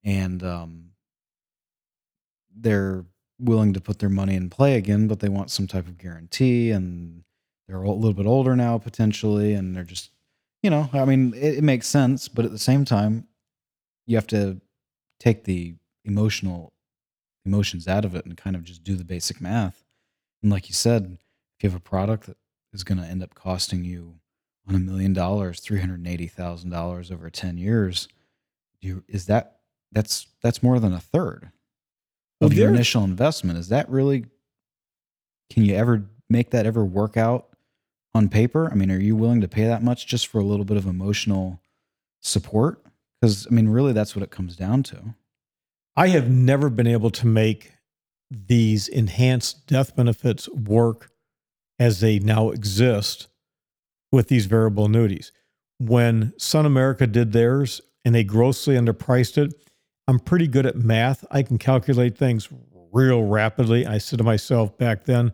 and 0.05 0.43
um 0.43 0.90
they're 2.55 3.05
willing 3.38 3.72
to 3.72 3.80
put 3.80 3.99
their 3.99 4.09
money 4.09 4.34
in 4.34 4.51
play 4.51 4.76
again 4.76 5.07
but 5.07 5.20
they 5.20 5.28
want 5.28 5.51
some 5.51 5.66
type 5.66 5.86
of 5.86 5.99
guarantee 5.99 6.70
and 6.70 7.22
they're 7.72 7.82
a 7.82 7.90
little 7.90 8.12
bit 8.12 8.26
older 8.26 8.54
now 8.54 8.76
potentially 8.78 9.54
and 9.54 9.74
they're 9.74 9.82
just 9.82 10.10
you 10.62 10.70
know 10.70 10.88
i 10.92 11.04
mean 11.04 11.32
it, 11.34 11.58
it 11.58 11.64
makes 11.64 11.86
sense 11.86 12.28
but 12.28 12.44
at 12.44 12.50
the 12.50 12.58
same 12.58 12.84
time 12.84 13.26
you 14.06 14.16
have 14.16 14.26
to 14.26 14.60
take 15.18 15.44
the 15.44 15.74
emotional 16.04 16.72
emotions 17.46 17.88
out 17.88 18.04
of 18.04 18.14
it 18.14 18.24
and 18.26 18.36
kind 18.36 18.54
of 18.54 18.62
just 18.62 18.84
do 18.84 18.94
the 18.94 19.04
basic 19.04 19.40
math 19.40 19.84
and 20.42 20.52
like 20.52 20.68
you 20.68 20.74
said 20.74 21.16
if 21.56 21.64
you 21.64 21.70
have 21.70 21.76
a 21.76 21.80
product 21.80 22.26
that 22.26 22.36
is 22.72 22.84
going 22.84 22.98
to 22.98 23.06
end 23.06 23.22
up 23.22 23.34
costing 23.34 23.84
you 23.84 24.16
on 24.68 24.74
a 24.74 24.78
million 24.78 25.12
dollars, 25.12 25.60
three 25.60 25.80
hundred 25.80 26.06
eighty 26.06 26.26
thousand 26.26 26.70
dollars 26.70 27.10
over 27.10 27.28
ten 27.30 27.58
years, 27.58 28.08
you 28.80 29.04
is 29.08 29.26
that 29.26 29.58
that's 29.90 30.26
that's 30.42 30.62
more 30.62 30.78
than 30.78 30.92
a 30.92 31.00
third 31.00 31.50
Well, 32.40 32.50
of 32.50 32.54
your 32.54 32.70
initial 32.70 33.04
investment. 33.04 33.58
Is 33.58 33.68
that 33.68 33.88
really? 33.88 34.26
Can 35.50 35.64
you 35.64 35.74
ever 35.74 36.04
make 36.30 36.50
that 36.50 36.66
ever 36.66 36.84
work 36.84 37.16
out 37.16 37.48
on 38.14 38.28
paper? 38.28 38.70
I 38.70 38.74
mean, 38.74 38.90
are 38.90 39.00
you 39.00 39.16
willing 39.16 39.40
to 39.40 39.48
pay 39.48 39.64
that 39.64 39.82
much 39.82 40.06
just 40.06 40.26
for 40.26 40.38
a 40.38 40.44
little 40.44 40.64
bit 40.64 40.76
of 40.76 40.86
emotional 40.86 41.60
support? 42.20 42.82
Because 43.20 43.46
I 43.50 43.54
mean, 43.54 43.68
really, 43.68 43.92
that's 43.92 44.16
what 44.16 44.22
it 44.22 44.30
comes 44.30 44.56
down 44.56 44.82
to. 44.84 45.14
I 45.96 46.08
have 46.08 46.30
never 46.30 46.70
been 46.70 46.86
able 46.86 47.10
to 47.10 47.26
make 47.26 47.72
these 48.30 48.88
enhanced 48.88 49.66
death 49.66 49.94
benefits 49.94 50.48
work 50.48 51.10
as 51.78 52.00
they 52.00 52.18
now 52.18 52.50
exist 52.50 53.28
with 54.10 54.28
these 54.28 54.46
variable 54.46 54.86
annuities. 54.86 55.32
When 55.78 56.32
SunAmerica 56.38 57.10
did 57.10 57.32
theirs 57.32 57.80
and 58.04 58.14
they 58.14 58.24
grossly 58.24 58.74
underpriced 58.74 59.36
it, 59.36 59.54
I'm 60.06 60.18
pretty 60.18 60.46
good 60.46 60.66
at 60.66 60.76
math. 60.76 61.24
I 61.30 61.42
can 61.42 61.58
calculate 61.58 62.16
things 62.16 62.48
real 62.92 63.24
rapidly. 63.24 63.86
I 63.86 63.98
said 63.98 64.18
to 64.18 64.24
myself 64.24 64.76
back 64.78 65.04
then, 65.04 65.32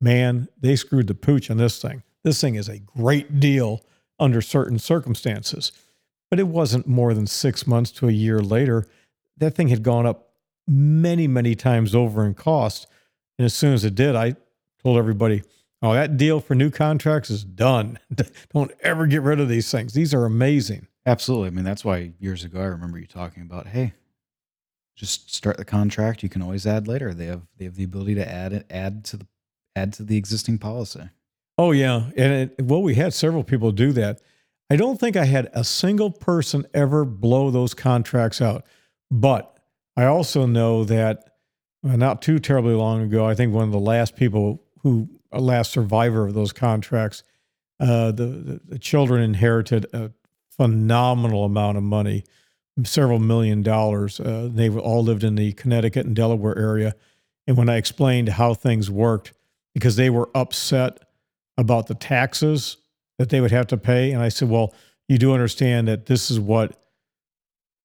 man, 0.00 0.48
they 0.60 0.76
screwed 0.76 1.06
the 1.06 1.14
pooch 1.14 1.50
on 1.50 1.56
this 1.56 1.80
thing. 1.80 2.02
This 2.26 2.40
thing 2.40 2.56
is 2.56 2.68
a 2.68 2.80
great 2.80 3.38
deal 3.38 3.84
under 4.18 4.42
certain 4.42 4.80
circumstances. 4.80 5.70
But 6.28 6.40
it 6.40 6.48
wasn't 6.48 6.88
more 6.88 7.14
than 7.14 7.28
six 7.28 7.68
months 7.68 7.92
to 7.92 8.08
a 8.08 8.12
year 8.12 8.40
later 8.40 8.88
that 9.36 9.54
thing 9.54 9.68
had 9.68 9.84
gone 9.84 10.06
up 10.06 10.30
many, 10.66 11.28
many 11.28 11.54
times 11.54 11.94
over 11.94 12.26
in 12.26 12.34
cost. 12.34 12.88
And 13.38 13.46
as 13.46 13.54
soon 13.54 13.74
as 13.74 13.84
it 13.84 13.94
did, 13.94 14.16
I 14.16 14.34
told 14.82 14.98
everybody, 14.98 15.44
oh, 15.82 15.92
that 15.92 16.16
deal 16.16 16.40
for 16.40 16.56
new 16.56 16.68
contracts 16.68 17.30
is 17.30 17.44
done. 17.44 17.96
Don't 18.52 18.72
ever 18.80 19.06
get 19.06 19.22
rid 19.22 19.38
of 19.38 19.48
these 19.48 19.70
things. 19.70 19.92
These 19.92 20.12
are 20.12 20.24
amazing. 20.24 20.88
Absolutely. 21.06 21.46
I 21.46 21.50
mean, 21.50 21.64
that's 21.64 21.84
why 21.84 22.10
years 22.18 22.42
ago 22.42 22.60
I 22.60 22.64
remember 22.64 22.98
you 22.98 23.06
talking 23.06 23.44
about, 23.44 23.68
hey, 23.68 23.92
just 24.96 25.32
start 25.32 25.58
the 25.58 25.64
contract. 25.64 26.24
You 26.24 26.28
can 26.28 26.42
always 26.42 26.66
add 26.66 26.88
later. 26.88 27.14
They 27.14 27.26
have 27.26 27.42
they 27.56 27.66
have 27.66 27.76
the 27.76 27.84
ability 27.84 28.16
to 28.16 28.28
add 28.28 28.52
it, 28.52 28.66
add 28.68 29.04
to 29.04 29.18
the 29.18 29.28
add 29.76 29.92
to 29.92 30.02
the 30.02 30.16
existing 30.16 30.58
policy. 30.58 31.10
Oh, 31.58 31.72
yeah. 31.72 32.10
And 32.16 32.32
it, 32.32 32.62
well, 32.62 32.82
we 32.82 32.94
had 32.94 33.14
several 33.14 33.42
people 33.42 33.72
do 33.72 33.92
that. 33.92 34.20
I 34.68 34.76
don't 34.76 34.98
think 34.98 35.16
I 35.16 35.24
had 35.24 35.48
a 35.52 35.64
single 35.64 36.10
person 36.10 36.66
ever 36.74 37.04
blow 37.04 37.50
those 37.50 37.72
contracts 37.72 38.40
out. 38.40 38.64
But 39.10 39.58
I 39.96 40.04
also 40.04 40.46
know 40.46 40.84
that 40.84 41.30
uh, 41.88 41.96
not 41.96 42.20
too 42.20 42.38
terribly 42.38 42.74
long 42.74 43.02
ago, 43.02 43.26
I 43.26 43.34
think 43.34 43.54
one 43.54 43.64
of 43.64 43.72
the 43.72 43.78
last 43.78 44.16
people 44.16 44.62
who, 44.82 45.08
a 45.32 45.40
last 45.40 45.70
survivor 45.70 46.26
of 46.26 46.34
those 46.34 46.52
contracts, 46.52 47.22
uh, 47.80 48.10
the, 48.10 48.26
the, 48.26 48.60
the 48.68 48.78
children 48.78 49.22
inherited 49.22 49.86
a 49.92 50.10
phenomenal 50.56 51.44
amount 51.44 51.78
of 51.78 51.84
money, 51.84 52.24
several 52.84 53.18
million 53.18 53.62
dollars. 53.62 54.18
Uh, 54.18 54.48
they 54.52 54.68
all 54.68 55.04
lived 55.04 55.24
in 55.24 55.36
the 55.36 55.52
Connecticut 55.52 56.06
and 56.06 56.16
Delaware 56.16 56.58
area. 56.58 56.94
And 57.46 57.56
when 57.56 57.68
I 57.68 57.76
explained 57.76 58.30
how 58.30 58.54
things 58.54 58.90
worked, 58.90 59.32
because 59.74 59.96
they 59.96 60.10
were 60.10 60.30
upset 60.34 61.00
about 61.58 61.86
the 61.86 61.94
taxes 61.94 62.76
that 63.18 63.30
they 63.30 63.40
would 63.40 63.50
have 63.50 63.66
to 63.68 63.76
pay. 63.76 64.12
And 64.12 64.22
I 64.22 64.28
said, 64.28 64.48
Well, 64.48 64.74
you 65.08 65.18
do 65.18 65.32
understand 65.32 65.88
that 65.88 66.06
this 66.06 66.30
is 66.30 66.38
what 66.38 66.80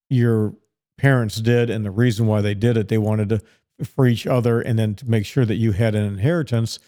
your 0.10 0.54
parents 0.98 1.38
did, 1.38 1.70
and 1.70 1.86
the 1.86 1.92
reason 1.92 2.28
why 2.28 2.42
they 2.42 2.54
did 2.54 2.78
it, 2.78 2.88
they 2.88 2.98
wanted 2.98 3.30
to 3.30 3.42
for 3.84 4.06
each 4.06 4.28
other 4.28 4.62
and 4.62 4.78
then 4.78 4.96
to 4.96 5.10
make 5.10 5.26
sure 5.26 5.46
that 5.46 5.56
you 5.56 5.72
had 5.72 5.96
an 5.96 6.06
inheritance. 6.06 6.80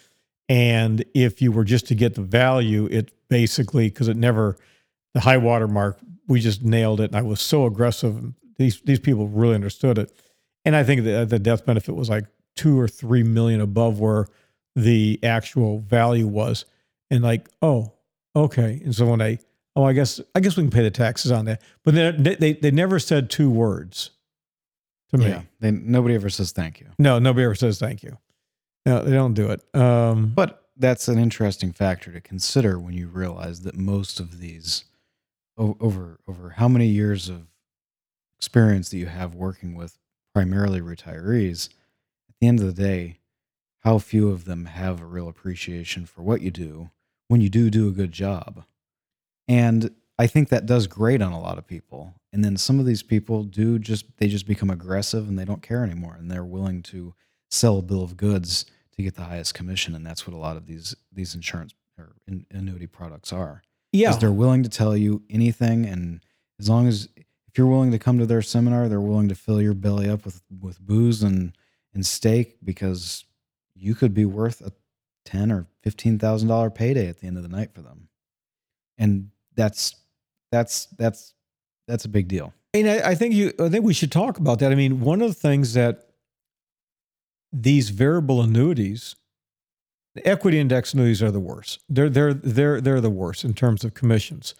And 0.48 1.04
if 1.14 1.40
you 1.40 1.52
were 1.52 1.64
just 1.64 1.86
to 1.88 1.94
get 1.94 2.14
the 2.14 2.22
value, 2.22 2.86
it 2.90 3.10
basically, 3.28 3.88
because 3.88 4.08
it 4.08 4.16
never, 4.16 4.56
the 5.14 5.20
high 5.20 5.36
water 5.36 5.66
mark, 5.66 5.98
we 6.28 6.40
just 6.40 6.62
nailed 6.62 7.00
it. 7.00 7.10
And 7.10 7.16
I 7.16 7.22
was 7.22 7.40
so 7.40 7.66
aggressive. 7.66 8.32
These, 8.58 8.80
these 8.82 9.00
people 9.00 9.28
really 9.28 9.54
understood 9.54 9.98
it. 9.98 10.12
And 10.64 10.76
I 10.76 10.84
think 10.84 11.04
that 11.04 11.28
the 11.28 11.38
death 11.38 11.66
benefit 11.66 11.94
was 11.94 12.08
like 12.08 12.26
two 12.56 12.78
or 12.78 12.88
three 12.88 13.22
million 13.22 13.60
above 13.60 14.00
where 14.00 14.26
the 14.76 15.18
actual 15.22 15.80
value 15.80 16.26
was. 16.26 16.64
And 17.10 17.22
like, 17.22 17.48
oh, 17.62 17.92
okay. 18.34 18.80
And 18.84 18.94
so 18.94 19.06
when 19.06 19.20
I, 19.20 19.38
oh, 19.76 19.84
I 19.84 19.92
guess, 19.92 20.20
I 20.34 20.40
guess 20.40 20.56
we 20.56 20.62
can 20.62 20.70
pay 20.70 20.82
the 20.82 20.90
taxes 20.90 21.30
on 21.30 21.44
that. 21.44 21.62
But 21.84 21.94
they, 21.94 22.34
they, 22.34 22.52
they 22.54 22.70
never 22.70 22.98
said 22.98 23.30
two 23.30 23.50
words 23.50 24.10
to 25.10 25.18
me. 25.18 25.28
Yeah. 25.28 25.42
They, 25.60 25.70
nobody 25.70 26.14
ever 26.14 26.30
says 26.30 26.52
thank 26.52 26.80
you. 26.80 26.88
No, 26.98 27.18
nobody 27.18 27.44
ever 27.44 27.54
says 27.54 27.78
thank 27.78 28.02
you. 28.02 28.18
No, 28.86 29.02
they 29.02 29.12
don't 29.12 29.34
do 29.34 29.50
it. 29.50 29.62
Um, 29.74 30.32
But 30.34 30.64
that's 30.76 31.08
an 31.08 31.18
interesting 31.18 31.72
factor 31.72 32.10
to 32.12 32.20
consider 32.20 32.78
when 32.78 32.94
you 32.94 33.08
realize 33.08 33.60
that 33.60 33.76
most 33.76 34.18
of 34.18 34.40
these 34.40 34.84
over 35.56 36.18
over 36.26 36.50
how 36.50 36.66
many 36.66 36.86
years 36.86 37.28
of 37.28 37.46
experience 38.36 38.88
that 38.90 38.98
you 38.98 39.06
have 39.06 39.36
working 39.36 39.76
with 39.76 39.98
primarily 40.34 40.80
retirees 40.80 41.68
at 42.28 42.34
the 42.40 42.48
end 42.48 42.58
of 42.58 42.66
the 42.66 42.82
day 42.82 43.20
how 43.84 43.98
few 43.98 44.30
of 44.30 44.46
them 44.46 44.64
have 44.64 45.00
a 45.00 45.06
real 45.06 45.28
appreciation 45.28 46.06
for 46.06 46.22
what 46.22 46.40
you 46.40 46.50
do 46.50 46.90
when 47.28 47.40
you 47.40 47.50
do 47.50 47.70
do 47.70 47.88
a 47.88 47.92
good 47.92 48.12
job. 48.12 48.64
And 49.46 49.94
i 50.18 50.26
think 50.28 50.48
that 50.48 50.64
does 50.64 50.86
great 50.86 51.20
on 51.20 51.32
a 51.32 51.40
lot 51.40 51.58
of 51.58 51.66
people. 51.66 52.14
And 52.32 52.44
then 52.44 52.56
some 52.56 52.80
of 52.80 52.86
these 52.86 53.02
people 53.02 53.44
do 53.44 53.78
just 53.78 54.06
they 54.18 54.28
just 54.28 54.46
become 54.46 54.70
aggressive 54.70 55.28
and 55.28 55.38
they 55.38 55.44
don't 55.44 55.62
care 55.62 55.84
anymore 55.84 56.16
and 56.18 56.30
they're 56.30 56.44
willing 56.44 56.82
to 56.84 57.14
sell 57.50 57.78
a 57.78 57.82
bill 57.82 58.02
of 58.02 58.16
goods 58.16 58.66
to 58.96 59.02
get 59.02 59.14
the 59.14 59.24
highest 59.24 59.54
commission. 59.54 59.94
And 59.94 60.06
that's 60.06 60.26
what 60.26 60.34
a 60.34 60.38
lot 60.38 60.56
of 60.56 60.66
these 60.66 60.94
these 61.12 61.34
insurance 61.34 61.74
or 61.98 62.16
in, 62.26 62.46
annuity 62.50 62.86
products 62.86 63.32
are 63.32 63.62
yeah. 63.94 64.16
they're 64.16 64.32
willing 64.32 64.62
to 64.62 64.68
tell 64.68 64.96
you 64.96 65.22
anything. 65.30 65.86
And 65.86 66.20
as 66.58 66.68
long 66.68 66.88
as 66.88 67.08
if 67.16 67.58
you're 67.58 67.66
willing 67.66 67.92
to 67.92 67.98
come 67.98 68.18
to 68.18 68.26
their 68.26 68.42
seminar 68.42 68.88
they're 68.88 69.00
willing 69.00 69.28
to 69.28 69.34
fill 69.34 69.62
your 69.62 69.74
belly 69.74 70.08
up 70.08 70.24
with 70.24 70.42
with 70.60 70.80
booze 70.80 71.22
and 71.22 71.56
and 71.92 72.04
steak 72.04 72.56
because 72.64 73.24
you 73.74 73.94
could 73.94 74.14
be 74.14 74.24
worth 74.24 74.60
a 74.60 74.72
ten 75.24 75.50
or 75.50 75.66
fifteen 75.82 76.18
thousand 76.18 76.48
dollar 76.48 76.70
payday 76.70 77.08
at 77.08 77.20
the 77.20 77.26
end 77.26 77.36
of 77.36 77.42
the 77.42 77.48
night 77.48 77.72
for 77.74 77.82
them 77.82 78.08
and 78.98 79.30
that's 79.56 79.94
that's 80.52 80.86
that's 80.98 81.34
that's 81.86 82.04
a 82.04 82.08
big 82.08 82.28
deal 82.28 82.52
mean, 82.74 82.88
I, 82.88 83.10
I 83.10 83.14
think 83.14 83.34
you. 83.34 83.52
I 83.58 83.68
think 83.68 83.84
we 83.84 83.94
should 83.94 84.12
talk 84.12 84.38
about 84.38 84.58
that. 84.58 84.72
I 84.72 84.74
mean, 84.74 85.00
one 85.00 85.22
of 85.22 85.28
the 85.28 85.34
things 85.34 85.74
that 85.74 86.08
these 87.52 87.90
variable 87.90 88.42
annuities, 88.42 89.14
equity 90.24 90.58
index 90.58 90.92
annuities 90.92 91.22
are 91.22 91.30
the 91.30 91.40
worst. 91.40 91.80
They're 91.88 92.10
they're 92.10 92.34
they're 92.34 92.80
they're 92.80 93.00
the 93.00 93.10
worst 93.10 93.44
in 93.44 93.54
terms 93.54 93.84
of 93.84 93.94
commissions. 93.94 94.54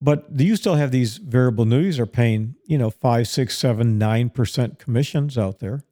But 0.00 0.36
do 0.36 0.44
you 0.44 0.56
still 0.56 0.74
have 0.74 0.90
these 0.90 1.18
variable 1.18 1.62
annuities 1.64 1.98
are 1.98 2.06
paying 2.06 2.56
you 2.66 2.78
know 2.78 2.90
five, 2.90 3.28
six, 3.28 3.56
seven, 3.56 3.98
nine 3.98 4.30
percent 4.30 4.78
commissions 4.78 5.36
out 5.38 5.60
there. 5.60 5.84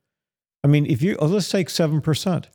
I 0.65 0.69
mean, 0.69 0.87
if 0.87 1.03
you 1.03 1.17
oh, 1.19 1.27
let's 1.27 1.49
take 1.51 1.71
seven 1.71 2.01
percent. 2.01 2.49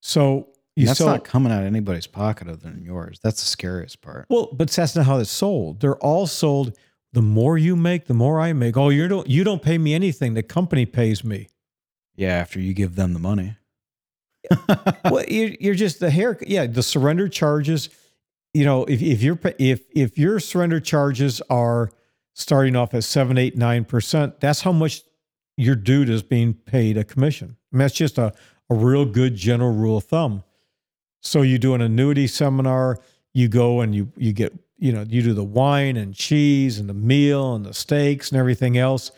So 0.00 0.48
you 0.74 0.86
that's 0.86 0.98
still 0.98 1.08
not 1.08 1.24
coming 1.24 1.52
out 1.52 1.60
of 1.60 1.66
anybody's 1.66 2.06
pocket 2.06 2.48
other 2.48 2.56
than 2.56 2.82
yours 2.82 3.20
that's 3.22 3.42
the 3.42 3.46
scariest 3.46 4.00
part 4.00 4.24
well, 4.30 4.48
but 4.52 4.70
that's 4.70 4.96
not 4.96 5.06
how 5.06 5.18
it's 5.18 5.30
sold. 5.30 5.80
They're 5.80 5.98
all 5.98 6.26
sold. 6.26 6.76
The 7.12 7.20
more 7.22 7.58
you 7.58 7.76
make, 7.76 8.06
the 8.06 8.14
more 8.14 8.40
I 8.40 8.54
make. 8.54 8.76
Oh, 8.76 8.88
you 8.88 9.06
don't 9.06 9.28
you 9.28 9.44
don't 9.44 9.62
pay 9.62 9.76
me 9.78 9.94
anything. 9.94 10.34
The 10.34 10.42
company 10.42 10.86
pays 10.86 11.22
me. 11.22 11.48
yeah 12.16 12.32
after 12.32 12.58
you 12.58 12.72
give 12.74 12.96
them 12.96 13.12
the 13.12 13.18
money 13.18 13.56
well, 15.04 15.24
you're, 15.28 15.50
you're 15.60 15.74
just 15.74 16.00
the 16.00 16.10
hair. 16.10 16.38
Yeah, 16.40 16.66
the 16.66 16.82
surrender 16.82 17.28
charges. 17.28 17.88
You 18.54 18.64
know, 18.64 18.84
if 18.84 19.00
if 19.00 19.22
your 19.22 19.38
if 19.58 19.82
if 19.94 20.18
your 20.18 20.40
surrender 20.40 20.80
charges 20.80 21.40
are 21.48 21.90
starting 22.34 22.76
off 22.76 22.94
at 22.94 23.04
seven, 23.04 23.38
eight, 23.38 23.56
nine 23.56 23.84
percent, 23.84 24.40
that's 24.40 24.62
how 24.62 24.72
much 24.72 25.02
your 25.62 25.76
dude 25.76 26.08
is 26.08 26.22
being 26.22 26.54
paid 26.54 26.96
a 26.96 27.04
commission. 27.04 27.56
Mean, 27.70 27.80
that's 27.80 27.94
just 27.94 28.18
a 28.18 28.32
a 28.70 28.74
real 28.74 29.04
good 29.04 29.34
general 29.34 29.72
rule 29.72 29.98
of 29.98 30.04
thumb. 30.04 30.44
So 31.20 31.42
you 31.42 31.58
do 31.58 31.74
an 31.74 31.80
annuity 31.82 32.26
seminar, 32.26 32.98
you 33.34 33.48
go 33.48 33.80
and 33.80 33.94
you 33.94 34.12
you 34.16 34.32
get 34.32 34.52
you 34.78 34.92
know 34.92 35.04
you 35.08 35.22
do 35.22 35.34
the 35.34 35.44
wine 35.44 35.96
and 35.96 36.14
cheese 36.14 36.78
and 36.78 36.88
the 36.88 36.94
meal 36.94 37.54
and 37.54 37.64
the 37.64 37.74
steaks 37.74 38.30
and 38.30 38.38
everything 38.38 38.76
else, 38.78 39.10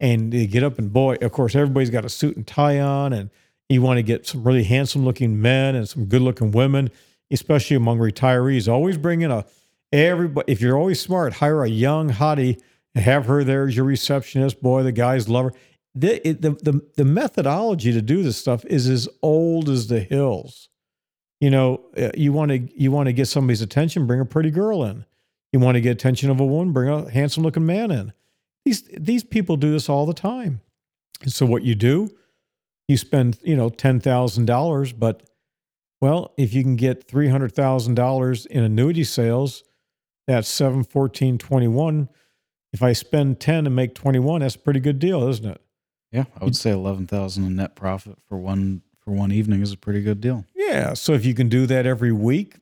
and 0.00 0.32
you 0.34 0.46
get 0.46 0.62
up 0.62 0.78
and 0.78 0.92
boy, 0.92 1.16
of 1.22 1.32
course, 1.32 1.54
everybody's 1.54 1.90
got 1.90 2.04
a 2.04 2.08
suit 2.08 2.36
and 2.36 2.46
tie 2.46 2.80
on, 2.80 3.12
and 3.12 3.30
you 3.68 3.82
want 3.82 3.98
to 3.98 4.02
get 4.02 4.26
some 4.26 4.44
really 4.44 4.64
handsome 4.64 5.04
looking 5.04 5.40
men 5.40 5.74
and 5.74 5.88
some 5.88 6.06
good 6.06 6.22
looking 6.22 6.50
women. 6.52 6.90
especially 7.30 7.76
among 7.76 7.98
retirees. 7.98 8.70
Always 8.70 8.98
bring 8.98 9.22
in 9.22 9.30
a 9.30 9.44
everybody. 9.92 10.52
If 10.52 10.60
you're 10.60 10.76
always 10.76 11.00
smart, 11.00 11.34
hire 11.34 11.64
a 11.64 11.68
young 11.68 12.10
hottie 12.10 12.60
and 12.94 13.04
have 13.04 13.26
her 13.26 13.42
there 13.44 13.66
as 13.66 13.76
your 13.76 13.86
receptionist. 13.86 14.62
Boy, 14.62 14.82
the 14.82 14.92
guys 14.92 15.28
love 15.28 15.46
her. 15.46 15.52
The, 15.94 16.20
the, 16.24 16.50
the, 16.50 16.80
the 16.96 17.04
methodology 17.04 17.92
to 17.92 18.00
do 18.00 18.22
this 18.22 18.38
stuff 18.38 18.64
is 18.64 18.88
as 18.88 19.08
old 19.22 19.68
as 19.68 19.88
the 19.88 20.00
hills. 20.00 20.68
You 21.40 21.50
know, 21.50 21.84
uh, 21.96 22.10
you 22.14 22.32
want 22.32 22.50
to 22.50 22.80
you 22.80 22.92
want 22.92 23.08
to 23.08 23.12
get 23.12 23.26
somebody's 23.26 23.62
attention, 23.62 24.06
bring 24.06 24.20
a 24.20 24.24
pretty 24.24 24.50
girl 24.50 24.84
in. 24.84 25.04
You 25.52 25.58
want 25.58 25.74
to 25.74 25.80
get 25.80 25.90
attention 25.90 26.30
of 26.30 26.40
a 26.40 26.46
woman, 26.46 26.72
bring 26.72 26.88
a 26.88 27.10
handsome 27.10 27.42
looking 27.42 27.66
man 27.66 27.90
in. 27.90 28.12
These 28.64 28.84
these 28.96 29.24
people 29.24 29.56
do 29.56 29.72
this 29.72 29.88
all 29.88 30.06
the 30.06 30.14
time. 30.14 30.60
And 31.22 31.32
so 31.32 31.44
what 31.44 31.62
you 31.62 31.74
do, 31.74 32.10
you 32.88 32.96
spend, 32.96 33.38
you 33.42 33.56
know, 33.56 33.70
$10,000, 33.70 34.98
but 34.98 35.22
well, 36.00 36.32
if 36.36 36.52
you 36.52 36.62
can 36.62 36.76
get 36.76 37.06
$300,000 37.06 38.46
in 38.46 38.64
annuity 38.64 39.04
sales, 39.04 39.62
that's 40.26 40.48
7 40.48 40.84
14 40.84 41.38
21. 41.38 42.08
If 42.72 42.82
I 42.82 42.92
spend 42.92 43.38
10 43.38 43.66
and 43.66 43.76
make 43.76 43.94
21, 43.94 44.40
that's 44.40 44.54
a 44.54 44.58
pretty 44.58 44.80
good 44.80 44.98
deal, 44.98 45.28
isn't 45.28 45.46
it? 45.46 45.60
Yeah, 46.12 46.24
I 46.40 46.44
would 46.44 46.56
say 46.56 46.70
11,000 46.70 47.44
in 47.44 47.56
net 47.56 47.74
profit 47.74 48.18
for 48.28 48.36
one 48.38 48.82
for 49.00 49.12
one 49.12 49.32
evening 49.32 49.62
is 49.62 49.72
a 49.72 49.76
pretty 49.76 50.02
good 50.02 50.20
deal. 50.20 50.44
Yeah, 50.54 50.94
so 50.94 51.12
if 51.12 51.24
you 51.24 51.34
can 51.34 51.48
do 51.48 51.66
that 51.66 51.86
every 51.86 52.12
week, 52.12 52.56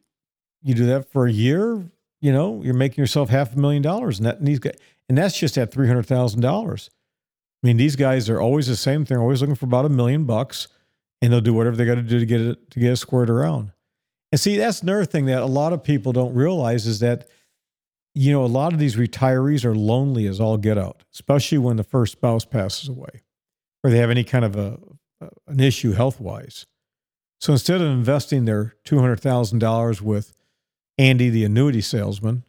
you 0.63 0.75
do 0.75 0.87
that 0.87 1.11
for 1.11 1.27
a 1.27 1.33
year, 1.33 1.85
you 2.21 2.33
know, 2.33 2.63
you're 2.63 2.75
making 2.75 3.03
yourself 3.03 3.29
half 3.29 3.55
a 3.55 3.59
million 3.59 3.83
dollars 3.83 4.19
and 4.19 4.27
that 4.27 4.39
and 4.39 4.47
these 4.47 4.59
guys, 4.59 4.77
and 5.09 5.19
that's 5.19 5.39
just 5.39 5.59
at 5.59 5.71
$300,000. 5.71 6.89
I 7.63 7.67
mean, 7.67 7.77
these 7.77 7.97
guys 7.97 8.31
are 8.31 8.41
always 8.41 8.67
the 8.67 8.77
same 8.77 9.05
thing, 9.05 9.19
always 9.19 9.41
looking 9.43 9.55
for 9.55 9.67
about 9.67 9.85
a 9.85 9.91
million 9.91 10.25
bucks, 10.25 10.69
and 11.21 11.33
they'll 11.33 11.43
do 11.43 11.53
whatever 11.53 11.77
they 11.77 11.85
got 11.85 11.97
to 11.97 12.03
do 12.03 12.19
to 12.19 12.27
get 12.27 12.41
it 12.41 12.71
to 12.71 12.81
get 12.81 12.93
it 12.93 12.97
squared 12.97 13.29
around. 13.29 13.73
And 14.33 14.41
see, 14.41 14.57
that's 14.57 14.83
another 14.83 15.05
thing 15.05 15.27
that 15.27 15.43
a 15.43 15.47
lot 15.47 15.73
of 15.73 15.83
people 15.83 16.13
don't 16.13 16.35
realize 16.35 16.87
is 16.87 17.01
that, 17.01 17.29
you 18.15 18.33
know, 18.33 18.45
a 18.45 18.47
lot 18.47 18.73
of 18.73 18.79
these 18.79 18.97
retirees 18.97 19.65
are 19.65 19.75
lonely 19.75 20.27
as 20.27 20.41
all 20.41 20.57
get 20.57 20.79
out, 20.79 21.03
especially 21.13 21.59
when 21.59 21.77
the 21.77 21.85
first 21.85 22.13
spouse 22.13 22.45
passes 22.45 22.89
away, 22.89 23.23
or 23.83 23.91
they 23.91 23.99
have 23.99 24.11
any 24.11 24.25
kind 24.25 24.45
of 24.45 24.57
a 24.57 24.79
an 25.47 25.61
issue 25.61 25.93
health 25.93 26.19
wise. 26.21 26.67
So 27.41 27.53
instead 27.53 27.81
of 27.81 27.89
investing 27.89 28.45
their 28.45 28.75
two 28.85 28.99
hundred 29.01 29.21
thousand 29.21 29.59
dollars 29.61 30.01
with 30.03 30.33
Andy, 30.99 31.31
the 31.31 31.45
annuity 31.45 31.81
salesman, 31.81 32.45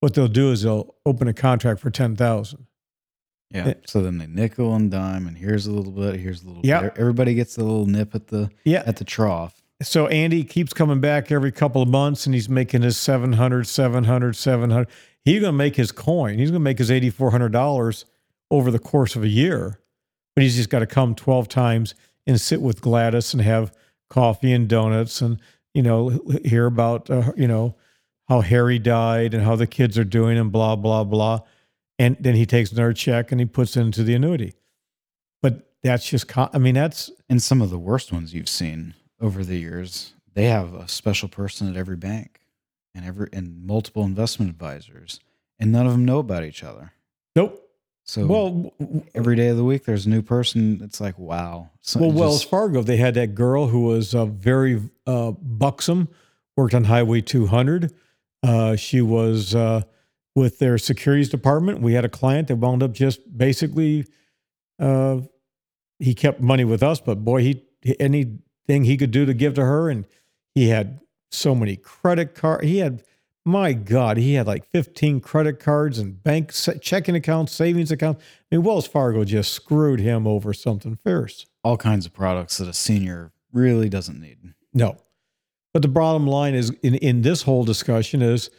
what 0.00 0.14
they'll 0.14 0.28
do 0.28 0.50
is 0.52 0.62
they'll 0.62 0.94
open 1.06 1.28
a 1.28 1.32
contract 1.34 1.80
for 1.80 1.90
ten 1.90 2.16
thousand 2.16 2.66
Yeah. 3.50 3.68
Yeah. 3.68 3.74
So 3.86 4.02
then 4.02 4.18
they 4.18 4.26
nickel 4.26 4.74
and 4.74 4.90
dime, 4.90 5.26
and 5.26 5.36
here's 5.38 5.66
a 5.66 5.72
little 5.72 5.92
bit, 5.92 6.20
here's 6.20 6.42
a 6.42 6.46
little 6.46 6.62
Yeah. 6.64 6.82
bit. 6.82 6.94
Everybody 6.96 7.34
gets 7.34 7.56
a 7.56 7.62
little 7.62 7.86
nip 7.86 8.14
at 8.14 8.26
the 8.28 8.50
Yeah. 8.64 8.82
at 8.86 8.96
the 8.96 9.04
trough. 9.04 9.62
So 9.82 10.06
Andy 10.06 10.44
keeps 10.44 10.72
coming 10.72 11.00
back 11.00 11.30
every 11.32 11.50
couple 11.52 11.82
of 11.82 11.88
months 11.88 12.26
and 12.26 12.34
he's 12.34 12.48
making 12.48 12.82
his 12.82 12.96
700, 12.96 13.66
700, 13.66 14.34
700. 14.36 14.88
He's 15.24 15.40
going 15.40 15.52
to 15.52 15.56
make 15.56 15.76
his 15.76 15.90
coin. 15.92 16.38
He's 16.38 16.50
going 16.50 16.60
to 16.60 16.64
make 16.64 16.78
his 16.78 16.90
$8,400 16.90 18.04
over 18.50 18.70
the 18.70 18.78
course 18.78 19.16
of 19.16 19.22
a 19.24 19.28
year. 19.28 19.80
But 20.34 20.42
he's 20.42 20.56
just 20.56 20.70
got 20.70 20.80
to 20.80 20.86
come 20.86 21.14
12 21.14 21.48
times 21.48 21.94
and 22.26 22.40
sit 22.40 22.60
with 22.60 22.80
Gladys 22.80 23.32
and 23.34 23.42
have 23.42 23.72
coffee 24.10 24.52
and 24.52 24.68
donuts 24.68 25.20
and, 25.20 25.40
you 25.74 25.82
know, 25.82 26.20
hear 26.44 26.66
about, 26.66 27.08
uh, 27.10 27.32
you 27.36 27.46
know, 27.46 27.76
how 28.28 28.40
Harry 28.40 28.78
died 28.78 29.34
and 29.34 29.44
how 29.44 29.54
the 29.56 29.66
kids 29.66 29.98
are 29.98 30.04
doing 30.04 30.38
and 30.38 30.50
blah, 30.50 30.76
blah, 30.76 31.04
blah. 31.04 31.40
And 31.98 32.16
then 32.18 32.34
he 32.34 32.46
takes 32.46 32.72
another 32.72 32.92
check 32.92 33.30
and 33.30 33.40
he 33.40 33.46
puts 33.46 33.76
it 33.76 33.80
into 33.82 34.02
the 34.02 34.14
annuity. 34.14 34.54
But 35.42 35.70
that's 35.82 36.08
just, 36.08 36.26
co- 36.26 36.50
I 36.52 36.58
mean, 36.58 36.74
that's, 36.74 37.10
And 37.28 37.42
some 37.42 37.62
of 37.62 37.70
the 37.70 37.78
worst 37.78 38.12
ones 38.12 38.34
you've 38.34 38.48
seen 38.48 38.94
over 39.20 39.44
the 39.44 39.58
years, 39.58 40.14
they 40.32 40.46
have 40.46 40.74
a 40.74 40.88
special 40.88 41.28
person 41.28 41.68
at 41.68 41.76
every 41.76 41.96
bank 41.96 42.40
and 42.94 43.04
every 43.04 43.28
and 43.32 43.64
multiple 43.66 44.04
investment 44.04 44.50
advisors, 44.50 45.20
and 45.58 45.72
none 45.72 45.86
of 45.86 45.92
them 45.92 46.04
know 46.04 46.18
about 46.18 46.44
each 46.44 46.62
other. 46.62 46.92
nope. 47.36 47.60
So 48.04 48.26
Well, 48.26 48.72
every 49.14 49.34
day 49.34 49.48
of 49.48 49.56
the 49.56 49.64
week, 49.64 49.84
there's 49.84 50.04
a 50.04 50.10
new 50.10 50.22
person. 50.22 50.80
It's 50.82 51.00
like 51.00 51.18
wow. 51.18 51.70
So 51.80 52.00
Well, 52.00 52.10
it 52.10 52.14
Wells 52.14 52.44
Fargo, 52.44 52.82
they 52.82 52.98
had 52.98 53.14
that 53.14 53.34
girl 53.34 53.66
who 53.66 53.82
was 53.82 54.14
uh, 54.14 54.26
very 54.26 54.82
uh, 55.06 55.32
buxom, 55.32 56.08
worked 56.56 56.74
on 56.74 56.84
Highway 56.84 57.22
200. 57.22 57.92
Uh, 58.42 58.76
she 58.76 59.00
was 59.00 59.54
uh, 59.54 59.82
with 60.34 60.58
their 60.58 60.76
securities 60.76 61.30
department. 61.30 61.80
We 61.80 61.94
had 61.94 62.04
a 62.04 62.10
client 62.10 62.48
that 62.48 62.56
wound 62.56 62.82
up 62.82 62.92
just 62.92 63.36
basically, 63.36 64.06
uh, 64.78 65.20
he 65.98 66.14
kept 66.14 66.40
money 66.40 66.64
with 66.64 66.82
us, 66.82 67.00
but 67.00 67.24
boy, 67.24 67.40
he 67.40 67.64
anything 68.00 68.84
he 68.84 68.96
could 68.96 69.10
do 69.10 69.24
to 69.24 69.34
give 69.34 69.54
to 69.54 69.62
her, 69.62 69.88
and 69.88 70.04
he 70.54 70.68
had 70.68 71.00
so 71.30 71.54
many 71.54 71.76
credit 71.76 72.34
card. 72.34 72.64
He 72.64 72.78
had, 72.78 73.02
my 73.44 73.72
God, 73.74 74.16
he 74.16 74.34
had 74.34 74.46
like 74.46 74.68
15 74.70 75.20
credit 75.20 75.60
cards 75.60 75.98
and 75.98 76.22
bank 76.22 76.52
checking 76.80 77.14
accounts, 77.14 77.52
savings 77.52 77.90
accounts. 77.90 78.22
I 78.50 78.56
mean, 78.56 78.64
Wells 78.64 78.86
Fargo 78.86 79.24
just 79.24 79.52
screwed 79.52 80.00
him 80.00 80.26
over 80.26 80.52
something 80.54 80.96
fierce. 81.04 81.46
all 81.62 81.76
kinds 81.76 82.06
of 82.06 82.12
products 82.12 82.58
that 82.58 82.68
a 82.68 82.72
senior 82.72 83.32
really 83.52 83.88
doesn't 83.88 84.20
need. 84.20 84.38
No. 84.72 84.96
But 85.72 85.82
the 85.82 85.88
bottom 85.88 86.26
line 86.26 86.54
is 86.54 86.70
in, 86.82 86.94
in 86.96 87.22
this 87.22 87.42
whole 87.42 87.64
discussion 87.64 88.22
is 88.22 88.50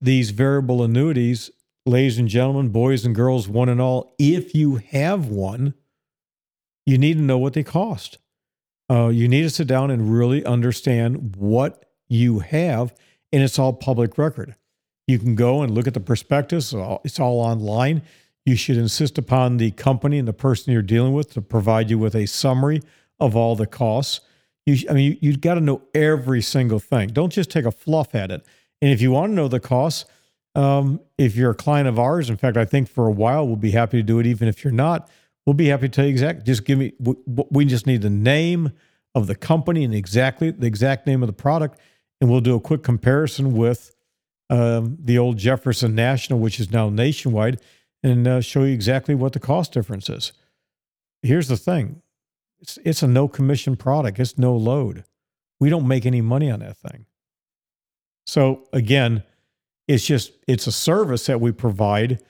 these 0.00 0.30
variable 0.30 0.82
annuities, 0.82 1.50
ladies 1.86 2.18
and 2.18 2.28
gentlemen, 2.28 2.70
boys 2.70 3.04
and 3.04 3.14
girls, 3.14 3.48
one 3.48 3.68
and 3.68 3.80
all, 3.80 4.14
if 4.18 4.54
you 4.54 4.76
have 4.76 5.28
one, 5.28 5.74
you 6.86 6.98
need 6.98 7.14
to 7.14 7.22
know 7.22 7.38
what 7.38 7.52
they 7.52 7.62
cost. 7.62 8.18
Uh, 8.90 9.08
you 9.08 9.28
need 9.28 9.42
to 9.42 9.50
sit 9.50 9.66
down 9.66 9.90
and 9.90 10.12
really 10.12 10.44
understand 10.44 11.36
what 11.36 11.84
you 12.08 12.40
have, 12.40 12.94
and 13.34 13.42
it's 13.42 13.58
all 13.58 13.72
public 13.72 14.16
record. 14.16 14.54
You 15.08 15.18
can 15.18 15.34
go 15.34 15.62
and 15.62 15.74
look 15.74 15.86
at 15.86 15.94
the 15.94 16.00
prospectus, 16.00 16.66
it's 16.72 16.74
all- 16.74 17.00
it's 17.04 17.20
all 17.20 17.40
online. 17.40 18.02
You 18.46 18.56
should 18.56 18.76
insist 18.76 19.18
upon 19.18 19.56
the 19.56 19.72
company 19.72 20.18
and 20.18 20.28
the 20.28 20.32
person 20.32 20.72
you're 20.72 20.82
dealing 20.82 21.12
with 21.12 21.32
to 21.32 21.42
provide 21.42 21.90
you 21.90 21.98
with 21.98 22.14
a 22.14 22.26
summary 22.26 22.80
of 23.18 23.34
all 23.34 23.56
the 23.56 23.66
costs. 23.66 24.20
You, 24.66 24.88
I 24.88 24.92
mean, 24.92 25.18
you, 25.20 25.30
you 25.30 25.36
got 25.36 25.54
to 25.54 25.60
know 25.60 25.82
every 25.94 26.42
single 26.42 26.78
thing. 26.78 27.08
Don't 27.08 27.32
just 27.32 27.50
take 27.50 27.64
a 27.64 27.70
fluff 27.72 28.14
at 28.14 28.30
it. 28.30 28.44
And 28.80 28.90
if 28.92 29.00
you 29.02 29.10
want 29.12 29.30
to 29.30 29.34
know 29.34 29.48
the 29.48 29.60
costs, 29.60 30.04
um, 30.54 31.00
if 31.18 31.34
you're 31.36 31.50
a 31.50 31.54
client 31.54 31.88
of 31.88 31.98
ours, 31.98 32.30
in 32.30 32.36
fact, 32.36 32.56
I 32.56 32.64
think 32.64 32.88
for 32.88 33.06
a 33.06 33.10
while 33.10 33.46
we'll 33.46 33.56
be 33.56 33.72
happy 33.72 33.96
to 33.98 34.02
do 34.02 34.20
it. 34.20 34.26
Even 34.26 34.46
if 34.46 34.62
you're 34.62 34.72
not, 34.72 35.10
we'll 35.44 35.54
be 35.54 35.66
happy 35.66 35.88
to 35.88 35.92
tell 35.92 36.04
you 36.04 36.10
exactly. 36.10 36.44
Just 36.44 36.64
give 36.64 36.78
me. 36.78 36.92
We, 37.00 37.14
we 37.50 37.64
just 37.64 37.86
need 37.86 38.02
the 38.02 38.10
name 38.10 38.72
of 39.14 39.26
the 39.26 39.34
company 39.34 39.84
and 39.84 39.94
exactly 39.94 40.50
the 40.50 40.66
exact 40.66 41.06
name 41.06 41.22
of 41.22 41.26
the 41.28 41.32
product, 41.32 41.78
and 42.20 42.30
we'll 42.30 42.40
do 42.40 42.54
a 42.54 42.60
quick 42.60 42.82
comparison 42.82 43.54
with 43.54 43.94
um, 44.50 44.96
the 45.00 45.18
old 45.18 45.36
Jefferson 45.38 45.94
National, 45.94 46.38
which 46.38 46.60
is 46.60 46.70
now 46.70 46.90
nationwide, 46.90 47.60
and 48.02 48.26
uh, 48.26 48.40
show 48.40 48.64
you 48.64 48.74
exactly 48.74 49.14
what 49.14 49.32
the 49.32 49.40
cost 49.40 49.72
difference 49.72 50.08
is. 50.08 50.32
Here's 51.22 51.48
the 51.48 51.56
thing: 51.56 52.02
it's 52.60 52.78
it's 52.84 53.02
a 53.02 53.08
no 53.08 53.28
commission 53.28 53.76
product. 53.76 54.18
It's 54.18 54.38
no 54.38 54.54
load. 54.54 55.04
We 55.60 55.70
don't 55.70 55.88
make 55.88 56.04
any 56.04 56.20
money 56.20 56.50
on 56.50 56.60
that 56.60 56.76
thing. 56.76 57.06
So 58.26 58.68
again, 58.72 59.22
it's 59.88 60.04
just 60.04 60.32
it's 60.46 60.66
a 60.66 60.72
service 60.72 61.26
that 61.26 61.40
we 61.40 61.52
provide 61.52 62.20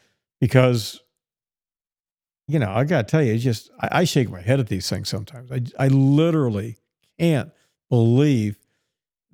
because 0.41 1.01
you 2.47 2.59
know 2.59 2.70
I 2.70 2.85
got 2.85 3.09
to 3.09 3.11
tell 3.11 3.22
you, 3.22 3.35
it's 3.35 3.45
just 3.45 3.70
I, 3.80 4.01
I 4.01 4.05
shake 4.05 4.30
my 4.30 4.41
head 4.41 4.61
at 4.61 4.68
these 4.68 4.89
things 4.89 5.09
sometimes. 5.09 5.51
I 5.51 5.62
I 5.78 5.89
literally 5.89 6.76
can't 7.18 7.51
believe 7.91 8.57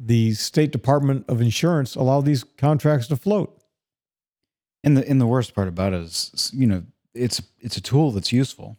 the 0.02 0.32
State 0.32 0.72
Department 0.72 1.26
of 1.28 1.40
Insurance 1.40 1.94
allow 1.94 2.22
these 2.22 2.42
contracts 2.42 3.06
to 3.08 3.16
float. 3.16 3.56
And 4.82 4.96
the 4.96 5.06
and 5.06 5.20
the 5.20 5.26
worst 5.26 5.54
part 5.54 5.68
about 5.68 5.92
it 5.92 6.00
is, 6.00 6.50
you 6.54 6.66
know, 6.66 6.82
it's 7.14 7.42
it's 7.58 7.76
a 7.76 7.82
tool 7.82 8.10
that's 8.12 8.32
useful 8.32 8.78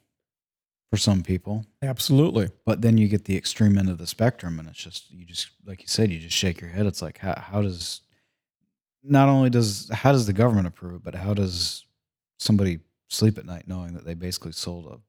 for 0.90 0.98
some 0.98 1.22
people, 1.22 1.66
Absolutely. 1.82 2.50
but 2.66 2.82
then 2.82 2.98
you 2.98 3.08
get 3.08 3.26
the 3.26 3.38
extreme 3.38 3.78
end 3.78 3.88
of 3.88 3.98
the 4.00 4.08
spectrum, 4.08 4.60
and 4.60 4.68
it's 4.68 4.80
just 4.80 5.12
you 5.12 5.26
just 5.26 5.52
like 5.64 5.82
you 5.82 5.88
said, 5.88 6.12
you 6.12 6.20
just 6.20 6.36
shake 6.36 6.60
your 6.60 6.72
head. 6.72 6.88
It's 6.88 7.04
like 7.04 7.20
how 7.20 7.40
how 7.40 7.62
does 7.62 8.02
not 9.04 9.30
only 9.30 9.52
does 9.52 9.90
how 9.94 10.12
does 10.12 10.26
the 10.26 10.34
government 10.34 10.68
approve 10.68 10.96
it, 10.96 11.04
but 11.04 11.14
how 11.14 11.36
does 11.36 11.86
somebody 12.40 12.80
sleep 13.10 13.38
at 13.38 13.46
night 13.46 13.68
knowing 13.68 13.94
that 13.94 14.06
they 14.06 14.16
basically 14.16 14.54
sold 14.54 14.88
a 14.88 15.00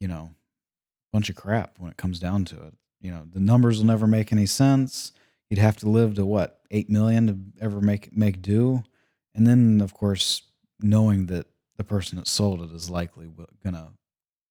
you 0.00 0.08
know 0.08 0.30
bunch 1.12 1.30
of 1.30 1.36
crap 1.36 1.74
when 1.78 1.90
it 1.90 1.96
comes 1.96 2.18
down 2.18 2.44
to 2.44 2.56
it. 2.56 2.74
You 3.00 3.10
know, 3.10 3.22
the 3.30 3.40
numbers 3.40 3.78
will 3.78 3.86
never 3.86 4.06
make 4.06 4.32
any 4.32 4.46
sense. 4.46 5.12
You'd 5.50 5.58
have 5.60 5.76
to 5.78 5.88
live 5.88 6.14
to 6.14 6.24
what 6.24 6.60
eight 6.70 6.88
million 6.88 7.26
to 7.26 7.64
ever 7.64 7.80
make 7.80 8.16
make 8.16 8.40
do, 8.42 8.82
and 9.34 9.46
then 9.46 9.80
of 9.80 9.94
course 9.94 10.42
knowing 10.80 11.26
that 11.26 11.46
the 11.76 11.84
person 11.84 12.18
that 12.18 12.26
sold 12.28 12.62
it 12.62 12.72
is 12.72 12.88
likely 12.90 13.28
gonna 13.62 13.92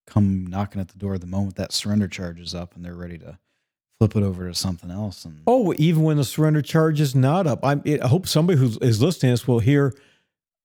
come 0.06 0.46
knocking 0.48 0.82
at 0.82 0.90
the 0.90 0.98
door 0.98 1.18
the 1.18 1.26
moment 1.28 1.56
that 1.56 1.72
surrender 1.72 2.08
charge 2.08 2.40
is 2.40 2.54
up 2.54 2.76
and 2.76 2.84
they're 2.84 2.94
ready 2.96 3.18
to 3.18 3.40
flip 4.00 4.16
it 4.16 4.24
over 4.24 4.48
to 4.48 4.54
something 4.54 4.92
else. 4.92 5.24
And 5.26 5.42
Oh, 5.48 5.74
even 5.78 6.04
when 6.04 6.18
the 6.18 6.24
surrender 6.26 6.62
charge 6.62 7.00
is 7.00 7.16
not 7.16 7.48
up, 7.48 7.64
I'm, 7.64 7.82
I 7.86 8.08
hope 8.08 8.28
somebody 8.28 8.60
who 8.60 8.78
is 8.82 9.02
listening 9.02 9.30
to 9.30 9.34
this 9.34 9.48
will 9.48 9.60
hear 9.60 9.94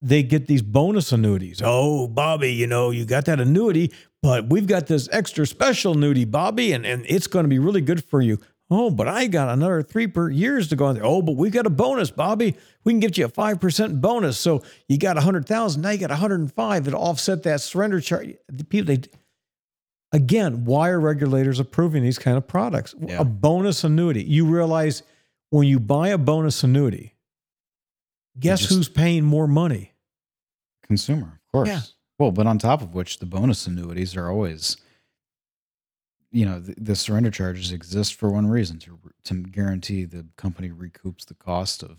they 0.01 0.23
get 0.23 0.47
these 0.47 0.63
bonus 0.63 1.13
annuities. 1.13 1.61
Oh, 1.65 2.07
Bobby, 2.07 2.53
you 2.53 2.67
know, 2.67 2.91
you 2.91 3.05
got 3.05 3.25
that 3.27 3.41
annuity, 3.41 3.93
but 4.23 4.49
we've 4.49 4.67
got 4.67 4.87
this 4.87 5.09
extra 5.13 5.47
special 5.47 5.95
annuity, 5.95 6.25
Bobby, 6.25 6.73
and, 6.73 6.87
and 6.87 7.05
it's 7.09 7.27
going 7.27 7.45
to 7.45 7.49
be 7.49 7.59
really 7.59 7.81
good 7.81 8.05
for 8.05 8.21
you. 8.21 8.39
Oh, 8.71 8.91
but 8.91 9.09
I 9.09 9.27
got 9.29 9.49
another 9.49 9.83
three 9.83 10.07
per 10.07 10.29
years 10.29 10.69
to 10.69 10.77
go 10.77 10.87
on 10.87 10.95
there. 10.95 11.05
Oh, 11.05 11.23
but 11.23 11.37
we 11.37 11.49
got 11.49 11.67
a 11.67 11.71
bonus, 11.71 12.11
Bobby. 12.11 12.55
We 12.85 12.93
can 12.93 13.01
get 13.01 13.17
you 13.17 13.25
a 13.25 13.29
five 13.29 13.61
percent 13.61 14.01
bonus. 14.01 14.39
So 14.39 14.63
you 14.89 14.99
got 14.99 15.17
a 15.17 15.23
hundred 15.23 15.47
thousand. 15.47 15.83
Now 15.83 15.91
you 15.91 15.99
got 15.99 16.11
a 16.11 16.17
hundred 16.17 16.41
and 16.41 16.53
five. 16.53 16.87
It 16.87 16.93
offset 16.93 17.45
that 17.45 17.63
surrender 17.63 18.01
charge. 18.01 18.35
The 18.49 18.65
people 18.65 18.95
they 18.95 19.09
again, 20.13 20.65
why 20.65 20.91
are 20.91 21.01
regulators 21.01 21.61
approving 21.61 22.03
these 22.03 22.19
kind 22.19 22.37
of 22.37 22.47
products? 22.47 22.95
Yeah. 23.01 23.21
A 23.21 23.25
bonus 23.25 23.85
annuity. 23.85 24.23
You 24.23 24.45
realize 24.45 25.03
when 25.51 25.67
you 25.67 25.81
buy 25.81 26.09
a 26.09 26.19
bonus 26.19 26.63
annuity, 26.63 27.15
guess 28.41 28.65
who's 28.65 28.89
paying 28.89 29.25
more 29.25 29.47
money? 29.47 29.93
Consumer, 30.87 31.41
of 31.45 31.53
course. 31.53 31.69
Yeah. 31.69 31.81
Well, 32.19 32.33
but 32.33 32.47
on 32.47 32.59
top 32.59 32.83
of 32.83 32.95
which, 32.95 33.19
the 33.19 33.27
bonus 33.27 33.67
annuities 33.67 34.17
are 34.17 34.29
always, 34.31 34.77
you 36.33 36.45
know, 36.45 36.59
the, 36.59 36.75
the 36.79 36.97
surrender 36.97 37.31
charges 37.31 37.71
exist 37.73 38.15
for 38.15 38.31
one 38.31 38.49
reason 38.49 38.79
to 38.81 38.99
to 39.25 39.35
guarantee 39.35 40.05
the 40.05 40.27
company 40.37 40.71
recoups 40.71 41.27
the 41.27 41.35
cost 41.35 41.83
of 41.83 41.99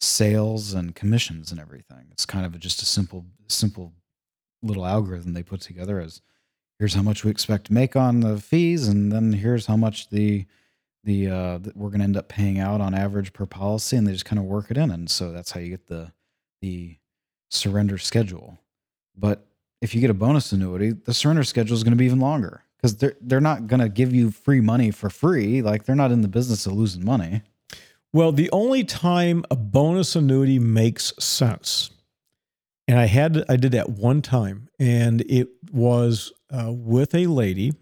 sales 0.00 0.74
and 0.74 0.94
commissions 0.94 1.50
and 1.50 1.60
everything. 1.60 2.06
It's 2.12 2.24
kind 2.24 2.46
of 2.46 2.58
just 2.60 2.82
a 2.82 2.86
simple, 2.86 3.26
simple 3.48 3.92
little 4.62 4.86
algorithm 4.86 5.32
they 5.32 5.42
put 5.42 5.60
together 5.60 6.00
as 6.00 6.20
here's 6.78 6.94
how 6.94 7.02
much 7.02 7.24
we 7.24 7.30
expect 7.30 7.66
to 7.66 7.72
make 7.72 7.96
on 7.96 8.20
the 8.20 8.38
fees, 8.38 8.88
and 8.88 9.12
then 9.12 9.32
here's 9.32 9.66
how 9.66 9.76
much 9.76 10.10
the 10.10 10.46
the 11.08 11.28
uh, 11.28 11.58
we're 11.74 11.88
going 11.88 12.00
to 12.00 12.04
end 12.04 12.18
up 12.18 12.28
paying 12.28 12.60
out 12.60 12.82
on 12.82 12.94
average 12.94 13.32
per 13.32 13.46
policy, 13.46 13.96
and 13.96 14.06
they 14.06 14.12
just 14.12 14.26
kind 14.26 14.38
of 14.38 14.44
work 14.44 14.70
it 14.70 14.76
in, 14.76 14.90
and 14.90 15.10
so 15.10 15.32
that's 15.32 15.50
how 15.50 15.58
you 15.58 15.70
get 15.70 15.88
the 15.88 16.12
the 16.60 16.98
surrender 17.50 17.96
schedule. 17.96 18.58
But 19.16 19.46
if 19.80 19.94
you 19.94 20.02
get 20.02 20.10
a 20.10 20.14
bonus 20.14 20.52
annuity, 20.52 20.90
the 20.90 21.14
surrender 21.14 21.44
schedule 21.44 21.74
is 21.74 21.82
going 21.82 21.92
to 21.92 21.96
be 21.96 22.04
even 22.04 22.20
longer 22.20 22.62
because 22.76 22.96
they're 22.98 23.16
they're 23.22 23.40
not 23.40 23.66
going 23.66 23.80
to 23.80 23.88
give 23.88 24.14
you 24.14 24.30
free 24.30 24.60
money 24.60 24.90
for 24.90 25.08
free. 25.08 25.62
Like 25.62 25.84
they're 25.84 25.96
not 25.96 26.12
in 26.12 26.20
the 26.20 26.28
business 26.28 26.66
of 26.66 26.74
losing 26.74 27.04
money. 27.04 27.40
Well, 28.12 28.30
the 28.30 28.50
only 28.50 28.84
time 28.84 29.46
a 29.50 29.56
bonus 29.56 30.14
annuity 30.14 30.58
makes 30.58 31.14
sense, 31.18 31.88
and 32.86 32.98
I 32.98 33.06
had 33.06 33.46
I 33.48 33.56
did 33.56 33.72
that 33.72 33.88
one 33.88 34.20
time, 34.20 34.68
and 34.78 35.22
it 35.22 35.48
was 35.72 36.34
uh, 36.50 36.70
with 36.70 37.14
a 37.14 37.26
lady. 37.28 37.72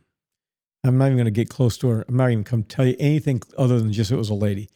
I'm 0.87 0.99
not 0.99 1.07
even 1.07 1.17
going 1.17 1.27
to 1.27 1.31
get 1.31 1.49
close 1.49 1.77
to 1.79 1.89
her. 1.89 2.05
I'm 2.09 2.17
not 2.17 2.31
even 2.31 2.45
come 2.45 2.63
tell 2.63 2.87
you 2.87 2.97
anything 2.99 3.43
other 3.59 3.79
than 3.79 3.93
just 3.93 4.11
it 4.11 4.17
was 4.17 4.31
a 4.31 4.35
lady. 4.35 4.69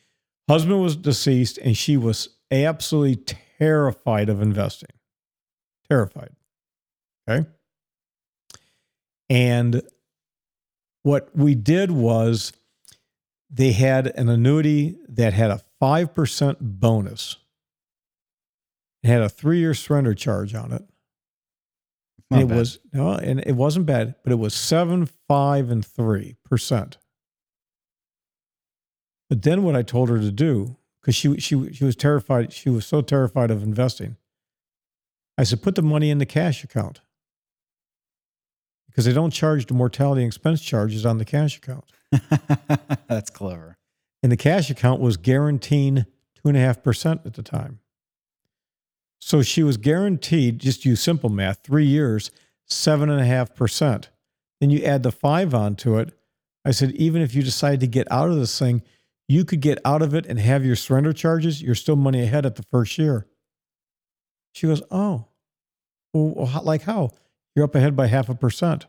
Husband 0.49 0.81
was 0.81 0.97
deceased, 0.97 1.59
and 1.59 1.77
she 1.77 1.97
was 1.97 2.31
absolutely 2.51 3.35
terrified 3.59 4.29
of 4.29 4.43
investing. 4.43 4.91
Terrified. 5.89 6.31
Okay. 7.29 7.49
And 9.29 9.83
what 11.03 11.31
we 11.35 11.55
did 11.55 11.91
was 11.91 12.53
they 13.49 13.73
had 13.73 14.09
an 14.09 14.29
annuity 14.29 14.97
that 15.09 15.33
had 15.33 15.51
a 15.51 15.63
5% 15.81 16.57
bonus. 16.61 17.37
It 19.03 19.09
had 19.09 19.23
a 19.23 19.29
three 19.29 19.59
year 19.59 19.75
surrender 19.75 20.15
charge 20.15 20.55
on 20.55 20.73
it. 20.73 20.85
It 22.31 22.49
bad. 22.49 22.57
was 22.57 22.79
no, 22.93 23.13
and 23.13 23.41
it 23.41 23.57
wasn't 23.57 23.87
bad, 23.87 24.15
but 24.23 24.33
it 24.33 24.39
was 24.39 24.55
seven, 24.55 25.07
five, 25.27 25.71
and 25.71 25.85
three 25.85 26.37
percent. 26.45 26.99
But 29.29 29.43
then 29.43 29.63
what 29.63 29.77
I 29.77 29.83
told 29.83 30.09
her 30.11 30.19
to 30.19 30.31
do, 30.31 30.77
because 31.01 31.15
she 31.17 31.39
she 31.41 31.73
she 31.73 31.85
was 31.85 31.97
terrified, 31.97 32.53
she 32.53 32.71
was 32.71 32.87
so 32.87 33.01
terrified 33.01 33.51
of 33.51 33.63
investing. 33.63 34.17
I 35.39 35.45
said, 35.45 35.63
put 35.63 35.75
the 35.75 35.83
money 35.83 36.11
in 36.11 36.19
the 36.19 36.27
cash 36.27 36.63
account. 36.63 37.01
Because 38.89 39.05
they 39.07 39.13
don't 39.13 39.31
charge 39.33 39.67
the 39.67 39.75
mortality 39.75 40.23
and 40.23 40.29
expense 40.29 40.61
charges 40.61 41.07
on 41.07 41.19
the 41.19 41.25
cash 41.25 41.57
account. 41.57 41.85
That's 43.09 43.31
clever. 43.31 43.79
And 44.23 44.31
the 44.31 44.37
cash 44.37 44.69
account 44.69 45.01
was 45.01 45.17
guaranteeing 45.17 46.05
two 46.35 46.49
and 46.49 46.57
a 46.57 46.61
half 46.61 46.83
percent 46.83 47.23
at 47.25 47.35
the 47.35 47.43
time. 47.43 47.80
So 49.21 49.43
she 49.43 49.63
was 49.63 49.77
guaranteed, 49.77 50.59
just 50.59 50.85
use 50.85 51.01
simple 51.01 51.31
math, 51.31 51.61
three 51.63 51.85
years, 51.85 52.31
seven 52.67 53.11
and 53.11 53.21
a 53.21 53.27
half 53.27 53.55
percent. 53.55 54.09
Then 54.61 54.71
you 54.71 54.83
add 54.83 55.03
the 55.03 55.13
five 55.13 55.55
onto 55.55 55.99
it. 55.99 56.13
I 56.65 56.71
said, 56.73 56.93
even 56.93 57.23
if 57.23 57.35
you 57.35 57.43
decide 57.43 57.81
to 57.81 57.87
get 57.87 58.11
out 58.11 58.31
of 58.31 58.37
this 58.37 58.59
thing, 58.59 58.83
you 59.29 59.45
could 59.45 59.61
get 59.61 59.79
out 59.85 60.03
of 60.03 60.15
it 60.15 60.27
and 60.27 60.41
have 60.41 60.65
your 60.65 60.77
surrender 60.77 61.13
charges. 61.13 61.63
You're 61.63 61.75
still 61.75 61.97
money 61.97 62.23
ahead 62.23 62.45
at 62.45 62.57
the 62.57 62.65
first 62.65 62.99
year. 62.99 63.27
She 64.53 64.67
goes, 64.67 64.83
Oh, 64.91 65.27
well, 66.13 66.63
like 66.65 66.83
how? 66.83 67.13
You're 67.55 67.65
up 67.65 67.75
ahead 67.75 67.95
by 67.97 68.07
half 68.09 68.29
a 68.29 68.35
percent 68.35 68.87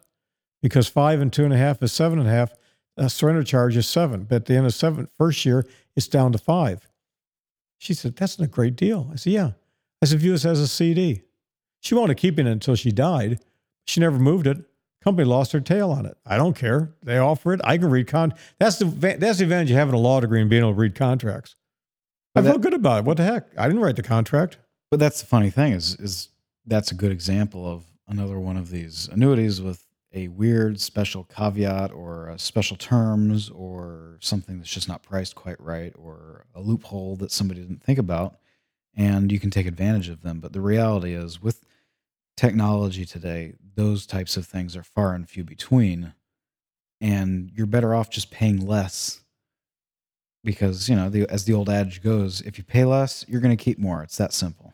because 0.61 0.87
five 0.87 1.21
and 1.21 1.31
two 1.31 1.43
and 1.43 1.53
a 1.53 1.57
half 1.57 1.81
is 1.83 1.91
seven 1.91 2.19
and 2.19 2.27
a 2.27 2.31
half. 2.31 2.53
A 2.97 3.09
surrender 3.09 3.43
charge 3.43 3.77
is 3.77 3.87
seven, 3.87 4.23
but 4.23 4.35
at 4.35 4.45
the 4.45 4.55
end 4.55 4.65
of 4.65 4.73
seven, 4.73 5.07
first 5.17 5.45
year, 5.45 5.65
it's 5.95 6.07
down 6.07 6.31
to 6.31 6.37
five. 6.37 6.89
She 7.77 7.93
said, 7.93 8.15
That's 8.15 8.37
not 8.37 8.45
a 8.45 8.49
great 8.49 8.75
deal. 8.75 9.09
I 9.11 9.15
said, 9.15 9.33
Yeah. 9.33 9.51
I 10.01 10.05
said, 10.07 10.19
View 10.19 10.31
this 10.31 10.45
as 10.45 10.59
a 10.59 10.67
CD. 10.67 11.21
She 11.79 11.95
wanted 11.95 12.15
to 12.15 12.21
keep 12.21 12.39
it 12.39 12.45
until 12.45 12.75
she 12.75 12.91
died. 12.91 13.39
She 13.85 13.99
never 13.99 14.19
moved 14.19 14.47
it. 14.47 14.57
Company 15.03 15.27
lost 15.27 15.51
their 15.51 15.61
tail 15.61 15.89
on 15.91 16.05
it. 16.05 16.15
I 16.25 16.37
don't 16.37 16.55
care. 16.55 16.93
They 17.01 17.17
offer 17.17 17.53
it. 17.53 17.61
I 17.63 17.77
can 17.77 17.89
read 17.89 18.07
con. 18.07 18.35
That's 18.59 18.77
the 18.77 18.85
that's 18.85 19.39
the 19.39 19.45
advantage 19.45 19.71
of 19.71 19.77
having 19.77 19.95
a 19.95 19.99
law 19.99 20.19
degree 20.19 20.41
and 20.41 20.49
being 20.49 20.61
able 20.61 20.73
to 20.73 20.79
read 20.79 20.93
contracts. 20.93 21.55
I 22.35 22.41
But 22.41 22.51
feel 22.51 22.59
good 22.59 22.75
about 22.75 22.99
it. 22.99 23.05
What 23.05 23.17
the 23.17 23.23
heck? 23.23 23.47
I 23.57 23.67
didn't 23.67 23.81
write 23.81 23.95
the 23.95 24.03
contract. 24.03 24.59
But 24.91 24.99
that's 24.99 25.19
the 25.21 25.25
funny 25.27 25.49
thing 25.49 25.73
is 25.73 25.95
is 25.95 26.29
that's 26.67 26.91
a 26.91 26.95
good 26.95 27.11
example 27.11 27.65
of 27.65 27.85
another 28.07 28.39
one 28.39 28.57
of 28.57 28.69
these 28.69 29.09
annuities 29.11 29.59
with 29.59 29.87
a 30.13 30.27
weird 30.27 30.79
special 30.79 31.23
caveat 31.23 31.91
or 31.91 32.29
a 32.29 32.37
special 32.37 32.77
terms 32.77 33.49
or 33.49 34.17
something 34.19 34.57
that's 34.57 34.69
just 34.69 34.87
not 34.87 35.01
priced 35.01 35.33
quite 35.33 35.59
right 35.59 35.93
or 35.97 36.45
a 36.53 36.61
loophole 36.61 37.15
that 37.15 37.31
somebody 37.31 37.61
didn't 37.61 37.81
think 37.81 37.97
about 37.97 38.35
and 38.95 39.31
you 39.31 39.39
can 39.39 39.49
take 39.49 39.65
advantage 39.65 40.09
of 40.09 40.21
them 40.21 40.39
but 40.39 40.53
the 40.53 40.61
reality 40.61 41.13
is 41.13 41.41
with 41.41 41.63
technology 42.35 43.05
today 43.05 43.53
those 43.75 44.05
types 44.05 44.37
of 44.37 44.45
things 44.45 44.75
are 44.75 44.83
far 44.83 45.13
and 45.13 45.29
few 45.29 45.43
between 45.43 46.13
and 46.99 47.51
you're 47.55 47.67
better 47.67 47.95
off 47.95 48.09
just 48.09 48.31
paying 48.31 48.65
less 48.65 49.21
because 50.43 50.89
you 50.89 50.95
know 50.95 51.09
the, 51.09 51.29
as 51.29 51.45
the 51.45 51.53
old 51.53 51.69
adage 51.69 52.01
goes 52.01 52.41
if 52.41 52.57
you 52.57 52.63
pay 52.63 52.85
less 52.85 53.25
you're 53.27 53.41
going 53.41 53.55
to 53.55 53.63
keep 53.63 53.79
more 53.79 54.03
it's 54.03 54.17
that 54.17 54.33
simple 54.33 54.73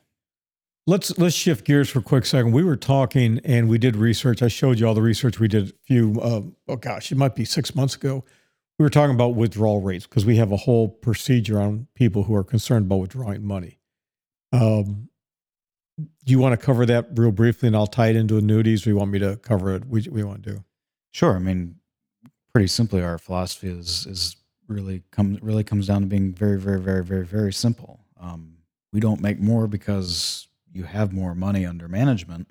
Let's 0.90 1.18
let's 1.18 1.36
shift 1.36 1.66
gears 1.66 1.90
for 1.90 2.00
a 2.00 2.02
quick 2.02 2.26
second. 2.26 2.54
We 2.54 2.64
were 2.64 2.78
talking 2.78 3.42
and 3.44 3.68
we 3.68 3.78
did 3.78 3.98
research. 3.98 4.42
I 4.42 4.48
showed 4.48 4.80
you 4.80 4.88
all 4.88 4.94
the 4.94 5.02
research 5.02 5.38
we 5.38 5.50
did 5.50 5.70
a 5.70 5.74
few. 5.84 6.18
Uh, 6.22 6.44
oh 6.70 6.78
gosh, 6.78 7.12
it 7.12 7.18
might 7.18 7.36
be 7.36 7.44
six 7.44 7.76
months 7.76 7.96
ago. 7.96 8.24
We 8.80 8.84
were 8.84 8.90
talking 8.90 9.14
about 9.14 9.36
withdrawal 9.36 9.82
rates 9.82 10.08
because 10.08 10.26
we 10.26 10.38
have 10.38 10.54
a 10.54 10.58
whole 10.58 10.88
procedure 10.88 11.60
on 11.60 11.88
people 11.94 12.24
who 12.24 12.34
are 12.36 12.44
concerned 12.44 12.86
about 12.86 13.02
withdrawing 13.02 13.44
money. 13.44 13.77
Um, 14.52 15.10
you 16.26 16.40
want 16.40 16.60
to 16.60 16.64
cover 16.64 16.86
that 16.86 17.08
real 17.16 17.32
briefly, 17.32 17.68
and 17.68 17.76
I'll 17.76 17.88
tie 17.88 18.10
it 18.10 18.16
into 18.16 18.38
annuities? 18.38 18.86
Or 18.86 18.92
you 18.92 18.96
want 18.96 19.12
me 19.12 19.20
to 19.20 19.38
cover 19.38 19.76
it? 19.76 19.86
We 19.86 20.08
we 20.12 20.24
want 20.24 20.44
to 20.44 20.52
do. 20.52 20.64
Sure. 21.12 21.36
I 21.36 21.40
mean, 21.40 21.76
pretty 22.54 22.68
simply, 22.68 23.02
our 23.02 23.18
philosophy 23.18 23.70
is 23.70 24.06
is 24.06 24.36
really 24.68 25.04
come 25.12 25.40
really 25.42 25.64
comes 25.64 25.88
down 25.88 26.02
to 26.02 26.08
being 26.08 26.34
very, 26.34 26.60
very, 26.60 26.80
very, 26.80 27.04
very, 27.04 27.26
very 27.26 27.54
simple. 27.54 28.00
Um, 28.20 28.58
we 28.94 29.00
don't 29.00 29.22
make 29.22 29.40
more 29.40 29.68
because 29.68 30.48
you 30.72 30.84
have 30.84 31.14
more 31.14 31.34
money 31.34 31.66
under 31.66 31.88
management, 31.88 32.48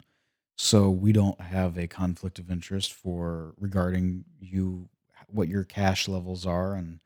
so 0.56 0.90
we 0.90 1.12
don't 1.12 1.40
have 1.40 1.78
a 1.78 1.86
conflict 1.86 2.38
of 2.38 2.50
interest 2.50 2.92
for 2.92 3.54
regarding 3.58 4.24
you 4.40 4.88
what 5.28 5.48
your 5.48 5.64
cash 5.64 6.08
levels 6.08 6.46
are 6.46 6.74
and 6.74 7.00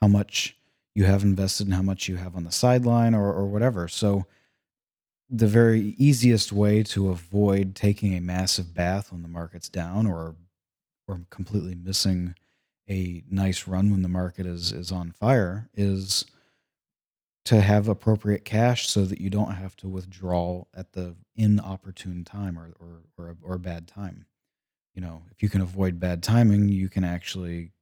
how 0.00 0.08
much 0.08 0.56
you 0.94 1.04
have 1.04 1.22
invested 1.22 1.66
and 1.66 1.74
how 1.74 1.82
much 1.82 2.08
you 2.08 2.16
have 2.16 2.36
on 2.36 2.44
the 2.44 2.52
sideline 2.52 3.14
or 3.14 3.32
or 3.32 3.46
whatever. 3.46 3.88
So 3.88 4.26
the 5.30 5.46
very 5.46 5.94
easiest 5.98 6.52
way 6.52 6.82
to 6.82 7.08
avoid 7.08 7.74
taking 7.74 8.14
a 8.14 8.20
massive 8.20 8.74
bath 8.74 9.10
when 9.10 9.22
the 9.22 9.28
market's 9.28 9.68
down 9.68 10.06
or 10.06 10.36
or 11.08 11.20
completely 11.30 11.74
missing 11.74 12.34
a 12.88 13.22
nice 13.30 13.66
run 13.66 13.90
when 13.90 14.02
the 14.02 14.08
market 14.08 14.46
is 14.46 14.72
is 14.72 14.92
on 14.92 15.10
fire 15.10 15.70
is 15.74 16.26
to 17.44 17.60
have 17.60 17.88
appropriate 17.88 18.44
cash 18.44 18.88
so 18.88 19.04
that 19.04 19.20
you 19.20 19.28
don't 19.28 19.52
have 19.54 19.74
to 19.76 19.88
withdraw 19.88 20.64
at 20.76 20.92
the 20.92 21.16
inopportune 21.36 22.24
time 22.24 22.58
or 22.58 22.74
or 22.78 23.02
or 23.16 23.36
or 23.42 23.58
bad 23.58 23.88
time. 23.88 24.26
You 24.94 25.00
know, 25.00 25.22
if 25.30 25.42
you 25.42 25.48
can 25.48 25.62
avoid 25.62 25.98
bad 25.98 26.22
timing, 26.22 26.68
you 26.68 26.88
can 26.88 27.04
actually 27.04 27.72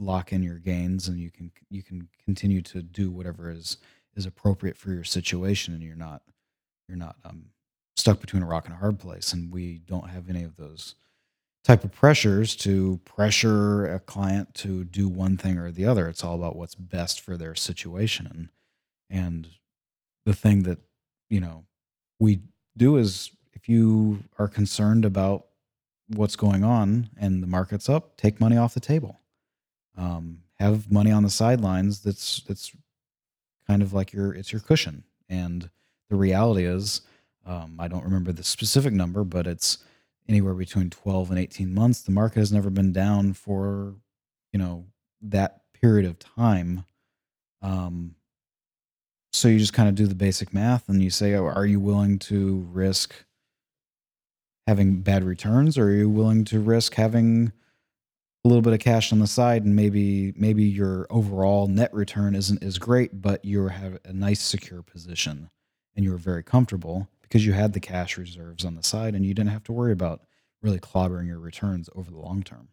lock 0.00 0.32
in 0.32 0.42
your 0.42 0.58
gains 0.58 1.06
and 1.08 1.20
you 1.20 1.30
can 1.30 1.52
you 1.68 1.82
can 1.82 2.08
continue 2.24 2.62
to 2.62 2.82
do 2.82 3.10
whatever 3.10 3.50
is 3.50 3.76
is 4.16 4.26
appropriate 4.26 4.76
for 4.76 4.90
your 4.90 5.04
situation 5.04 5.74
and 5.74 5.82
you're 5.82 5.94
not 5.94 6.22
you're 6.88 6.96
not 6.96 7.16
um, 7.24 7.44
stuck 7.96 8.20
between 8.20 8.42
a 8.42 8.46
rock 8.46 8.64
and 8.64 8.74
a 8.74 8.78
hard 8.78 8.98
place 8.98 9.32
and 9.32 9.52
we 9.52 9.78
don't 9.86 10.08
have 10.10 10.28
any 10.28 10.42
of 10.42 10.56
those 10.56 10.94
type 11.64 11.84
of 11.84 11.92
pressures 11.92 12.56
to 12.56 12.98
pressure 13.04 13.86
a 13.86 14.00
client 14.00 14.54
to 14.54 14.84
do 14.84 15.08
one 15.08 15.36
thing 15.36 15.58
or 15.58 15.70
the 15.70 15.84
other. 15.84 16.08
It's 16.08 16.24
all 16.24 16.34
about 16.34 16.56
what's 16.56 16.74
best 16.74 17.20
for 17.20 17.36
their 17.36 17.54
situation. 17.54 18.26
And, 18.26 18.48
and 19.10 19.48
the 20.24 20.32
thing 20.32 20.62
that, 20.62 20.78
you 21.28 21.40
know, 21.40 21.64
we 22.18 22.40
do 22.76 22.96
is 22.96 23.30
if 23.52 23.68
you 23.68 24.24
are 24.38 24.48
concerned 24.48 25.04
about 25.04 25.46
what's 26.08 26.36
going 26.36 26.64
on 26.64 27.10
and 27.18 27.42
the 27.42 27.46
market's 27.46 27.88
up, 27.88 28.16
take 28.16 28.40
money 28.40 28.56
off 28.56 28.74
the 28.74 28.80
table. 28.80 29.20
Um, 30.00 30.38
have 30.58 30.90
money 30.90 31.10
on 31.10 31.22
the 31.22 31.30
sidelines 31.30 32.00
that's 32.00 32.42
that's 32.42 32.72
kind 33.66 33.82
of 33.82 33.92
like 33.92 34.12
your 34.12 34.34
it's 34.34 34.52
your 34.52 34.60
cushion. 34.60 35.04
And 35.28 35.70
the 36.08 36.16
reality 36.16 36.64
is, 36.64 37.02
um, 37.46 37.76
I 37.78 37.88
don't 37.88 38.04
remember 38.04 38.32
the 38.32 38.42
specific 38.42 38.92
number, 38.92 39.24
but 39.24 39.46
it's 39.46 39.78
anywhere 40.28 40.54
between 40.54 40.90
12 40.90 41.30
and 41.30 41.38
18 41.38 41.74
months. 41.74 42.02
The 42.02 42.12
market 42.12 42.38
has 42.38 42.52
never 42.52 42.70
been 42.70 42.92
down 42.92 43.32
for, 43.32 43.94
you 44.52 44.58
know, 44.58 44.86
that 45.22 45.60
period 45.80 46.06
of 46.06 46.18
time. 46.18 46.84
Um, 47.62 48.14
so 49.32 49.48
you 49.48 49.58
just 49.58 49.72
kind 49.72 49.88
of 49.88 49.94
do 49.94 50.06
the 50.06 50.14
basic 50.14 50.52
math 50.52 50.88
and 50.88 51.02
you 51.02 51.10
say, 51.10 51.34
oh, 51.34 51.46
are 51.46 51.66
you 51.66 51.78
willing 51.78 52.18
to 52.20 52.66
risk 52.72 53.14
having 54.66 55.00
bad 55.00 55.24
returns 55.24 55.78
or 55.78 55.84
are 55.84 55.92
you 55.92 56.08
willing 56.08 56.44
to 56.46 56.60
risk 56.60 56.94
having 56.94 57.52
a 58.44 58.48
little 58.48 58.62
bit 58.62 58.72
of 58.72 58.78
cash 58.78 59.12
on 59.12 59.18
the 59.18 59.26
side 59.26 59.64
and 59.64 59.76
maybe 59.76 60.32
maybe 60.36 60.64
your 60.64 61.06
overall 61.10 61.66
net 61.66 61.92
return 61.92 62.34
isn't 62.34 62.62
as 62.62 62.78
great 62.78 63.20
but 63.20 63.44
you 63.44 63.68
have 63.68 63.98
a 64.04 64.12
nice 64.12 64.40
secure 64.40 64.82
position 64.82 65.50
and 65.94 66.04
you 66.04 66.10
were 66.10 66.16
very 66.16 66.42
comfortable 66.42 67.08
because 67.22 67.44
you 67.44 67.52
had 67.52 67.72
the 67.72 67.80
cash 67.80 68.16
reserves 68.16 68.64
on 68.64 68.74
the 68.74 68.82
side 68.82 69.14
and 69.14 69.26
you 69.26 69.34
didn't 69.34 69.50
have 69.50 69.64
to 69.64 69.72
worry 69.72 69.92
about 69.92 70.22
really 70.62 70.80
clobbering 70.80 71.26
your 71.26 71.38
returns 71.38 71.90
over 71.94 72.10
the 72.10 72.18
long 72.18 72.42
term 72.42 72.68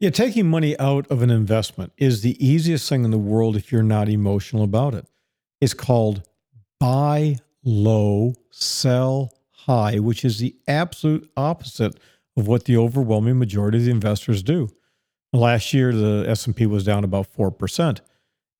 Yeah, 0.00 0.10
taking 0.10 0.48
money 0.48 0.78
out 0.78 1.06
of 1.10 1.22
an 1.22 1.30
investment 1.30 1.92
is 1.98 2.22
the 2.22 2.42
easiest 2.44 2.88
thing 2.88 3.04
in 3.04 3.10
the 3.10 3.18
world 3.18 3.56
if 3.56 3.70
you're 3.70 3.82
not 3.82 4.08
emotional 4.08 4.64
about 4.64 4.94
it. 4.94 5.06
It's 5.60 5.74
called 5.74 6.22
buy 6.80 7.36
low, 7.62 8.34
sell 8.50 9.32
high, 9.50 10.00
which 10.00 10.24
is 10.24 10.38
the 10.38 10.56
absolute 10.66 11.30
opposite 11.36 11.94
of 12.36 12.46
what 12.46 12.64
the 12.64 12.76
overwhelming 12.76 13.38
majority 13.38 13.78
of 13.78 13.84
the 13.84 13.90
investors 13.90 14.42
do. 14.42 14.68
Last 15.32 15.72
year, 15.72 15.92
the 15.92 16.24
S&P 16.28 16.66
was 16.66 16.84
down 16.84 17.04
about 17.04 17.32
4%. 17.32 18.00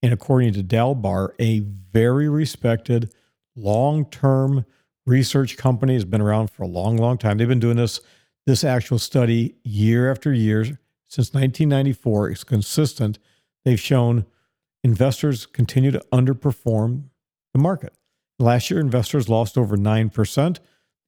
And 0.03 0.13
according 0.13 0.55
to 0.55 0.63
Dalbar, 0.63 1.31
a 1.39 1.61
very 1.61 2.29
respected 2.29 3.13
long-term 3.55 4.65
research 5.07 5.57
company 5.57 5.95
has 5.95 6.05
been 6.05 6.21
around 6.21 6.51
for 6.51 6.63
a 6.63 6.69
long, 6.69 6.97
long 6.97 7.19
time. 7.19 7.39
They've 7.39 7.49
been 7.49 7.61
doing 7.61 7.77
this 7.77 8.01
this 8.45 8.65
actual 8.65 8.99
study 8.99 9.55
year 9.63 10.11
after 10.11 10.33
year 10.33 10.65
since 11.07 11.33
1994. 11.33 12.31
It's 12.31 12.45
consistent. 12.45 13.19
They've 13.65 13.79
shown 13.79 14.27
investors 14.83 15.47
continue 15.47 15.93
to 15.93 16.03
underperform 16.13 17.05
the 17.53 17.61
market. 17.61 17.93
Last 18.39 18.71
year, 18.71 18.81
investors 18.81 19.29
lost 19.29 19.57
over 19.57 19.77
9%. 19.77 20.59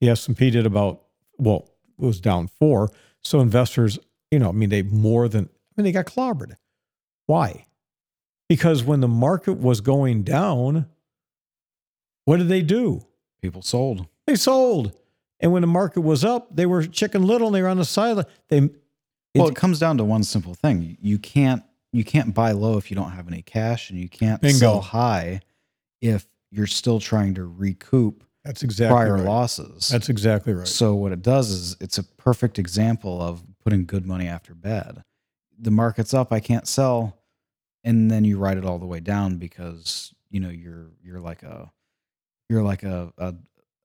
The 0.00 0.08
S&P 0.08 0.50
did 0.50 0.66
about, 0.66 1.02
well, 1.38 1.73
was 1.98 2.20
down 2.20 2.48
4 2.48 2.90
So 3.22 3.40
investors, 3.40 3.98
you 4.30 4.38
know, 4.38 4.48
I 4.48 4.52
mean, 4.52 4.68
they 4.68 4.82
more 4.82 5.28
than, 5.28 5.44
I 5.44 5.72
mean, 5.76 5.84
they 5.84 5.92
got 5.92 6.06
clobbered. 6.06 6.54
Why? 7.26 7.66
Because 8.48 8.84
when 8.84 9.00
the 9.00 9.08
market 9.08 9.54
was 9.54 9.80
going 9.80 10.22
down, 10.22 10.86
what 12.24 12.38
did 12.38 12.48
they 12.48 12.62
do? 12.62 13.06
people 13.44 13.60
sold 13.60 14.06
They 14.26 14.36
sold. 14.36 14.96
And 15.38 15.52
when 15.52 15.60
the 15.60 15.66
market 15.66 16.00
was 16.00 16.24
up, 16.24 16.56
they 16.56 16.64
were 16.64 16.86
chicken 16.86 17.22
little 17.22 17.48
and 17.48 17.56
they 17.56 17.60
were 17.60 17.68
on 17.68 17.76
the 17.76 17.84
side. 17.84 18.24
They 18.48 18.70
well 19.34 19.48
it 19.48 19.56
comes 19.56 19.78
down 19.78 19.98
to 19.98 20.04
one 20.04 20.22
simple 20.22 20.54
thing 20.54 20.96
you 21.02 21.18
can't 21.18 21.62
you 21.92 22.04
can't 22.04 22.32
buy 22.34 22.52
low 22.52 22.78
if 22.78 22.90
you 22.90 22.94
don't 22.94 23.10
have 23.10 23.28
any 23.28 23.42
cash 23.42 23.90
and 23.90 23.98
you 23.98 24.08
can't 24.08 24.40
Bingo. 24.40 24.58
sell 24.58 24.80
high 24.80 25.40
if 26.00 26.26
you're 26.50 26.66
still 26.66 27.00
trying 27.00 27.34
to 27.34 27.44
recoup 27.44 28.24
that's 28.44 28.62
exactly 28.62 28.94
prior 28.94 29.14
right. 29.14 29.24
losses 29.24 29.88
That's 29.88 30.08
exactly 30.08 30.52
right. 30.52 30.68
So 30.68 30.94
what 30.94 31.12
it 31.12 31.22
does 31.22 31.50
is 31.50 31.76
it's 31.80 31.98
a 31.98 32.02
perfect 32.02 32.58
example 32.58 33.22
of 33.22 33.42
putting 33.64 33.86
good 33.86 34.06
money 34.06 34.28
after 34.28 34.54
bad. 34.54 35.02
The 35.58 35.70
market's 35.70 36.12
up, 36.12 36.32
I 36.32 36.40
can't 36.40 36.68
sell, 36.68 37.16
and 37.84 38.10
then 38.10 38.24
you 38.24 38.38
ride 38.38 38.58
it 38.58 38.64
all 38.64 38.78
the 38.78 38.86
way 38.86 39.00
down 39.00 39.36
because 39.36 40.14
you 40.30 40.40
know 40.40 40.50
you're 40.50 40.90
you're 41.02 41.20
like 41.20 41.42
a 41.42 41.70
you're 42.48 42.62
like 42.62 42.82
a, 42.82 43.12
a, 43.18 43.34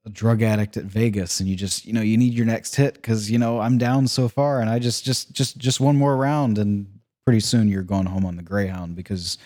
a 0.05 0.09
drug 0.09 0.41
addict 0.41 0.77
at 0.77 0.85
Vegas, 0.85 1.39
and 1.39 1.47
you 1.47 1.55
just 1.55 1.85
you 1.85 1.93
know 1.93 2.01
you 2.01 2.17
need 2.17 2.33
your 2.33 2.45
next 2.45 2.75
hit 2.75 2.95
because 2.95 3.29
you 3.31 3.37
know 3.37 3.59
I'm 3.59 3.77
down 3.77 4.07
so 4.07 4.27
far, 4.27 4.59
and 4.61 4.69
I 4.69 4.79
just 4.79 5.05
just 5.05 5.31
just 5.31 5.57
just 5.57 5.79
one 5.79 5.95
more 5.95 6.17
round, 6.17 6.57
and 6.57 6.87
pretty 7.25 7.39
soon 7.39 7.67
you're 7.67 7.83
going 7.83 8.07
home 8.07 8.25
on 8.25 8.35
the 8.35 8.43
Greyhound 8.43 8.95
because 8.95 9.37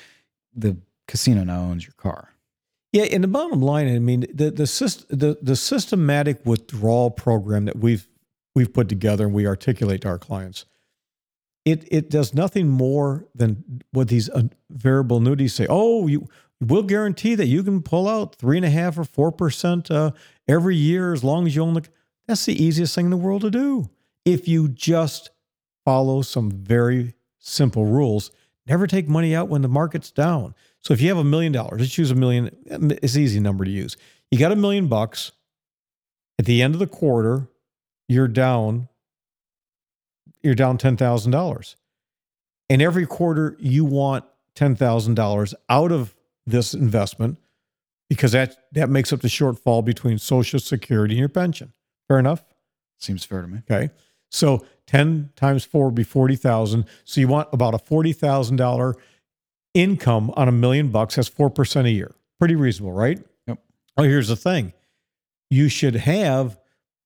the 0.55 0.78
casino 1.07 1.43
now 1.43 1.61
owns 1.61 1.86
your 1.86 1.95
car. 1.97 2.32
Yeah, 2.93 3.05
and 3.05 3.23
the 3.23 3.27
bottom 3.27 3.59
line, 3.59 3.93
I 3.93 3.97
mean, 3.97 4.27
the 4.31 4.51
the 4.51 4.63
syst- 4.63 5.07
the 5.09 5.37
the 5.41 5.55
systematic 5.55 6.45
withdrawal 6.45 7.09
program 7.09 7.65
that 7.65 7.77
we've 7.77 8.07
we've 8.55 8.71
put 8.71 8.87
together 8.87 9.25
and 9.25 9.33
we 9.33 9.47
articulate 9.47 10.01
to 10.01 10.09
our 10.09 10.19
clients, 10.19 10.65
it 11.65 11.87
it 11.91 12.11
does 12.11 12.35
nothing 12.35 12.69
more 12.69 13.25
than 13.33 13.81
what 13.91 14.09
these 14.09 14.29
uh, 14.29 14.43
variable 14.69 15.17
annuities 15.17 15.55
say. 15.55 15.65
Oh, 15.67 16.05
you 16.05 16.27
will 16.61 16.83
guarantee 16.83 17.33
that 17.33 17.47
you 17.47 17.63
can 17.63 17.81
pull 17.81 18.07
out 18.07 18.35
three 18.35 18.57
and 18.57 18.65
a 18.65 18.69
half 18.69 18.95
or 18.97 19.03
four 19.03 19.31
percent 19.31 19.89
uh, 19.89 20.11
every 20.47 20.75
year 20.75 21.13
as 21.13 21.23
long 21.23 21.47
as 21.47 21.55
you 21.55 21.63
own 21.63 21.73
the. 21.73 21.83
That's 22.27 22.45
the 22.45 22.63
easiest 22.63 22.93
thing 22.93 23.05
in 23.05 23.11
the 23.11 23.17
world 23.17 23.41
to 23.41 23.49
do 23.49 23.89
if 24.23 24.47
you 24.47 24.69
just 24.69 25.31
follow 25.83 26.21
some 26.21 26.51
very 26.51 27.15
simple 27.39 27.85
rules. 27.85 28.29
Never 28.67 28.85
take 28.87 29.09
money 29.09 29.35
out 29.35 29.49
when 29.49 29.63
the 29.63 29.67
market's 29.67 30.11
down. 30.11 30.53
So 30.84 30.93
if 30.93 31.01
you 31.01 31.07
have 31.09 31.17
a 31.17 31.23
million 31.23 31.51
dollars, 31.51 31.79
let's 31.79 31.97
use 31.97 32.11
a 32.11 32.15
million. 32.15 32.55
It's 32.65 33.15
an 33.15 33.21
easy 33.21 33.39
number 33.39 33.63
to 33.63 33.71
use. 33.71 33.95
You 34.31 34.39
got 34.39 34.51
a 34.51 34.55
million 34.55 34.88
bucks. 34.88 35.31
At 36.39 36.45
the 36.45 36.61
end 36.61 36.73
of 36.73 36.79
the 36.79 36.88
quarter, 36.88 37.47
you're 38.07 38.27
down. 38.27 38.89
You're 40.41 40.55
down 40.55 40.77
ten 40.77 40.97
thousand 40.97 41.31
dollars, 41.31 41.77
and 42.69 42.81
every 42.81 43.05
quarter 43.05 43.55
you 43.59 43.86
want 43.86 44.25
ten 44.55 44.75
thousand 44.75 45.13
dollars 45.13 45.55
out 45.69 45.91
of 45.91 46.13
this 46.45 46.73
investment 46.73 47.38
because 48.09 48.34
that 48.34 48.57
that 48.73 48.89
makes 48.89 49.13
up 49.13 49.21
the 49.21 49.29
shortfall 49.29 49.86
between 49.86 50.17
Social 50.17 50.59
Security 50.59 51.13
and 51.13 51.19
your 51.19 51.29
pension. 51.29 51.71
Fair 52.09 52.19
enough. 52.19 52.43
Seems 52.99 53.23
fair 53.23 53.41
to 53.41 53.47
me. 53.47 53.59
Okay. 53.69 53.89
So 54.29 54.65
10 54.88 55.29
times 55.36 55.63
4 55.63 55.86
would 55.86 55.95
be 55.95 56.03
40,000. 56.03 56.86
So 57.05 57.21
you 57.21 57.27
want 57.27 57.49
about 57.53 57.75
a 57.75 57.77
$40,000 57.77 58.95
income 59.74 60.32
on 60.36 60.47
a 60.47 60.51
million 60.51 60.89
bucks. 60.89 61.15
That's 61.15 61.30
4% 61.30 61.86
a 61.86 61.91
year. 61.91 62.13
Pretty 62.39 62.55
reasonable, 62.55 62.93
right? 62.93 63.19
Yep. 63.47 63.59
Oh, 63.97 64.03
here's 64.03 64.28
the 64.28 64.36
thing. 64.36 64.74
You 65.49 65.69
should 65.69 65.95
have 65.95 66.59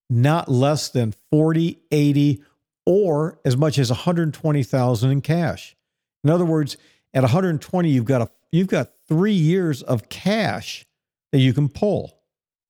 not 0.10 0.50
less 0.50 0.90
than 0.90 1.14
40, 1.32 1.80
80 1.92 2.44
or 2.86 3.40
as 3.44 3.58
much 3.58 3.78
as 3.78 3.90
120,000 3.90 5.12
in 5.12 5.22
cash. 5.22 5.76
In 6.24 6.30
other 6.30 6.46
words, 6.46 6.78
at 7.14 7.24
120 7.24 7.90
you've 7.90 8.06
got 8.06 8.22
a 8.22 8.30
you've 8.52 8.68
got 8.68 8.92
3 9.08 9.34
years 9.34 9.82
of 9.84 10.08
cash 10.10 10.86
that 11.32 11.40
you 11.40 11.54
can 11.54 11.68
pull. 11.68 12.18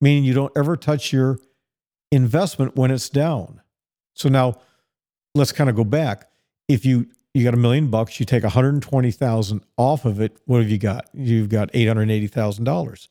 Meaning 0.02 0.24
you 0.24 0.34
don't 0.34 0.56
ever 0.56 0.76
touch 0.78 1.14
your 1.14 1.40
investment 2.12 2.76
when 2.76 2.92
it's 2.92 3.10
down. 3.10 3.62
So 4.14 4.30
now 4.30 4.56
let's 5.36 5.52
kind 5.52 5.70
of 5.70 5.76
go 5.76 5.84
back. 5.84 6.30
If 6.68 6.86
you 6.86 7.08
you 7.38 7.44
got 7.44 7.54
a 7.54 7.58
million 7.58 7.88
bucks, 7.88 8.20
you 8.20 8.26
take 8.26 8.44
120,000 8.44 9.64
off 9.78 10.06
of 10.06 10.20
it, 10.20 10.38
what 10.46 10.62
have 10.62 10.70
you 10.70 10.78
got? 10.78 11.08
You've 11.14 11.50
got 11.50 11.72
$880,000. 11.72 13.08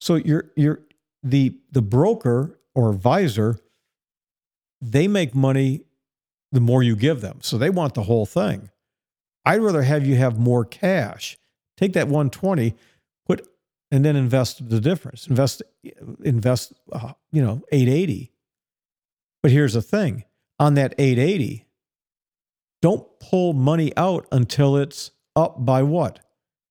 So 0.00 0.14
you're 0.14 0.50
you're 0.54 0.80
the 1.24 1.58
the 1.72 1.82
broker 1.82 2.60
or 2.74 2.90
advisor 2.90 3.58
they 4.80 5.08
make 5.08 5.34
money 5.34 5.82
the 6.52 6.60
more 6.60 6.82
you 6.82 6.94
give 6.94 7.20
them. 7.20 7.38
So 7.42 7.58
they 7.58 7.70
want 7.70 7.94
the 7.94 8.04
whole 8.04 8.26
thing. 8.26 8.70
I'd 9.44 9.60
rather 9.60 9.82
have 9.82 10.06
you 10.06 10.14
have 10.16 10.38
more 10.38 10.64
cash. 10.64 11.36
Take 11.76 11.94
that 11.94 12.06
120, 12.06 12.74
put 13.26 13.46
and 13.90 14.04
then 14.04 14.14
invest 14.14 14.68
the 14.68 14.80
difference. 14.80 15.26
Invest 15.26 15.62
invest 16.22 16.74
uh, 16.92 17.12
you 17.32 17.42
know 17.42 17.62
880. 17.72 18.32
But 19.42 19.50
here's 19.50 19.74
the 19.74 19.82
thing 19.82 20.24
on 20.58 20.74
that 20.74 20.94
880, 20.98 21.66
don't 22.80 23.06
pull 23.20 23.52
money 23.52 23.92
out 23.96 24.26
until 24.30 24.76
it's 24.76 25.10
up 25.34 25.64
by 25.64 25.82
what? 25.82 26.20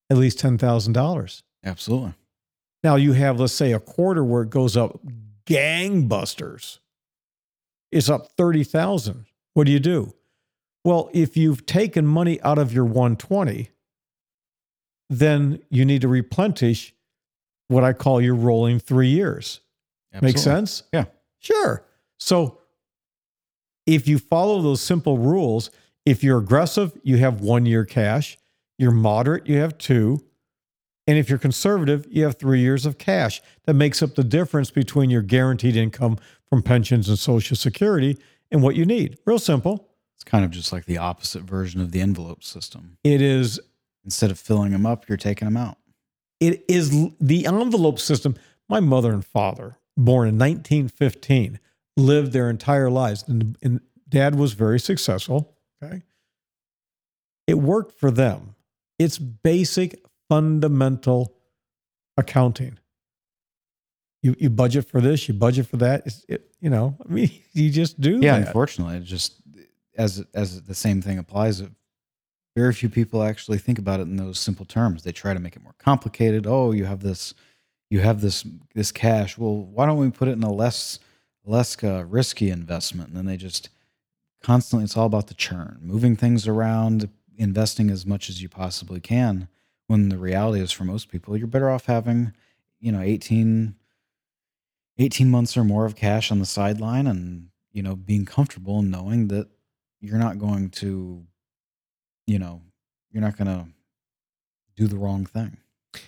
At 0.10 0.18
least 0.18 0.40
$10,000. 0.40 1.42
Absolutely. 1.66 2.14
Now 2.84 2.96
you 2.96 3.14
have, 3.14 3.40
let's 3.40 3.54
say, 3.54 3.74
a 3.74 3.80
quarter 3.80 4.24
where 4.24 4.44
it 4.44 4.50
goes 4.50 4.78
up 4.78 5.00
gangbusters. 5.46 6.80
It's 7.92 8.10
up 8.10 8.32
30,000. 8.38 9.26
What 9.54 9.66
do 9.66 9.72
you 9.72 9.80
do? 9.80 10.14
Well, 10.84 11.10
if 11.14 11.36
you've 11.36 11.66
taken 11.66 12.06
money 12.06 12.42
out 12.42 12.58
of 12.58 12.72
your 12.72 12.86
120, 12.86 13.70
then 15.10 15.60
you 15.70 15.84
need 15.84 16.02
to 16.02 16.08
replenish 16.08 16.94
what 17.68 17.84
I 17.84 17.94
call 17.94 18.22
your 18.22 18.36
rolling 18.36 18.80
three 18.80 19.10
years. 19.10 19.62
Absolutely. 20.14 20.28
Make 20.28 20.38
sense? 20.38 20.84
Yeah. 20.94 21.06
Sure. 21.40 21.86
So 22.20 22.60
if 23.86 24.08
you 24.08 24.20
follow 24.20 24.62
those 24.62 24.82
simple 24.82 25.18
rules, 25.18 25.72
if 26.08 26.24
you're 26.24 26.38
aggressive, 26.38 26.98
you 27.04 27.18
have 27.18 27.42
one 27.42 27.66
year 27.66 27.84
cash. 27.84 28.38
You're 28.78 28.92
moderate, 28.92 29.46
you 29.48 29.58
have 29.58 29.78
two. 29.78 30.24
And 31.06 31.18
if 31.18 31.30
you're 31.30 31.38
conservative, 31.38 32.06
you 32.10 32.24
have 32.24 32.38
three 32.38 32.62
years 32.62 32.86
of 32.86 32.98
cash. 32.98 33.42
That 33.66 33.74
makes 33.74 34.02
up 34.02 34.16
the 34.16 34.24
difference 34.24 34.72
between 34.72 35.10
your 35.10 35.22
guaranteed 35.22 35.76
income 35.76 36.18
from 36.50 36.64
pensions 36.64 37.10
and 37.10 37.20
Social 37.20 37.58
Security 37.58 38.18
and 38.52 38.64
what 38.64 38.76
you 38.76 38.86
need. 38.86 39.18
Real 39.26 39.38
simple. 39.38 39.90
It's 40.16 40.24
kind 40.24 40.46
of 40.46 40.52
just 40.52 40.72
like 40.72 40.86
the 40.86 40.98
opposite 40.98 41.44
version 41.44 41.82
of 41.82 41.92
the 41.92 42.00
envelope 42.00 42.42
system. 42.42 42.98
It 43.04 43.22
is 43.22 43.60
Instead 44.06 44.32
of 44.32 44.40
filling 44.40 44.72
them 44.72 44.86
up, 44.86 45.10
you're 45.10 45.18
taking 45.18 45.48
them 45.48 45.58
out. 45.58 45.78
it 46.40 46.64
is 46.70 47.10
the 47.20 47.46
envelope 47.46 48.00
system. 48.00 48.36
My 48.70 48.80
mother 48.80 49.12
and 49.12 49.26
father, 49.26 49.80
born 49.98 50.30
in 50.30 50.40
1915, 50.40 51.60
lived 51.98 52.32
their 52.32 52.50
entire 52.50 52.90
lives, 52.90 53.26
and, 53.28 53.58
and 53.62 53.82
dad 54.08 54.36
was 54.36 54.54
very 54.54 54.80
successful. 54.80 55.57
Okay. 55.84 56.02
It 57.48 57.56
worked 57.56 57.98
for 58.00 58.12
them. 58.12 58.56
It's 59.00 59.18
basic, 59.18 60.04
fundamental 60.30 61.34
accounting. 62.18 62.78
You, 64.24 64.36
you 64.40 64.50
budget 64.50 64.90
for 64.90 65.00
this, 65.00 65.28
you 65.28 65.34
budget 65.34 65.68
for 65.68 65.78
that. 65.78 66.04
It's, 66.08 66.26
it, 66.28 66.50
you 66.60 66.70
know, 66.70 66.98
I 67.08 67.12
mean, 67.12 67.30
you 67.54 67.70
just 67.70 68.02
do 68.02 68.20
Yeah, 68.22 68.40
that. 68.40 68.48
unfortunately, 68.48 68.98
it 68.98 69.04
just 69.04 69.36
as 69.98 70.24
as 70.34 70.62
the 70.64 70.76
same 70.76 71.02
thing 71.02 71.18
applies. 71.18 71.64
Very 72.56 72.74
few 72.74 72.90
people 72.90 73.22
actually 73.22 73.60
think 73.60 73.78
about 73.78 74.00
it 74.00 74.04
in 74.04 74.18
those 74.18 74.40
simple 74.40 74.66
terms. 74.66 75.04
They 75.04 75.12
try 75.12 75.34
to 75.34 75.40
make 75.40 75.56
it 75.56 75.62
more 75.64 75.76
complicated. 75.78 76.48
Oh, 76.48 76.72
you 76.72 76.86
have 76.86 77.02
this, 77.02 77.36
you 77.92 78.00
have 78.00 78.20
this 78.20 78.44
this 78.74 78.92
cash. 78.92 79.38
Well, 79.38 79.56
why 79.58 79.86
don't 79.86 80.00
we 80.00 80.10
put 80.10 80.28
it 80.28 80.32
in 80.32 80.44
a 80.44 80.52
less 80.52 80.98
less 81.46 81.82
uh, 81.84 82.04
risky 82.08 82.50
investment? 82.50 83.10
And 83.10 83.18
then 83.18 83.26
they 83.28 83.38
just 83.38 83.70
constantly. 84.42 84.84
It's 84.84 84.98
all 84.98 85.06
about 85.06 85.28
the 85.28 85.34
churn, 85.34 85.80
moving 85.82 86.16
things 86.16 86.48
around, 86.48 87.10
investing 87.38 87.90
as 87.90 88.06
much 88.06 88.30
as 88.30 88.42
you 88.42 88.50
possibly 88.50 89.00
can. 89.00 89.48
When 89.88 90.10
the 90.10 90.18
reality 90.18 90.62
is, 90.62 90.72
for 90.72 90.84
most 90.84 91.10
people, 91.10 91.38
you're 91.38 91.48
better 91.48 91.70
off 91.70 91.86
having, 91.86 92.34
you 92.80 92.92
know, 92.92 93.00
18, 93.02 93.76
18 94.98 95.30
months 95.30 95.56
or 95.56 95.64
more 95.64 95.86
of 95.86 95.96
cash 95.96 96.32
on 96.32 96.40
the 96.40 96.46
sideline 96.46 97.08
and 97.08 97.50
you 97.72 97.84
know 97.84 97.96
being 97.96 98.26
comfortable 98.26 98.80
and 98.80 98.92
knowing 98.92 99.28
that 99.28 99.48
you're 100.02 100.18
not 100.18 100.40
going 100.40 100.70
to 100.70 101.24
you 102.26 102.40
know 102.40 102.62
you're 103.12 103.22
not 103.22 103.38
going 103.38 103.48
to 103.48 103.68
do 104.76 104.88
the 104.88 104.98
wrong 104.98 105.26
thing 105.26 105.58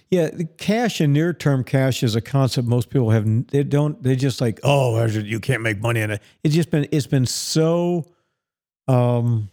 Yeah, 0.10 0.30
cash 0.58 1.00
and 1.00 1.14
near 1.14 1.34
term 1.34 1.64
cash 1.64 2.04
is 2.04 2.16
a 2.16 2.22
concept 2.22 2.68
most 2.68 2.90
people 2.90 3.10
have. 3.12 3.26
They 3.48 3.64
don't. 3.64 4.02
They 4.04 4.16
just 4.16 4.42
like, 4.42 4.60
oh, 4.64 5.04
you 5.06 5.40
can't 5.40 5.64
make 5.64 5.80
money 5.80 6.04
on 6.04 6.12
it. 6.12 6.22
It's 6.44 6.54
just 6.54 6.70
been. 6.70 6.88
It's 6.92 7.08
been 7.08 7.26
so. 7.26 8.06
Um, 8.90 9.50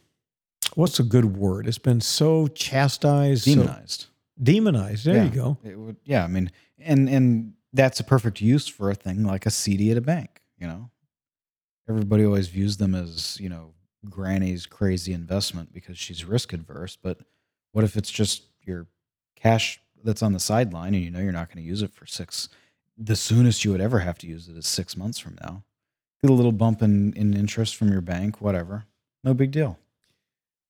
what's 0.75 0.99
a 0.99 1.05
good 1.05 1.37
word? 1.37 1.67
It's 1.67 1.79
been 1.79 2.01
so 2.01 2.49
chastised, 2.49 3.45
so 3.45 3.55
demonized 3.55 4.07
demonized. 4.43 5.05
There 5.05 5.17
yeah, 5.17 5.25
you 5.25 5.31
go. 5.31 5.59
it 5.65 5.79
would 5.79 5.97
yeah 6.05 6.25
i 6.25 6.27
mean 6.27 6.51
and 6.79 7.09
and 7.09 7.55
that's 7.73 8.01
a 8.01 8.05
perfect 8.05 8.41
use 8.41 8.69
for 8.69 8.91
a 8.91 8.95
thing 8.95 9.25
like 9.25 9.47
a 9.47 9.51
cd 9.51 9.91
at 9.91 9.97
a 9.97 10.03
bank 10.03 10.43
you 10.59 10.67
know 10.67 10.91
everybody 11.89 12.25
always 12.25 12.49
views 12.49 12.77
them 12.77 12.95
as 12.95 13.39
you 13.41 13.49
know 13.49 13.73
granny's 14.09 14.67
crazy 14.67 15.13
investment 15.13 15.73
because 15.73 15.99
she's 15.99 16.25
risk 16.25 16.53
adverse 16.53 16.97
but 16.97 17.19
what 17.73 17.85
if 17.85 17.97
it's 17.97 18.11
just 18.11 18.45
your 18.63 18.87
cash 19.37 19.81
that's 20.05 20.23
on 20.23 20.33
the 20.33 20.41
sideline 20.41 20.95
and 20.95 21.03
you 21.03 21.11
know 21.11 21.21
you're 21.21 21.33
not 21.33 21.49
going 21.49 21.63
to 21.63 21.69
use 21.69 21.83
it 21.83 21.93
for 21.93 22.07
six 22.07 22.49
the 22.99 23.17
soonest 23.17 23.65
you 23.65 23.73
would 23.73 23.81
ever 23.81 23.99
have 23.99 24.19
to 24.19 24.27
use 24.27 24.49
it 24.49 24.57
is 24.57 24.67
six 24.67 24.97
months 24.97 25.19
from 25.19 25.37
now 25.43 25.63
get 26.23 26.31
a 26.31 26.35
little 26.35 26.53
bump 26.53 26.83
in, 26.83 27.13
in 27.15 27.35
interest 27.35 27.75
from 27.75 27.91
your 27.91 28.01
bank 28.01 28.41
whatever 28.41 28.85
no 29.27 29.35
big 29.35 29.51
deal 29.51 29.79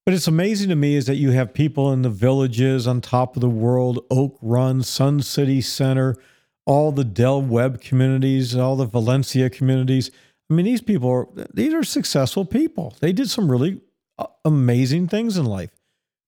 But 0.05 0.15
it's 0.15 0.27
amazing 0.27 0.71
to 0.71 0.77
me 0.77 0.97
is 0.97 1.07
that 1.07 1.17
you 1.17 1.31
have 1.33 1.55
people 1.55 1.93
in 1.93 2.03
the 2.03 2.11
villages 2.11 2.87
on 2.87 3.01
top 3.01 3.37
of 3.37 3.41
the 3.41 3.51
world, 3.51 4.05
Oak 4.11 4.39
Run, 4.41 4.83
Sun 4.83 5.23
City 5.23 5.61
Center, 5.61 6.17
all 6.65 6.91
the 6.91 7.05
Del 7.05 7.43
Webb 7.43 7.81
communities, 7.81 8.57
all 8.57 8.77
the 8.77 8.87
Valencia 8.87 9.51
communities. 9.51 10.11
I 10.51 10.55
mean, 10.55 10.67
these 10.67 10.83
people 10.83 11.11
are 11.11 11.29
these 11.53 11.75
are 11.75 11.85
successful 11.85 12.45
people. 12.45 12.97
They 13.01 13.13
did 13.13 13.31
some 13.31 13.51
really 13.51 13.81
uh, 14.19 14.27
amazing 14.45 15.09
things 15.09 15.37
in 15.37 15.45
life. 15.45 15.71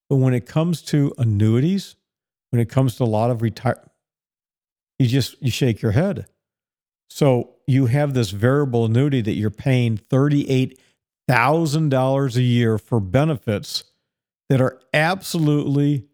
But 0.08 0.16
when 0.16 0.34
it 0.34 0.46
comes 0.46 0.82
to 0.82 1.14
annuities, 1.18 1.96
when 2.50 2.60
it 2.60 2.68
comes 2.68 2.96
to 2.96 3.04
a 3.04 3.06
lot 3.06 3.30
of 3.30 3.42
retire, 3.42 3.82
you 4.98 5.06
just 5.06 5.40
you 5.40 5.50
shake 5.50 5.82
your 5.82 5.92
head. 5.92 6.26
So 7.10 7.54
you 7.66 7.86
have 7.86 8.14
this 8.14 8.30
variable 8.30 8.84
annuity 8.84 9.20
that 9.22 9.34
you're 9.34 9.50
paying 9.50 9.96
thirty 9.96 10.50
eight 11.28 11.32
thousand 11.34 11.88
dollars 11.90 12.36
a 12.36 12.42
year 12.42 12.78
for 12.78 13.00
benefits 13.00 13.84
that 14.48 14.60
are 14.60 14.80
absolutely 14.94 16.06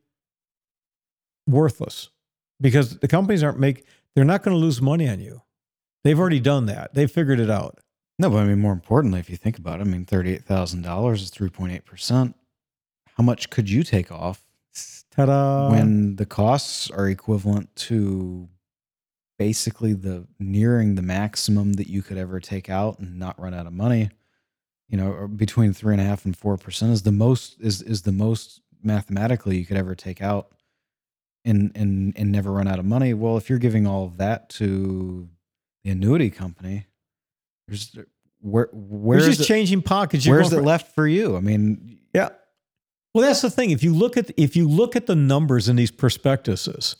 worthless 1.47 2.11
because 2.61 2.99
the 2.99 3.09
companies 3.09 3.43
aren't 3.43 3.59
make 3.59 3.85
they're 4.15 4.25
not 4.25 4.43
going 4.43 4.57
to 4.57 4.61
lose 4.61 4.81
money 4.81 5.09
on 5.09 5.21
you. 5.21 5.43
They've 6.05 6.19
already 6.19 6.41
done 6.41 6.67
that. 6.67 6.95
They've 6.95 7.11
figured 7.11 7.41
it 7.41 7.51
out. 7.51 7.79
No, 8.19 8.31
but 8.31 8.39
I 8.39 8.45
mean, 8.45 8.61
more 8.61 8.73
importantly, 8.73 9.19
if 9.19 9.29
you 9.29 9.37
think 9.37 9.59
about 9.59 9.81
it, 9.81 9.83
I 9.83 9.85
mean, 9.85 10.05
thirty-eight 10.05 10.45
thousand 10.45 10.83
dollars 10.83 11.23
is 11.23 11.31
three 11.31 11.49
point 11.49 11.73
eight 11.73 11.85
percent. 11.85 12.37
How 13.17 13.25
much 13.25 13.51
could 13.51 13.71
you 13.71 13.83
take 13.83 14.11
off 14.13 14.43
Ta-da! 15.13 15.71
when 15.71 16.17
the 16.17 16.27
costs 16.27 16.91
are 16.91 17.09
equivalent 17.09 17.75
to 17.77 18.49
basically 19.39 19.95
the 19.95 20.27
nearing 20.39 20.95
the 20.95 21.03
maximum 21.03 21.75
that 21.75 21.89
you 21.89 22.03
could 22.03 22.19
ever 22.19 22.39
take 22.39 22.71
out 22.71 22.99
and 23.01 23.19
not 23.19 23.41
run 23.41 23.55
out 23.55 23.67
of 23.67 23.73
money? 23.73 24.11
You 24.89 24.99
know, 24.99 25.29
between 25.29 25.73
three 25.73 25.95
and 25.95 26.01
a 26.01 26.05
half 26.05 26.25
and 26.25 26.37
four 26.37 26.57
percent 26.57 26.93
is 26.93 27.03
the 27.03 27.13
most 27.13 27.57
is 27.61 27.83
is 27.83 28.03
the 28.03 28.13
most 28.13 28.61
mathematically 28.83 29.57
you 29.57 29.65
could 29.67 29.77
ever 29.79 29.95
take 29.95 30.21
out 30.23 30.49
and 31.45 31.73
and 31.75 32.13
and 32.17 32.31
never 32.31 32.53
run 32.53 32.69
out 32.69 32.79
of 32.79 32.85
money. 32.85 33.15
Well, 33.15 33.37
if 33.37 33.49
you're 33.49 33.59
giving 33.59 33.87
all 33.87 34.05
of 34.05 34.19
that 34.19 34.49
to 34.51 35.29
the 35.83 35.91
annuity 35.91 36.31
company, 36.31 36.87
there's 37.67 37.97
where 38.41 38.69
where 38.73 39.19
You're 39.19 39.29
just 39.29 39.41
it, 39.41 39.45
changing 39.45 39.83
pockets. 39.83 40.27
You're 40.27 40.37
where's 40.37 40.53
it 40.53 40.57
for- 40.57 40.63
left 40.63 40.95
for 40.95 41.09
you? 41.09 41.37
I 41.37 41.41
mean, 41.41 41.99
Yeah. 42.13 42.29
Well, 43.15 43.25
that's 43.25 43.41
the 43.43 43.51
thing. 43.51 43.71
If 43.71 43.83
you 43.83 43.95
look 43.95 44.17
at 44.17 44.31
if 44.37 44.55
you 44.55 44.69
look 44.69 44.97
at 44.97 45.07
the 45.07 45.15
numbers 45.17 45.69
in 45.69 45.77
these 45.77 45.91
prospectuses, 45.91 46.97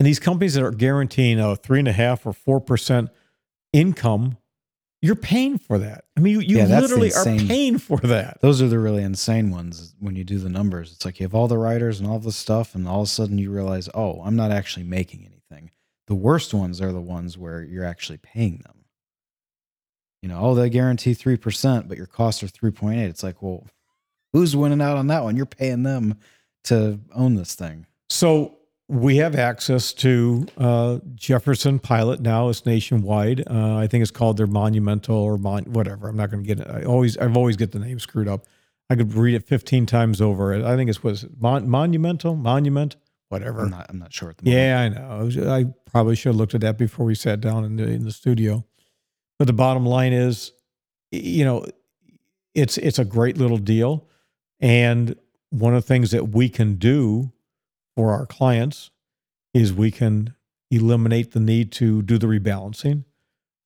and 0.00 0.06
these 0.06 0.18
companies 0.18 0.54
that 0.54 0.64
are 0.64 0.70
guaranteeing 0.72 1.38
a 1.38 1.54
three 1.56 1.78
and 1.78 1.88
a 1.88 1.92
half 1.92 2.26
or 2.26 2.32
four 2.32 2.60
percent 2.60 3.10
income, 3.72 4.38
you're 5.02 5.14
paying 5.14 5.58
for 5.58 5.78
that. 5.78 6.04
I 6.16 6.20
mean, 6.20 6.32
you, 6.34 6.40
you 6.40 6.56
Yeah, 6.58 6.80
literally 6.80 7.12
are 7.12 7.24
paying 7.24 7.78
for 7.78 7.98
that. 7.98 8.38
those 8.40 8.62
are 8.62 8.68
the 8.68 8.78
really 8.78 9.02
insane 9.02 9.50
ones 9.50 9.94
when 10.00 10.16
you 10.16 10.24
do 10.24 10.38
the 10.38 10.48
numbers. 10.48 10.92
It's 10.92 11.04
like 11.04 11.20
you 11.20 11.24
have 11.24 11.34
all 11.34 11.48
the 11.48 11.58
riders 11.58 12.00
and 12.00 12.08
all 12.08 12.18
the 12.18 12.32
stuff, 12.32 12.74
and 12.74 12.88
all 12.88 13.02
of 13.02 13.04
a 13.04 13.10
sudden 13.10 13.38
you 13.38 13.50
realize, 13.50 13.88
oh, 13.94 14.20
I'm 14.24 14.36
not 14.36 14.50
actually 14.50 14.84
making 14.84 15.26
anything. 15.26 15.70
The 16.06 16.14
worst 16.14 16.54
ones 16.54 16.80
are 16.80 16.92
the 16.92 17.00
ones 17.00 17.36
where 17.36 17.62
you're 17.62 17.84
actually 17.84 18.18
paying 18.18 18.58
them. 18.64 18.84
You 20.22 20.28
know, 20.30 20.38
oh, 20.40 20.54
they 20.54 20.70
guarantee 20.70 21.12
3%, 21.12 21.88
but 21.88 21.96
your 21.98 22.06
costs 22.06 22.42
are 22.42 22.48
3.8. 22.48 22.96
It's 23.08 23.22
like, 23.22 23.42
well, 23.42 23.64
who's 24.32 24.56
winning 24.56 24.80
out 24.80 24.96
on 24.96 25.08
that 25.08 25.24
one? 25.24 25.36
You're 25.36 25.46
paying 25.46 25.82
them 25.82 26.18
to 26.64 26.98
own 27.14 27.34
this 27.36 27.54
thing. 27.54 27.86
So 28.08 28.56
we 28.88 29.16
have 29.16 29.34
access 29.34 29.92
to 29.94 30.46
uh, 30.58 30.98
Jefferson 31.14 31.78
Pilot 31.78 32.20
now. 32.20 32.48
It's 32.48 32.64
nationwide. 32.64 33.42
Uh, 33.48 33.76
I 33.76 33.86
think 33.86 34.02
it's 34.02 34.10
called 34.10 34.36
their 34.36 34.46
Monumental 34.46 35.16
or 35.16 35.38
Mon- 35.38 35.64
whatever. 35.64 36.08
I'm 36.08 36.16
not 36.16 36.30
going 36.30 36.44
to 36.44 36.46
get 36.46 36.60
it. 36.60 36.68
I 36.70 36.84
always 36.84 37.16
I've 37.16 37.36
always 37.36 37.56
get 37.56 37.72
the 37.72 37.78
name 37.78 37.98
screwed 37.98 38.28
up. 38.28 38.44
I 38.88 38.94
could 38.94 39.12
read 39.14 39.34
it 39.34 39.44
15 39.44 39.86
times 39.86 40.20
over. 40.20 40.54
I 40.64 40.76
think 40.76 40.88
it's 40.88 41.02
was 41.02 41.24
it 41.24 41.32
Mon- 41.40 41.68
Monumental 41.68 42.36
Monument 42.36 42.96
whatever. 43.28 43.62
I'm 43.62 43.70
not, 43.70 43.86
I'm 43.88 43.98
not 43.98 44.12
sure 44.12 44.30
at 44.30 44.38
the 44.38 44.44
moment. 44.44 44.62
Yeah, 44.62 44.80
I 44.80 44.88
know. 44.88 45.52
I, 45.52 45.64
probably 45.90 46.16
should 46.16 46.30
have 46.30 46.36
looked 46.36 46.54
at 46.54 46.60
that 46.60 46.76
before 46.76 47.06
we 47.06 47.14
sat 47.14 47.40
down 47.40 47.64
in 47.64 47.76
the, 47.76 47.84
in 47.84 48.04
the 48.04 48.12
studio. 48.12 48.64
But 49.38 49.46
the 49.46 49.54
bottom 49.54 49.86
line 49.86 50.12
is, 50.12 50.52
you 51.10 51.44
know, 51.44 51.64
it's 52.54 52.78
it's 52.78 52.98
a 52.98 53.04
great 53.04 53.36
little 53.36 53.58
deal, 53.58 54.08
and 54.60 55.14
one 55.50 55.74
of 55.74 55.82
the 55.82 55.86
things 55.86 56.10
that 56.10 56.30
we 56.30 56.48
can 56.48 56.76
do 56.76 57.32
for 57.96 58.12
our 58.12 58.26
clients 58.26 58.90
is 59.54 59.72
we 59.72 59.90
can 59.90 60.34
eliminate 60.70 61.32
the 61.32 61.40
need 61.40 61.72
to 61.72 62.02
do 62.02 62.18
the 62.18 62.26
rebalancing. 62.26 63.04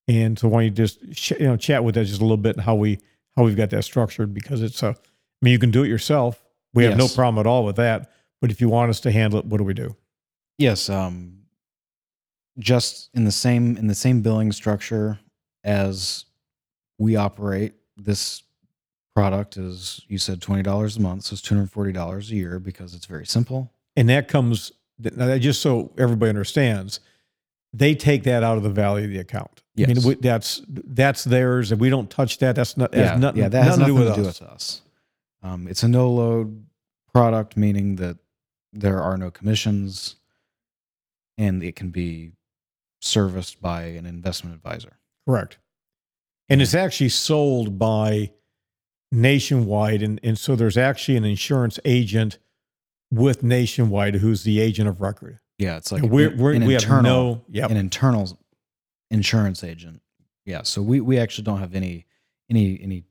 And 0.08 0.38
so, 0.38 0.48
why 0.48 0.60
don't 0.60 0.64
you 0.64 0.70
just 0.70 0.98
sh- 1.14 1.32
you 1.38 1.46
know 1.46 1.56
chat 1.56 1.84
with 1.84 1.96
us 1.96 2.08
just 2.08 2.20
a 2.20 2.24
little 2.24 2.36
bit 2.36 2.56
and 2.56 2.64
how 2.64 2.74
we 2.74 2.98
how 3.36 3.44
we've 3.44 3.56
got 3.56 3.70
that 3.70 3.84
structured 3.84 4.32
because 4.34 4.62
it's 4.62 4.82
a. 4.82 4.88
I 4.88 5.44
mean, 5.44 5.52
you 5.52 5.58
can 5.58 5.70
do 5.70 5.82
it 5.82 5.88
yourself. 5.88 6.42
We 6.74 6.84
have 6.84 6.98
no 6.98 7.08
problem 7.08 7.40
at 7.40 7.48
all 7.48 7.64
with 7.64 7.76
that. 7.76 8.10
But 8.40 8.50
if 8.50 8.60
you 8.60 8.68
want 8.68 8.90
us 8.90 9.00
to 9.00 9.10
handle 9.10 9.38
it, 9.38 9.46
what 9.46 9.58
do 9.58 9.64
we 9.64 9.74
do? 9.74 9.96
Yes, 10.58 10.88
um, 10.88 11.40
just 12.58 13.10
in 13.14 13.24
the 13.24 13.32
same 13.32 13.76
in 13.76 13.86
the 13.86 13.94
same 13.94 14.22
billing 14.22 14.52
structure 14.52 15.18
as 15.64 16.26
we 16.98 17.16
operate. 17.16 17.74
This 17.96 18.42
product 19.14 19.56
is 19.56 20.02
you 20.08 20.18
said 20.18 20.40
twenty 20.40 20.62
dollars 20.62 20.96
a 20.96 21.00
month, 21.00 21.24
so 21.24 21.34
it's 21.34 21.42
two 21.42 21.54
hundred 21.54 21.70
forty 21.70 21.92
dollars 21.92 22.30
a 22.30 22.34
year 22.34 22.58
because 22.58 22.94
it's 22.94 23.06
very 23.06 23.26
simple. 23.26 23.72
And 23.96 24.08
that 24.08 24.28
comes 24.28 24.72
now 24.98 25.26
that- 25.26 25.40
just 25.40 25.60
so 25.62 25.92
everybody 25.98 26.28
understands 26.30 27.00
they 27.72 27.94
take 27.94 28.24
that 28.24 28.42
out 28.42 28.56
of 28.56 28.62
the 28.62 28.70
value 28.70 29.04
of 29.04 29.10
the 29.10 29.18
account. 29.18 29.62
I 29.78 29.86
mean 29.86 30.02
we, 30.04 30.14
that's 30.16 30.62
that's 30.66 31.24
theirs. 31.24 31.72
And 31.72 31.80
we 31.80 31.88
don't 31.88 32.10
touch 32.10 32.38
that 32.38 32.56
that's 32.56 32.76
not 32.76 32.92
has 32.92 33.10
yeah, 33.10 33.16
nothing, 33.16 33.42
yeah, 33.42 33.48
that 33.48 33.64
has 33.64 33.78
nothing 33.78 33.94
nothing 33.94 34.14
to 34.14 34.20
do 34.20 34.26
with 34.26 34.42
us. 34.42 34.42
Us. 34.42 34.82
Um, 35.42 35.68
it's 35.68 35.82
a 35.82 35.88
no 35.88 36.10
load 36.10 36.66
product, 37.14 37.56
meaning 37.56 37.96
that 37.96 38.18
there 38.72 39.00
are 39.00 39.16
no 39.16 39.30
commissions, 39.30 40.16
and 41.38 41.62
it 41.62 41.76
can 41.76 41.90
be 41.90 42.32
serviced 43.00 43.60
by 43.62 43.84
an 43.84 44.04
investment 44.04 44.54
advisor. 44.54 44.98
correct. 45.26 45.58
And 46.48 46.60
it's 46.60 46.74
actually 46.74 47.08
sold 47.08 47.78
by 47.78 48.32
nationwide, 49.12 50.02
and 50.02 50.20
and 50.22 50.36
so 50.36 50.56
there's 50.56 50.76
actually 50.76 51.16
an 51.16 51.24
insurance 51.24 51.78
agent 51.84 52.38
with 53.10 53.42
nationwide 53.42 54.14
who's 54.16 54.44
the 54.44 54.60
agent 54.60 54.88
of 54.88 55.00
record. 55.00 55.38
Yeah, 55.58 55.76
it's 55.76 55.92
like 55.92 56.02
we're, 56.02 56.30
an- 56.30 56.38
we're, 56.38 56.52
an 56.54 56.64
we 56.64 56.72
have 56.74 56.82
internal, 56.82 57.34
no. 57.34 57.44
Yep. 57.48 57.70
an 57.70 57.76
internal 57.76 58.38
insurance 59.10 59.62
agent. 59.62 60.00
Yeah, 60.46 60.62
so 60.62 60.80
we 60.80 61.00
we 61.00 61.18
actually 61.18 61.44
don't 61.44 61.58
have 61.58 61.74
any 61.74 62.06
any 62.48 62.80
any 62.82 63.04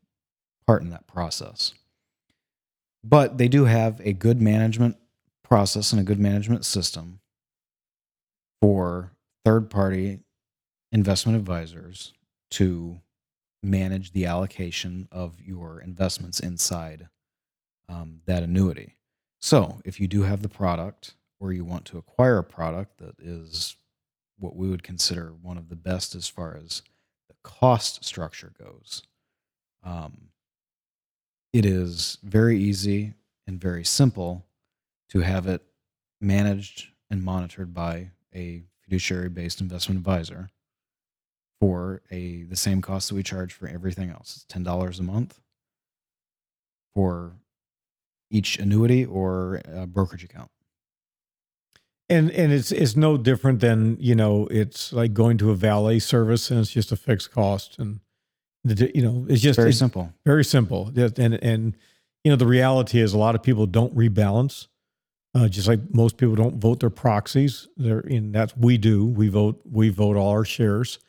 part 0.65 0.81
in 0.81 0.89
that 0.89 1.07
process. 1.07 1.73
But 3.03 3.37
they 3.37 3.47
do 3.47 3.65
have 3.65 4.01
a 4.03 4.13
good 4.13 4.41
management 4.41 4.97
process 5.43 5.91
and 5.91 6.01
a 6.01 6.03
good 6.03 6.19
management 6.19 6.65
system 6.65 7.19
for 8.61 9.11
third 9.45 9.69
party 9.69 10.19
investment 10.91 11.37
advisors 11.37 12.13
to 12.51 12.99
manage 13.63 14.11
the 14.11 14.25
allocation 14.25 15.07
of 15.11 15.39
your 15.39 15.81
investments 15.81 16.39
inside 16.39 17.07
um, 17.87 18.21
that 18.25 18.43
annuity. 18.43 18.95
So, 19.41 19.81
if 19.85 19.99
you 19.99 20.07
do 20.07 20.23
have 20.23 20.41
the 20.41 20.49
product 20.49 21.13
or 21.39 21.53
you 21.53 21.63
want 21.63 21.85
to 21.85 21.97
acquire 21.97 22.37
a 22.39 22.43
product 22.43 22.97
that 22.97 23.15
is 23.19 23.77
what 24.37 24.55
we 24.55 24.69
would 24.69 24.83
consider 24.83 25.33
one 25.41 25.57
of 25.57 25.69
the 25.69 25.75
best 25.75 26.15
as 26.15 26.27
far 26.27 26.55
as 26.55 26.81
the 27.29 27.35
cost 27.43 28.03
structure 28.03 28.51
goes, 28.61 29.01
um, 29.83 30.29
it 31.53 31.65
is 31.65 32.17
very 32.23 32.59
easy 32.59 33.13
and 33.47 33.59
very 33.59 33.83
simple 33.83 34.45
to 35.09 35.21
have 35.21 35.47
it 35.47 35.63
managed 36.21 36.89
and 37.09 37.23
monitored 37.23 37.73
by 37.73 38.11
a 38.35 38.63
fiduciary 38.81 39.29
based 39.29 39.61
investment 39.61 39.97
advisor 39.97 40.49
for 41.59 42.01
a 42.11 42.43
the 42.43 42.55
same 42.55 42.81
cost 42.81 43.09
that 43.09 43.15
we 43.15 43.23
charge 43.23 43.53
for 43.53 43.67
everything 43.67 44.09
else. 44.09 44.35
It's 44.35 44.45
ten 44.45 44.63
dollars 44.63 44.99
a 44.99 45.03
month 45.03 45.39
for 46.93 47.33
each 48.29 48.57
annuity 48.57 49.05
or 49.05 49.61
a 49.65 49.87
brokerage 49.87 50.23
account. 50.23 50.49
And 52.09 52.31
and 52.31 52.51
it's 52.51 52.71
it's 52.71 52.95
no 52.95 53.17
different 53.17 53.59
than 53.59 53.97
you 53.99 54.15
know 54.15 54.47
it's 54.49 54.91
like 54.91 55.13
going 55.13 55.37
to 55.39 55.51
a 55.51 55.55
valet 55.55 55.99
service 55.99 56.49
and 56.49 56.59
it's 56.59 56.71
just 56.71 56.91
a 56.91 56.95
fixed 56.95 57.31
cost 57.31 57.77
and 57.77 57.99
the, 58.63 58.91
you 58.95 59.01
know 59.03 59.25
it's 59.29 59.41
just 59.41 59.57
Very 59.57 59.69
it's 59.69 59.77
simple. 59.77 60.11
very 60.25 60.43
simple. 60.43 60.91
And 60.95 61.35
and 61.35 61.77
you 62.23 62.31
know 62.31 62.35
the 62.35 62.47
reality 62.47 62.99
is 62.99 63.13
a 63.13 63.17
lot 63.17 63.35
of 63.35 63.43
people 63.43 63.67
don't 63.67 63.95
rebalance 63.95 64.67
uh, 65.35 65.47
just 65.47 65.67
like 65.67 65.79
most 65.93 66.17
people 66.17 66.35
don't 66.35 66.59
vote 66.59 66.79
their 66.79 66.89
proxies. 66.89 67.67
They're 67.77 67.99
in 67.99 68.31
that's 68.31 68.55
we 68.57 68.77
do. 68.77 69.05
We 69.05 69.27
vote 69.29 69.61
we 69.69 69.89
vote 69.89 70.17
all 70.17 70.29
our 70.29 70.45
shares. 70.45 70.99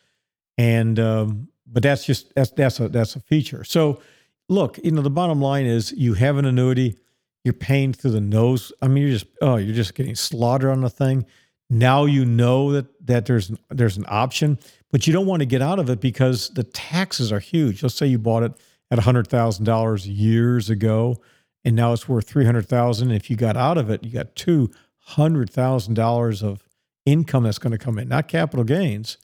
And 0.58 0.98
um, 1.00 1.48
but 1.66 1.82
that's 1.82 2.04
just 2.04 2.34
that's 2.34 2.50
that's 2.50 2.80
a 2.80 2.88
that's 2.88 3.16
a 3.16 3.20
feature. 3.20 3.64
So 3.64 4.00
look 4.48 4.78
you 4.84 4.90
know 4.90 5.00
the 5.02 5.10
bottom 5.10 5.40
line 5.40 5.64
is 5.64 5.92
you 5.92 6.14
have 6.14 6.36
an 6.36 6.44
annuity 6.44 6.98
you're 7.44 7.54
paying 7.54 7.92
through 7.92 8.12
the 8.12 8.20
nose. 8.20 8.72
I 8.82 8.88
mean 8.88 9.04
you're 9.04 9.12
just 9.12 9.26
oh 9.40 9.56
you're 9.56 9.74
just 9.74 9.94
getting 9.94 10.14
slaughtered 10.14 10.70
on 10.70 10.82
the 10.82 10.90
thing. 10.90 11.26
Now 11.68 12.04
you 12.04 12.24
know 12.24 12.72
that 12.72 12.86
that 13.06 13.26
there's 13.26 13.52
there's 13.70 13.96
an 13.96 14.06
option 14.08 14.58
but 14.90 15.06
you 15.06 15.12
don't 15.12 15.26
want 15.26 15.40
to 15.40 15.46
get 15.46 15.62
out 15.62 15.78
of 15.78 15.88
it 15.88 16.00
because 16.00 16.50
the 16.50 16.64
taxes 16.64 17.30
are 17.30 17.38
huge. 17.38 17.82
Let's 17.82 17.94
say 17.94 18.06
you 18.06 18.18
bought 18.18 18.42
it 18.42 18.52
at 18.90 18.98
$100000 18.98 20.02
years 20.06 20.68
ago 20.68 21.16
and 21.64 21.76
now 21.76 21.92
it's 21.92 22.08
worth 22.08 22.28
300000 22.28 23.12
if 23.12 23.30
you 23.30 23.36
got 23.36 23.56
out 23.56 23.78
of 23.78 23.88
it 23.88 24.02
you 24.02 24.10
got 24.10 24.34
$200000 24.34 26.42
of 26.42 26.64
income 27.06 27.44
that's 27.44 27.58
going 27.58 27.72
to 27.72 27.78
come 27.78 27.98
in 27.98 28.08
not 28.08 28.28
capital 28.28 28.64
gains. 28.64 29.16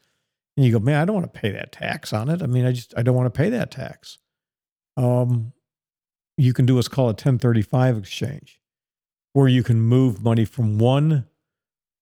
And 0.57 0.65
you 0.65 0.73
go 0.73 0.79
man 0.79 1.03
i 1.03 1.05
don't 1.05 1.17
want 1.17 1.33
to 1.33 1.41
pay 1.41 1.51
that 1.51 1.73
tax 1.73 2.13
on 2.13 2.29
it. 2.29 2.43
I 2.43 2.47
mean 2.47 2.65
i 2.65 2.73
just 2.73 2.95
i 2.97 3.03
don't 3.03 3.17
want 3.17 3.33
to 3.33 3.37
pay 3.37 3.51
that 3.51 3.71
tax. 3.71 4.19
Um, 4.97 5.53
you 6.37 6.53
can 6.53 6.67
do 6.67 6.75
what's 6.75 6.89
called 6.89 7.09
a 7.09 7.19
1035 7.19 7.99
exchange 7.99 8.61
where 9.33 9.49
you 9.49 9.63
can 9.63 9.81
move 9.81 10.23
money 10.23 10.45
from 10.45 10.79
one 10.79 11.27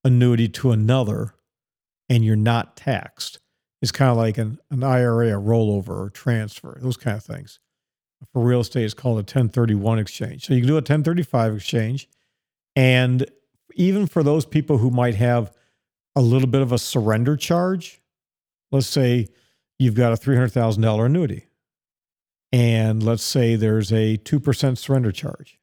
annuity 0.05 0.49
to 0.49 0.71
another 0.71 1.35
and 2.09 2.25
you're 2.25 2.37
not 2.37 2.77
taxed. 2.77 3.41
It's 3.83 3.91
kind 3.91 4.11
of 4.11 4.17
like 4.17 4.39
an, 4.39 4.59
an 4.71 4.85
IRA, 4.85 5.29
a 5.29 5.43
rollover 5.43 5.89
or 5.89 6.11
transfer, 6.11 6.79
those 6.81 6.97
kind 6.97 7.17
of 7.17 7.25
things. 7.25 7.59
For 8.33 8.41
real 8.41 8.61
estate, 8.61 8.85
it's 8.85 8.95
called 8.95 9.17
a 9.17 9.27
1031 9.27 9.99
exchange. 9.99 10.47
So 10.47 10.55
you 10.55 10.61
can 10.61 10.69
do 10.69 10.75
a 10.75 10.77
1035 10.77 11.57
exchange. 11.57 12.09
And 12.77 13.27
even 13.75 14.07
for 14.07 14.23
those 14.23 14.47
people 14.47 14.79
who 14.79 14.91
might 14.91 15.17
have 15.17 15.53
a 16.17 16.23
little 16.23 16.49
bit 16.49 16.63
of 16.63 16.73
a 16.73 16.79
surrender 16.79 17.37
charge, 17.37 18.01
let's 18.71 18.87
say 18.87 19.27
you've 19.79 19.95
got 19.95 20.13
a 20.13 20.17
$300,000 20.17 21.05
annuity. 21.05 21.47
And 22.55 23.03
let's 23.03 23.25
say 23.25 23.57
there's 23.57 23.93
a 23.93 24.17
2% 24.19 24.79
surrender 24.79 25.11
charge. 25.11 25.59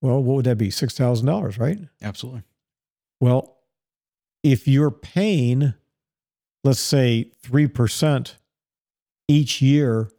Well, 0.00 0.22
what 0.22 0.36
would 0.36 0.46
that 0.46 0.56
be? 0.56 0.68
$6,000, 0.68 1.58
right? 1.58 1.78
Absolutely. 2.00 2.44
Well, 3.20 3.58
if 4.42 4.66
you're 4.66 4.90
paying, 4.90 5.74
let's 6.64 6.80
say 6.80 7.30
3% 7.42 8.36
each 9.28 9.60
year 9.60 10.10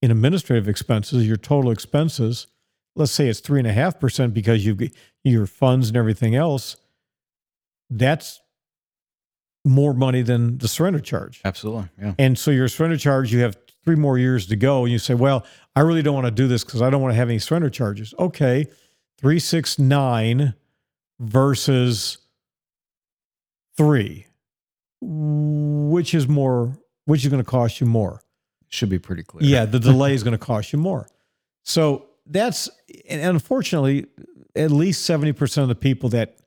in 0.00 0.12
administrative 0.12 0.68
expenses, 0.68 1.26
your 1.26 1.38
total 1.38 1.72
expenses, 1.72 2.46
let's 2.94 3.10
say 3.10 3.26
it's 3.26 3.40
3.5% 3.40 4.32
because 4.32 4.64
you've 4.64 4.80
your 5.24 5.46
funds 5.46 5.88
and 5.88 5.96
everything 5.96 6.36
else, 6.36 6.76
that's 7.90 8.40
more 9.64 9.92
money 9.92 10.22
than 10.22 10.58
the 10.58 10.68
surrender 10.68 11.00
charge. 11.00 11.40
Absolutely. 11.44 11.88
Yeah. 12.00 12.14
And 12.16 12.38
so 12.38 12.52
your 12.52 12.68
surrender 12.68 12.96
charge, 12.96 13.32
you 13.32 13.40
have 13.40 13.56
three 13.84 13.96
more 13.96 14.18
years 14.18 14.46
to 14.46 14.56
go. 14.56 14.84
And 14.84 14.92
you 14.92 14.98
say, 14.98 15.14
well, 15.14 15.44
I 15.76 15.80
really 15.80 16.02
don't 16.02 16.14
want 16.14 16.26
to 16.26 16.30
do 16.30 16.48
this 16.48 16.64
because 16.64 16.82
I 16.82 16.90
don't 16.90 17.02
want 17.02 17.12
to 17.12 17.16
have 17.16 17.28
any 17.28 17.38
surrender 17.38 17.70
charges. 17.70 18.14
Okay. 18.18 18.64
369 19.18 20.54
versus 21.20 22.18
three. 23.76 24.26
Which 25.00 26.14
is 26.14 26.26
more, 26.26 26.78
which 27.04 27.24
is 27.24 27.30
going 27.30 27.42
to 27.42 27.48
cost 27.48 27.80
you 27.80 27.86
more? 27.86 28.22
Should 28.68 28.88
be 28.88 28.98
pretty 28.98 29.22
clear. 29.22 29.48
Yeah, 29.48 29.66
the 29.66 29.78
delay 29.78 30.14
is 30.14 30.22
going 30.22 30.32
to 30.32 30.38
cost 30.38 30.72
you 30.72 30.78
more. 30.78 31.08
So 31.62 32.06
that's, 32.26 32.68
and 33.08 33.20
unfortunately, 33.22 34.06
at 34.56 34.70
least 34.70 35.08
70% 35.08 35.58
of 35.58 35.68
the 35.68 35.74
people 35.74 36.08
that 36.10 36.38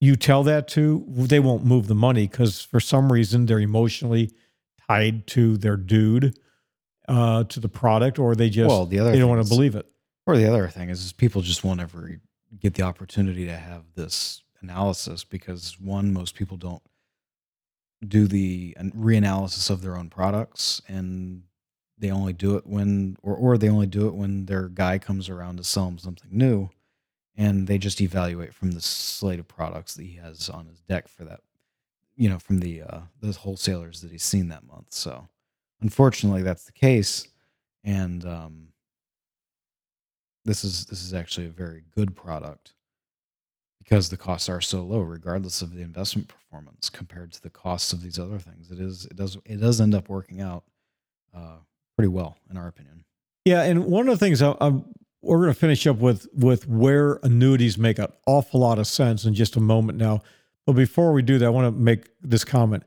you 0.00 0.16
tell 0.16 0.42
that 0.44 0.66
to, 0.68 1.04
they 1.08 1.40
won't 1.40 1.64
move 1.64 1.86
the 1.86 1.94
money 1.94 2.26
because 2.26 2.60
for 2.60 2.80
some 2.80 3.12
reason 3.12 3.46
they're 3.46 3.60
emotionally 3.60 4.30
tied 4.90 5.26
to 5.28 5.56
their 5.56 5.76
dude, 5.76 6.38
uh, 7.08 7.44
to 7.44 7.60
the 7.60 7.68
product, 7.68 8.18
or 8.18 8.34
they 8.34 8.50
just, 8.50 8.68
Well, 8.68 8.86
the 8.86 8.98
other 8.98 9.12
they 9.12 9.18
don't 9.18 9.28
want 9.28 9.42
to 9.44 9.48
believe 9.48 9.74
it. 9.74 9.86
Or 10.26 10.36
the 10.36 10.48
other 10.48 10.68
thing 10.68 10.90
is, 10.90 11.04
is 11.04 11.12
people 11.12 11.42
just 11.42 11.64
won't 11.64 11.80
ever 11.80 12.20
get 12.58 12.74
the 12.74 12.82
opportunity 12.82 13.46
to 13.46 13.56
have 13.56 13.84
this 13.94 14.42
analysis 14.60 15.24
because 15.24 15.78
one, 15.80 16.12
most 16.12 16.34
people 16.34 16.56
don't 16.56 16.82
do 18.06 18.26
the 18.26 18.76
reanalysis 18.80 19.70
of 19.70 19.82
their 19.82 19.96
own 19.96 20.08
products, 20.08 20.80
and 20.88 21.42
they 21.98 22.10
only 22.10 22.32
do 22.32 22.56
it 22.56 22.66
when, 22.66 23.16
or 23.22 23.34
or 23.34 23.58
they 23.58 23.68
only 23.68 23.86
do 23.86 24.06
it 24.06 24.14
when 24.14 24.46
their 24.46 24.68
guy 24.68 24.98
comes 24.98 25.28
around 25.28 25.56
to 25.58 25.64
sell 25.64 25.86
them 25.86 25.98
something 25.98 26.30
new, 26.32 26.70
and 27.36 27.66
they 27.66 27.78
just 27.78 28.00
evaluate 28.00 28.54
from 28.54 28.72
the 28.72 28.80
slate 28.80 29.38
of 29.40 29.48
products 29.48 29.94
that 29.94 30.04
he 30.04 30.14
has 30.16 30.48
on 30.48 30.66
his 30.66 30.80
deck 30.80 31.08
for 31.08 31.24
that, 31.24 31.40
you 32.20 32.28
know, 32.28 32.38
from 32.38 32.58
the 32.58 32.82
uh, 32.82 33.00
those 33.22 33.36
wholesalers 33.36 34.02
that 34.02 34.10
he's 34.10 34.22
seen 34.22 34.48
that 34.48 34.66
month. 34.66 34.92
So, 34.92 35.26
unfortunately, 35.80 36.42
that's 36.42 36.64
the 36.64 36.72
case, 36.72 37.26
and 37.82 38.24
um, 38.26 38.68
this 40.44 40.62
is 40.62 40.84
this 40.84 41.02
is 41.02 41.14
actually 41.14 41.46
a 41.46 41.50
very 41.50 41.82
good 41.96 42.14
product 42.14 42.74
because 43.78 44.10
the 44.10 44.18
costs 44.18 44.50
are 44.50 44.60
so 44.60 44.82
low 44.82 45.00
regardless 45.00 45.62
of 45.62 45.74
the 45.74 45.80
investment 45.80 46.28
performance 46.28 46.90
compared 46.90 47.32
to 47.32 47.42
the 47.42 47.48
costs 47.48 47.94
of 47.94 48.02
these 48.02 48.18
other 48.18 48.38
things 48.38 48.70
it 48.70 48.78
is 48.78 49.06
it 49.06 49.16
does 49.16 49.38
it 49.46 49.56
does 49.56 49.80
end 49.80 49.94
up 49.94 50.08
working 50.08 50.40
out 50.40 50.64
uh, 51.34 51.56
pretty 51.96 52.08
well 52.08 52.36
in 52.50 52.56
our 52.56 52.68
opinion 52.68 53.04
Yeah, 53.46 53.62
and 53.62 53.86
one 53.86 54.08
of 54.08 54.18
the 54.18 54.24
things 54.24 54.42
I, 54.42 54.54
I'm, 54.60 54.84
we're 55.22 55.38
going 55.38 55.54
to 55.54 55.58
finish 55.58 55.86
up 55.86 55.96
with 55.96 56.26
with 56.34 56.68
where 56.68 57.14
annuities 57.22 57.78
make 57.78 57.98
an 57.98 58.08
awful 58.26 58.60
lot 58.60 58.78
of 58.78 58.86
sense 58.86 59.24
in 59.24 59.34
just 59.34 59.56
a 59.56 59.60
moment 59.60 59.98
now. 59.98 60.22
But 60.66 60.74
before 60.74 61.12
we 61.12 61.22
do 61.22 61.38
that, 61.38 61.46
I 61.46 61.50
want 61.50 61.74
to 61.74 61.80
make 61.80 62.08
this 62.20 62.44
comment: 62.44 62.84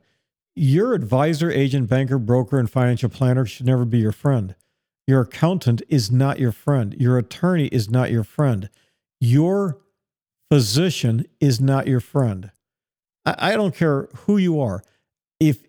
your 0.54 0.94
advisor, 0.94 1.50
agent, 1.50 1.88
banker, 1.88 2.18
broker, 2.18 2.58
and 2.58 2.70
financial 2.70 3.08
planner 3.08 3.44
should 3.46 3.66
never 3.66 3.84
be 3.84 3.98
your 3.98 4.12
friend. 4.12 4.54
Your 5.06 5.22
accountant 5.22 5.82
is 5.88 6.10
not 6.10 6.38
your 6.38 6.52
friend. 6.52 6.94
Your 6.98 7.18
attorney 7.18 7.66
is 7.66 7.90
not 7.90 8.10
your 8.10 8.24
friend. 8.24 8.70
Your 9.20 9.78
physician 10.50 11.26
is 11.40 11.60
not 11.60 11.86
your 11.86 12.00
friend. 12.00 12.50
I, 13.26 13.52
I 13.52 13.56
don't 13.56 13.74
care 13.74 14.08
who 14.26 14.36
you 14.36 14.60
are. 14.60 14.82
If 15.40 15.64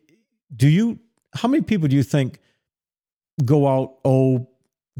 do 0.55 0.69
you, 0.69 0.99
how 1.33 1.47
many 1.47 1.63
people 1.63 1.87
do 1.87 1.95
you 1.95 2.03
think 2.03 2.39
go 3.43 3.67
out 3.67 3.97
oh 4.05 4.47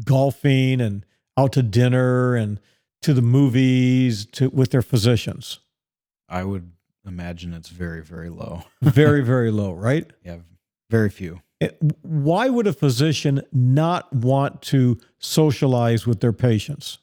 golfing 0.04 0.80
and 0.80 1.06
out 1.38 1.52
to 1.52 1.62
dinner 1.62 2.34
and 2.34 2.60
to 3.02 3.14
the 3.14 3.22
movies 3.22 4.26
to 4.26 4.50
with 4.50 4.70
their 4.70 4.82
physicians? 4.82 5.60
i 6.28 6.42
would 6.42 6.72
imagine 7.06 7.52
it's 7.54 7.68
very 7.68 8.02
very 8.02 8.28
low 8.28 8.62
Very 8.82 9.22
very 9.22 9.50
low, 9.50 9.72
right? 9.72 10.10
yeah 10.24 10.38
very 10.90 11.08
few 11.10 11.40
It- 11.60 11.78
why 12.02 12.48
would 12.48 12.66
a 12.66 12.72
physician 12.72 13.42
not 13.52 14.12
want 14.12 14.62
to 14.62 14.98
socialize 15.18 16.06
with 16.06 16.20
their 16.20 16.32
patients? 16.32 16.98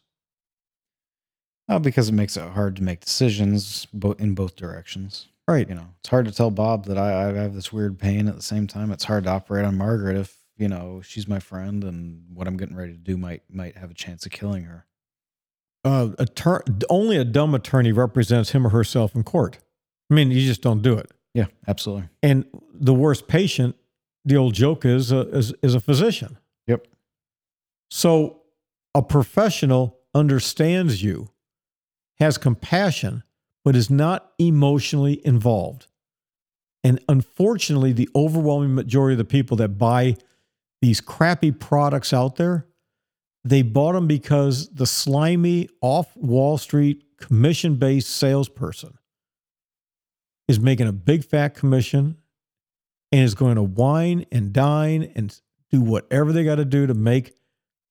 Uh, 1.69 1.79
because 1.79 2.09
it 2.09 2.13
makes 2.13 2.35
it 2.37 2.43
hard 2.51 2.75
to 2.75 2.83
make 2.83 2.99
decisions 3.05 3.87
in 4.19 4.35
both 4.35 4.55
directions. 4.57 5.27
Right. 5.47 5.67
You 5.67 5.75
know, 5.75 5.87
it's 5.99 6.09
hard 6.09 6.25
to 6.25 6.31
tell 6.31 6.51
Bob 6.51 6.85
that 6.85 6.97
I, 6.97 7.29
I 7.29 7.33
have 7.33 7.53
this 7.53 7.71
weird 7.71 7.97
pain. 7.99 8.27
At 8.27 8.35
the 8.35 8.41
same 8.41 8.67
time, 8.67 8.91
it's 8.91 9.05
hard 9.05 9.23
to 9.25 9.29
operate 9.31 9.65
on 9.65 9.77
Margaret 9.77 10.17
if 10.17 10.37
you 10.57 10.67
know 10.67 11.01
she's 11.03 11.27
my 11.27 11.39
friend 11.39 11.83
and 11.83 12.23
what 12.33 12.47
I'm 12.47 12.57
getting 12.57 12.75
ready 12.75 12.91
to 12.93 12.97
do 12.99 13.17
might 13.17 13.43
might 13.49 13.77
have 13.77 13.89
a 13.91 13.93
chance 13.93 14.25
of 14.25 14.31
killing 14.33 14.63
her. 14.65 14.85
Uh, 15.85 16.09
attor- 16.19 16.83
only 16.89 17.17
a 17.17 17.25
dumb 17.25 17.53
attorney 17.55 17.91
represents 17.91 18.51
him 18.51 18.65
or 18.67 18.69
herself 18.69 19.15
in 19.15 19.23
court. 19.23 19.57
I 20.09 20.13
mean, 20.13 20.31
you 20.31 20.41
just 20.41 20.61
don't 20.61 20.81
do 20.81 20.97
it. 20.97 21.11
Yeah, 21.33 21.45
absolutely. 21.67 22.09
And 22.21 22.45
the 22.73 22.93
worst 22.93 23.27
patient, 23.27 23.75
the 24.25 24.35
old 24.35 24.53
joke 24.53 24.85
is 24.85 25.11
a, 25.11 25.21
is, 25.29 25.53
is 25.63 25.75
a 25.75 25.79
physician. 25.79 26.37
Yep. 26.67 26.87
So 27.89 28.41
a 28.93 29.01
professional 29.01 29.99
understands 30.13 31.01
you, 31.01 31.29
has 32.19 32.37
compassion, 32.37 33.23
but 33.65 33.75
is 33.75 33.89
not 33.89 34.33
emotionally 34.37 35.25
involved. 35.25 35.87
And 36.83 36.99
unfortunately, 37.07 37.93
the 37.93 38.09
overwhelming 38.15 38.75
majority 38.75 39.13
of 39.13 39.17
the 39.17 39.25
people 39.25 39.57
that 39.57 39.77
buy 39.77 40.17
these 40.81 41.01
crappy 41.01 41.51
products 41.51 42.13
out 42.13 42.35
there, 42.35 42.67
they 43.43 43.61
bought 43.61 43.93
them 43.93 44.05
because 44.05 44.69
the 44.69 44.85
slimy 44.85 45.69
off 45.81 46.15
Wall 46.15 46.57
Street 46.57 47.03
commission 47.17 47.75
based 47.75 48.09
salesperson 48.09 48.97
is 50.47 50.59
making 50.59 50.87
a 50.87 50.91
big 50.91 51.23
fat 51.23 51.55
commission 51.55 52.17
and 53.11 53.21
is 53.21 53.35
going 53.35 53.55
to 53.55 53.63
wine 53.63 54.25
and 54.31 54.53
dine 54.53 55.11
and 55.15 55.39
do 55.71 55.81
whatever 55.81 56.31
they 56.31 56.43
got 56.43 56.55
to 56.55 56.65
do 56.65 56.87
to 56.87 56.93
make 56.93 57.33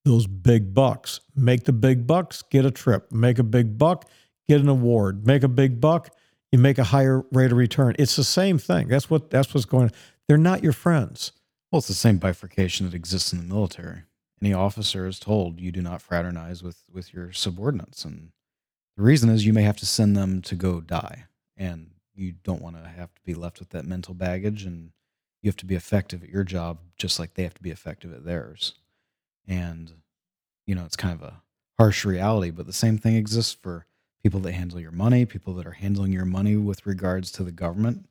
those 0.05 0.27
big 0.27 0.75
bucks. 0.75 1.21
Make 1.35 1.65
the 1.65 1.73
big 1.73 2.07
bucks, 2.07 2.43
get 2.43 2.65
a 2.65 2.71
trip. 2.71 3.11
Make 3.13 3.39
a 3.39 3.45
big 3.45 3.79
buck, 3.79 4.09
get 4.49 4.61
an 4.61 4.69
award. 4.69 5.27
Make 5.27 5.43
a 5.43 5.49
big 5.49 5.81
buck, 5.81 6.11
you 6.51 6.59
make 6.59 6.79
a 6.79 6.85
higher 6.85 7.25
rate 7.33 7.51
of 7.51 7.59
return. 7.59 7.97
It's 7.99 8.17
the 8.17 8.25
same 8.25 8.59
thing. 8.59 8.89
That's 8.89 9.09
what 9.09 9.31
that's 9.31 9.55
what's 9.55 9.65
going 9.65 9.85
on. 9.85 9.93
They're 10.29 10.37
not 10.37 10.63
your 10.63 10.73
friends. 10.73 11.33
Well, 11.71 11.79
it's 11.79 11.89
the 11.89 11.95
same 11.95 12.19
bifurcation 12.19 12.87
that 12.87 12.95
exists 12.95 13.33
in 13.33 13.39
the 13.39 13.45
military. 13.45 14.03
Any 14.43 14.53
officer 14.53 15.07
is 15.07 15.19
told 15.19 15.61
you 15.61 15.73
do 15.73 15.81
not 15.81 16.03
fraternize 16.03 16.63
with 16.63 16.85
with 16.93 17.15
your 17.15 17.33
subordinates, 17.33 18.05
and 18.05 18.33
the 18.97 19.03
reason 19.03 19.31
is 19.31 19.47
you 19.47 19.53
may 19.53 19.63
have 19.63 19.79
to 19.79 19.87
send 19.87 20.17
them 20.17 20.43
to 20.43 20.55
go 20.55 20.81
die, 20.81 21.25
and 21.57 21.92
you 22.15 22.33
don't 22.43 22.63
want 22.63 22.77
to 22.83 22.89
have 22.89 23.15
to 23.15 23.21
be 23.25 23.35
left 23.35 23.59
with 23.59 23.71
that 23.71 23.85
mental 23.85 24.15
baggage, 24.15 24.65
and 24.65 24.93
you 25.41 25.49
have 25.49 25.57
to 25.57 25.67
be 25.67 25.75
effective 25.75 26.23
at 26.23 26.29
your 26.29 26.45
job 26.45 26.79
just 26.97 27.19
like 27.19 27.35
they 27.35 27.43
have 27.43 27.55
to 27.55 27.63
be 27.63 27.71
effective 27.71 28.13
at 28.13 28.25
theirs. 28.25 28.75
And 29.47 29.93
you 30.67 30.75
know, 30.75 30.85
it's 30.85 30.97
kind 30.97 31.15
of 31.15 31.23
a 31.23 31.43
harsh 31.79 32.05
reality, 32.05 32.51
but 32.51 32.67
the 32.67 32.73
same 32.73 32.99
thing 32.99 33.17
exists 33.17 33.53
for 33.61 33.87
people 34.23 34.41
that 34.41 34.53
handle 34.53 34.79
your 34.79 34.93
money, 34.93 35.27
people 35.27 35.55
that 35.55 35.67
are 35.67 35.73
handling 35.73 36.13
your 36.13 36.25
money 36.25 36.57
with 36.57 36.87
regards 36.87 37.33
to 37.33 37.43
the 37.43 37.53
government. 37.53 38.07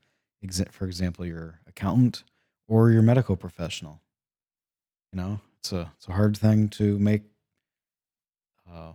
For 0.71 0.85
example, 0.85 1.25
your 1.25 1.59
accountant 1.67 2.23
or 2.67 2.89
your 2.89 3.03
medical 3.03 3.35
professional. 3.35 4.01
You 5.13 5.21
know, 5.21 5.41
it's 5.59 5.71
a 5.71 5.91
it's 5.97 6.07
a 6.07 6.13
hard 6.13 6.35
thing 6.37 6.69
to 6.69 6.97
make 6.97 7.23
uh, 8.71 8.93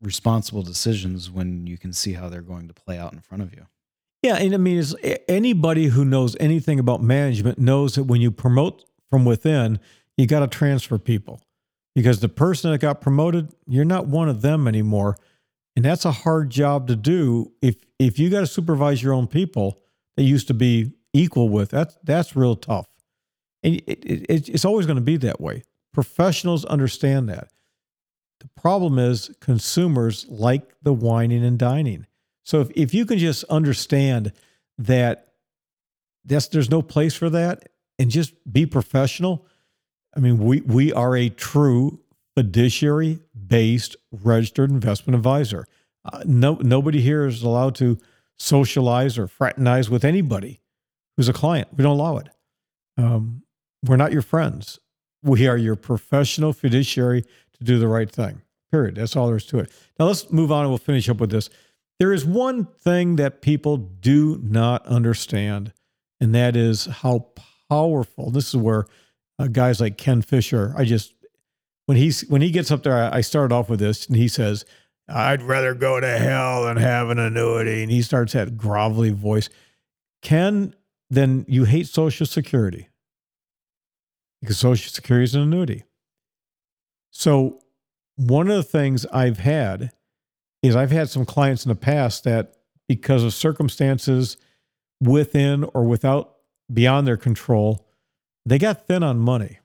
responsible 0.00 0.62
decisions 0.62 1.30
when 1.30 1.66
you 1.66 1.78
can 1.78 1.92
see 1.92 2.12
how 2.12 2.28
they're 2.28 2.42
going 2.42 2.68
to 2.68 2.74
play 2.74 2.98
out 2.98 3.12
in 3.12 3.20
front 3.20 3.42
of 3.42 3.54
you. 3.54 3.66
Yeah, 4.22 4.36
and 4.36 4.54
I 4.54 4.56
mean, 4.56 4.82
anybody 5.28 5.86
who 5.86 6.04
knows 6.04 6.36
anything 6.38 6.78
about 6.78 7.02
management 7.02 7.58
knows 7.58 7.96
that 7.96 8.04
when 8.04 8.20
you 8.20 8.30
promote 8.30 8.84
from 9.10 9.24
within, 9.24 9.80
you 10.16 10.26
got 10.26 10.40
to 10.40 10.46
transfer 10.46 10.96
people 10.98 11.40
because 11.94 12.20
the 12.20 12.28
person 12.28 12.70
that 12.70 12.78
got 12.78 13.00
promoted, 13.00 13.52
you're 13.66 13.84
not 13.84 14.06
one 14.06 14.28
of 14.28 14.40
them 14.40 14.68
anymore, 14.68 15.16
and 15.74 15.84
that's 15.84 16.04
a 16.04 16.12
hard 16.12 16.50
job 16.50 16.86
to 16.88 16.96
do. 16.96 17.50
If 17.62 17.76
if 17.98 18.18
you 18.18 18.30
got 18.30 18.40
to 18.40 18.46
supervise 18.46 19.02
your 19.02 19.12
own 19.12 19.26
people 19.26 19.80
that 20.16 20.22
used 20.22 20.46
to 20.48 20.54
be 20.54 20.92
equal 21.12 21.48
with, 21.48 21.70
that's 21.70 21.98
that's 22.04 22.36
real 22.36 22.54
tough, 22.54 22.86
and 23.64 23.76
it, 23.86 24.04
it- 24.04 24.48
it's 24.48 24.64
always 24.64 24.86
going 24.86 24.96
to 24.96 25.02
be 25.02 25.16
that 25.18 25.40
way. 25.40 25.64
Professionals 25.92 26.64
understand 26.66 27.28
that. 27.28 27.48
The 28.40 28.48
problem 28.60 28.98
is 28.98 29.30
consumers 29.40 30.26
like 30.28 30.74
the 30.82 30.92
wining 30.92 31.44
and 31.44 31.58
dining. 31.58 32.06
So 32.44 32.60
if, 32.60 32.70
if 32.74 32.94
you 32.94 33.06
can 33.06 33.18
just 33.18 33.44
understand 33.44 34.32
that 34.78 35.32
that's 36.24 36.48
there's 36.48 36.70
no 36.70 36.82
place 36.82 37.14
for 37.14 37.30
that 37.30 37.68
and 37.98 38.10
just 38.10 38.34
be 38.50 38.66
professional. 38.66 39.46
I 40.16 40.20
mean, 40.20 40.38
we 40.38 40.60
we 40.60 40.92
are 40.92 41.16
a 41.16 41.28
true 41.28 42.00
fiduciary 42.36 43.20
based 43.46 43.96
registered 44.10 44.70
investment 44.70 45.16
advisor. 45.16 45.66
Uh, 46.04 46.22
no 46.26 46.54
nobody 46.54 47.00
here 47.00 47.26
is 47.26 47.42
allowed 47.42 47.74
to 47.76 47.98
socialize 48.38 49.18
or 49.18 49.26
fraternize 49.26 49.88
with 49.88 50.04
anybody 50.04 50.60
who's 51.16 51.28
a 51.28 51.32
client. 51.32 51.68
We 51.76 51.82
don't 51.82 51.98
allow 51.98 52.18
it. 52.18 52.28
Um, 52.96 53.42
we're 53.84 53.96
not 53.96 54.12
your 54.12 54.22
friends. 54.22 54.78
We 55.22 55.46
are 55.46 55.56
your 55.56 55.76
professional 55.76 56.52
fiduciary 56.52 57.22
to 57.22 57.64
do 57.64 57.78
the 57.78 57.88
right 57.88 58.10
thing. 58.10 58.42
Period. 58.70 58.96
That's 58.96 59.14
all 59.14 59.26
there 59.26 59.36
is 59.36 59.46
to 59.46 59.58
it. 59.58 59.70
Now 59.98 60.06
let's 60.06 60.30
move 60.32 60.50
on 60.50 60.62
and 60.62 60.70
we'll 60.70 60.78
finish 60.78 61.08
up 61.08 61.18
with 61.18 61.30
this. 61.30 61.50
There 62.02 62.12
is 62.12 62.24
one 62.24 62.64
thing 62.64 63.14
that 63.14 63.42
people 63.42 63.76
do 63.76 64.40
not 64.42 64.84
understand, 64.88 65.72
and 66.20 66.34
that 66.34 66.56
is 66.56 66.86
how 66.86 67.28
powerful. 67.70 68.32
This 68.32 68.48
is 68.48 68.56
where 68.56 68.86
uh, 69.38 69.46
guys 69.46 69.80
like 69.80 69.98
Ken 69.98 70.20
Fisher, 70.20 70.74
I 70.76 70.84
just 70.84 71.14
when 71.86 71.96
he's 71.96 72.22
when 72.22 72.42
he 72.42 72.50
gets 72.50 72.72
up 72.72 72.82
there, 72.82 72.96
I, 72.96 73.18
I 73.18 73.20
started 73.20 73.54
off 73.54 73.70
with 73.70 73.78
this, 73.78 74.08
and 74.08 74.16
he 74.16 74.26
says, 74.26 74.64
"I'd 75.08 75.44
rather 75.44 75.74
go 75.74 76.00
to 76.00 76.18
hell 76.18 76.64
than 76.64 76.76
have 76.76 77.08
an 77.08 77.20
annuity," 77.20 77.84
and 77.84 77.92
he 77.92 78.02
starts 78.02 78.32
that 78.32 78.56
grovelly 78.56 79.14
voice. 79.14 79.48
Ken, 80.22 80.74
then 81.08 81.44
you 81.46 81.62
hate 81.62 81.86
Social 81.86 82.26
Security 82.26 82.88
because 84.40 84.58
Social 84.58 84.90
Security 84.90 85.22
is 85.22 85.36
an 85.36 85.42
annuity. 85.42 85.84
So 87.12 87.60
one 88.16 88.50
of 88.50 88.56
the 88.56 88.64
things 88.64 89.06
I've 89.06 89.38
had 89.38 89.92
is 90.62 90.76
I've 90.76 90.90
had 90.90 91.08
some 91.10 91.24
clients 91.24 91.64
in 91.64 91.70
the 91.70 91.74
past 91.74 92.24
that 92.24 92.54
because 92.88 93.24
of 93.24 93.34
circumstances 93.34 94.36
within 95.00 95.64
or 95.74 95.84
without 95.84 96.36
beyond 96.72 97.06
their 97.06 97.16
control, 97.16 97.88
they 98.46 98.58
got 98.58 98.86
thin 98.86 99.02
on 99.02 99.18
money 99.18 99.58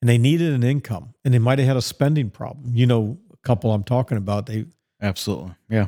and 0.00 0.08
they 0.08 0.18
needed 0.18 0.52
an 0.52 0.62
income 0.62 1.14
and 1.24 1.32
they 1.32 1.38
might 1.38 1.58
have 1.58 1.68
had 1.68 1.76
a 1.76 1.82
spending 1.82 2.30
problem. 2.30 2.72
You 2.74 2.86
know, 2.86 3.18
a 3.32 3.36
couple 3.46 3.72
I'm 3.72 3.84
talking 3.84 4.18
about, 4.18 4.46
they 4.46 4.66
Absolutely. 5.02 5.54
Yeah. 5.68 5.86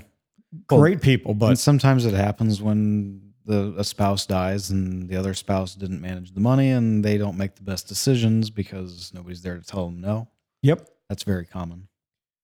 Well, 0.71 0.81
great 0.81 1.01
people, 1.01 1.33
and 1.33 1.41
but 1.41 1.59
sometimes 1.59 2.05
it 2.05 2.15
happens 2.15 2.61
when 2.61 3.33
the 3.45 3.75
a 3.77 3.85
spouse 3.85 4.27
dies 4.27 4.71
and 4.71 5.09
the 5.09 5.17
other 5.17 5.35
spouse 5.35 5.75
didn't 5.75 6.01
manage 6.01 6.33
the 6.33 6.41
money 6.41 6.71
and 6.71 7.05
they 7.05 7.19
don't 7.19 7.37
make 7.37 7.55
the 7.57 7.63
best 7.63 7.89
decisions 7.89 8.51
because 8.51 9.13
nobody's 9.15 9.43
there 9.43 9.59
to 9.59 9.65
tell 9.65 9.87
them 9.87 10.01
no. 10.01 10.29
yep. 10.63 10.89
That's 11.09 11.25
very 11.25 11.45
common. 11.45 11.89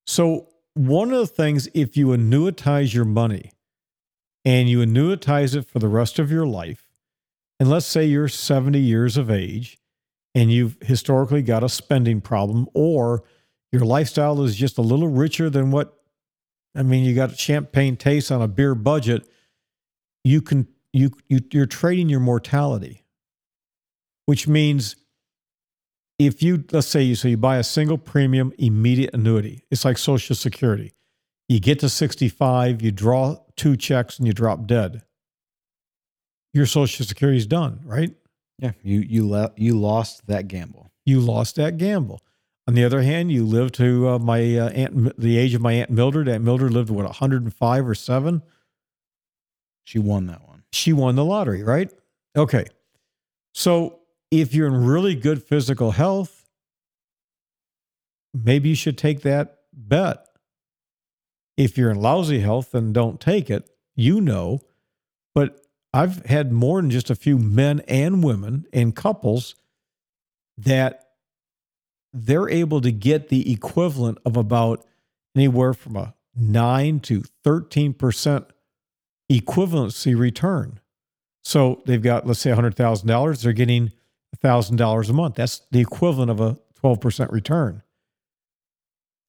So, 0.05 0.47
one 0.79 1.11
of 1.11 1.19
the 1.19 1.27
things, 1.27 1.67
if 1.73 1.97
you 1.97 2.07
annuitize 2.07 2.93
your 2.93 3.03
money 3.03 3.51
and 4.45 4.69
you 4.69 4.79
annuitize 4.79 5.53
it 5.53 5.67
for 5.67 5.77
the 5.77 5.89
rest 5.89 6.19
of 6.19 6.31
your 6.31 6.47
life, 6.47 6.89
and 7.59 7.69
let's 7.69 7.85
say 7.85 8.05
you're 8.05 8.29
70 8.29 8.79
years 8.79 9.17
of 9.17 9.29
age 9.29 9.77
and 10.33 10.53
you've 10.53 10.77
historically 10.81 11.41
got 11.41 11.65
a 11.65 11.69
spending 11.69 12.21
problem, 12.21 12.65
or 12.73 13.25
your 13.73 13.81
lifestyle 13.81 14.41
is 14.41 14.55
just 14.55 14.77
a 14.77 14.81
little 14.81 15.09
richer 15.09 15.49
than 15.49 15.69
what, 15.69 15.99
I 16.73 16.83
mean, 16.83 17.03
you 17.03 17.13
got 17.13 17.33
a 17.33 17.35
champagne 17.35 17.97
taste 17.97 18.31
on 18.31 18.41
a 18.41 18.47
beer 18.47 18.73
budget, 18.73 19.27
you 20.23 20.41
can, 20.41 20.65
you, 20.93 21.11
you 21.27 21.41
you're 21.51 21.65
trading 21.65 22.07
your 22.07 22.21
mortality, 22.21 23.03
which 24.27 24.47
means 24.47 24.95
if 26.19 26.43
you 26.43 26.63
let's 26.71 26.87
say 26.87 27.01
you 27.01 27.15
so 27.15 27.27
you 27.27 27.37
buy 27.37 27.57
a 27.57 27.63
single 27.63 27.97
premium 27.97 28.51
immediate 28.59 29.13
annuity 29.13 29.63
it's 29.71 29.85
like 29.85 29.97
social 29.97 30.35
security 30.35 30.93
you 31.47 31.59
get 31.59 31.79
to 31.79 31.89
65 31.89 32.81
you 32.81 32.91
draw 32.91 33.37
two 33.55 33.75
checks 33.75 34.17
and 34.19 34.27
you 34.27 34.33
drop 34.33 34.67
dead 34.67 35.01
your 36.53 36.65
social 36.65 37.05
security 37.05 37.37
is 37.37 37.47
done 37.47 37.79
right 37.85 38.13
Yeah. 38.59 38.71
You 38.83 38.99
you 38.99 39.27
le- 39.27 39.53
you 39.55 39.79
lost 39.79 40.27
that 40.27 40.47
gamble. 40.47 40.91
you 41.05 41.19
lost 41.21 41.55
that 41.55 41.77
gamble 41.77 42.21
on 42.67 42.73
the 42.75 42.83
other 42.83 43.01
hand 43.01 43.31
you 43.31 43.45
live 43.45 43.71
to 43.73 44.09
uh, 44.09 44.19
my 44.19 44.57
uh, 44.57 44.69
aunt 44.69 45.17
the 45.19 45.37
age 45.37 45.53
of 45.53 45.61
my 45.61 45.73
aunt 45.73 45.89
mildred 45.89 46.27
aunt 46.27 46.43
mildred 46.43 46.73
lived 46.73 46.89
what 46.89 47.05
105 47.05 47.87
or 47.87 47.95
7 47.95 48.41
She 49.83 49.99
won 49.99 50.27
that 50.27 50.45
one. 50.47 50.63
she 50.71 50.91
won 50.93 51.15
the 51.15 51.25
lottery, 51.25 51.63
right? 51.63 51.91
Okay. 52.35 52.65
So 53.53 53.98
if 54.31 54.53
you're 54.53 54.67
in 54.67 54.85
really 54.85 55.15
good 55.15 55.43
physical 55.43 55.91
health, 55.91 56.45
maybe 58.33 58.69
you 58.69 58.75
should 58.75 58.97
take 58.97 59.21
that 59.21 59.59
bet. 59.73 60.25
If 61.57 61.77
you're 61.77 61.91
in 61.91 61.99
lousy 61.99 62.39
health, 62.39 62.71
then 62.71 62.93
don't 62.93 63.19
take 63.19 63.49
it. 63.49 63.69
You 63.95 64.21
know. 64.21 64.59
But 65.35 65.59
I've 65.93 66.25
had 66.25 66.51
more 66.51 66.81
than 66.81 66.89
just 66.89 67.09
a 67.09 67.15
few 67.15 67.37
men 67.37 67.81
and 67.87 68.23
women 68.23 68.65
and 68.71 68.95
couples 68.95 69.55
that 70.57 71.05
they're 72.13 72.49
able 72.49 72.81
to 72.81 72.91
get 72.91 73.29
the 73.29 73.51
equivalent 73.51 74.17
of 74.25 74.37
about 74.37 74.85
anywhere 75.35 75.73
from 75.73 75.95
a 75.95 76.15
9 76.35 76.99
to 77.01 77.23
13% 77.45 78.45
equivalency 79.31 80.17
return. 80.17 80.79
So 81.43 81.81
they've 81.85 82.01
got, 82.01 82.25
let's 82.25 82.39
say, 82.39 82.51
$100,000, 82.51 83.41
they're 83.41 83.53
getting 83.53 83.91
$1,000 84.37 85.09
a 85.09 85.13
month. 85.13 85.35
That's 85.35 85.61
the 85.71 85.79
equivalent 85.79 86.31
of 86.31 86.39
a 86.39 86.57
12% 86.83 87.31
return. 87.31 87.83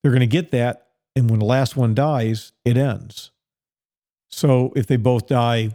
They're 0.03 0.13
going 0.13 0.21
to 0.21 0.27
get 0.27 0.51
that. 0.53 0.89
And 1.17 1.29
when 1.29 1.41
the 1.41 1.47
last 1.47 1.77
one 1.77 1.95
dies, 1.95 2.53
it 2.65 2.77
ends. 2.77 3.31
So 4.29 4.73
if 4.77 4.87
they 4.87 4.97
both 4.97 5.27
die 5.27 5.75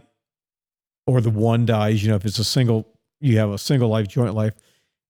or 1.06 1.20
the 1.20 1.30
one 1.30 1.66
dies, 1.66 2.02
you 2.02 2.08
know, 2.08 2.16
if 2.16 2.24
it's 2.24 2.38
a 2.38 2.44
single, 2.44 2.88
you 3.20 3.38
have 3.38 3.50
a 3.50 3.58
single 3.58 3.88
life, 3.88 4.08
joint 4.08 4.34
life, 4.34 4.54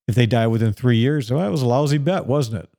if 0.08 0.14
they 0.14 0.26
die 0.26 0.46
within 0.46 0.72
three 0.72 0.96
years, 0.96 1.30
well, 1.30 1.40
that 1.40 1.50
was 1.50 1.62
a 1.62 1.66
lousy 1.66 1.98
bet, 1.98 2.26
wasn't 2.26 2.64
it? 2.64 2.70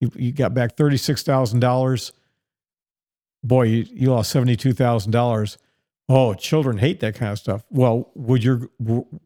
You, 0.00 0.10
you 0.16 0.32
got 0.32 0.54
back 0.54 0.76
$36,000. 0.76 2.12
Boy, 3.44 3.62
you, 3.62 3.86
you 3.90 4.10
lost 4.10 4.34
$72,000. 4.34 5.56
Oh, 6.08 6.34
children 6.34 6.78
hate 6.78 7.00
that 7.00 7.14
kind 7.14 7.32
of 7.32 7.38
stuff. 7.38 7.64
Well, 7.70 8.10
would 8.14 8.42
your 8.42 8.68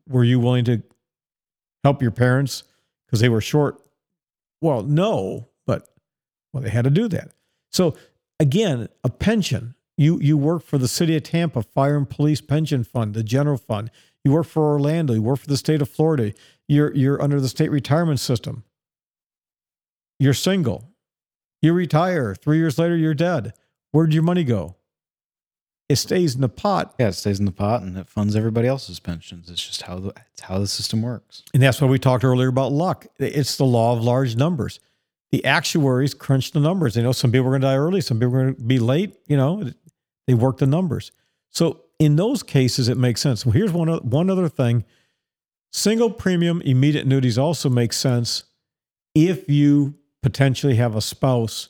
were 0.07 0.25
you 0.25 0.39
willing 0.39 0.65
to 0.67 0.83
help 1.87 2.03
your 2.03 2.11
parents 2.11 2.65
because 3.07 3.21
they 3.21 3.29
were 3.29 3.41
short? 3.41 3.81
Well, 4.61 4.83
no, 4.83 5.49
but 5.67 5.89
well, 6.53 6.63
they 6.63 6.71
had 6.71 6.83
to 6.83 6.91
do 6.91 7.07
that. 7.09 7.31
So 7.71 7.95
again, 8.41 8.89
a 9.05 9.09
pension. 9.09 9.75
You 9.97 10.19
you 10.21 10.37
work 10.37 10.63
for 10.63 10.79
the 10.79 10.89
city 10.89 11.17
of 11.17 11.23
Tampa 11.23 11.63
Fire 11.63 11.97
and 11.97 12.11
Police 12.11 12.41
Pension 12.41 12.85
Fund, 12.85 13.15
the 13.15 13.23
general 13.23 13.57
fund. 13.57 13.91
You 14.25 14.33
work 14.33 14.47
for 14.47 14.65
Orlando. 14.65 15.15
You 15.15 15.23
work 15.23 15.39
for 15.39 15.47
the 15.47 15.57
state 15.57 15.81
of 15.81 15.89
Florida. 15.89 16.35
You're 16.69 16.93
you're 16.95 17.23
under 17.23 17.41
the 17.41 17.49
state 17.49 17.71
retirement 17.71 18.21
system. 18.21 18.65
You're 20.19 20.35
single. 20.35 20.91
You 21.63 21.73
retire. 21.73 22.35
Three 22.35 22.59
years 22.59 22.79
later, 22.79 22.97
you're 22.97 23.15
dead. 23.15 23.55
Where'd 23.93 24.13
your 24.13 24.23
money 24.23 24.45
go? 24.45 24.75
It 25.89 25.97
stays 25.97 26.35
in 26.35 26.41
the 26.41 26.49
pot. 26.49 26.95
Yeah, 26.99 27.09
it 27.09 27.13
stays 27.13 27.39
in 27.39 27.45
the 27.45 27.53
pot 27.53 27.83
and 27.83 27.97
it 27.97 28.09
funds 28.09 28.35
everybody 28.35 28.67
else's 28.67 28.99
pensions. 28.99 29.49
It's 29.49 29.65
just 29.65 29.83
how 29.83 29.99
the 30.01 30.09
it's 30.33 30.43
how 30.43 30.59
the 30.59 30.67
system 30.67 31.03
works. 31.03 31.45
And 31.55 31.63
that's 31.63 31.81
why 31.81 31.87
we 31.87 31.99
talked 31.99 32.25
earlier 32.25 32.49
about 32.49 32.73
luck. 32.73 33.07
It's 33.19 33.57
the 33.57 33.65
law 33.65 33.93
of 33.93 34.03
large 34.03 34.35
numbers. 34.35 34.81
The 35.31 35.45
actuaries 35.45 36.13
crunch 36.15 36.53
the 36.53 36.61
numbers. 36.61 36.95
They 36.95 37.03
know 37.03 37.13
some 37.13 37.31
people 37.31 37.47
are 37.47 37.51
going 37.51 37.63
to 37.63 37.69
die 37.69 37.77
early, 37.77 38.01
some 38.01 38.19
people 38.19 38.35
are 38.35 38.43
going 38.45 38.57
to 38.57 38.63
be 38.63 38.79
late. 38.79 39.17
You 39.29 39.37
know, 39.37 39.71
they 40.27 40.35
work 40.35 40.59
the 40.59 40.67
numbers. 40.67 41.13
So 41.51 41.83
in 41.99 42.17
those 42.17 42.43
cases, 42.43 42.89
it 42.89 42.97
makes 42.97 43.21
sense. 43.21 43.47
Well, 43.47 43.53
here's 43.53 43.73
one 43.73 43.89
one 43.89 44.29
other 44.29 44.49
thing: 44.49 44.85
single 45.73 46.11
premium 46.11 46.61
immediate 46.63 47.05
annuities 47.07 47.39
also 47.39 47.69
make 47.71 47.93
sense 47.93 48.45
if 49.15 49.49
you 49.49 49.95
potentially 50.23 50.75
have 50.75 50.97
a 50.97 51.01
spouse 51.01 51.69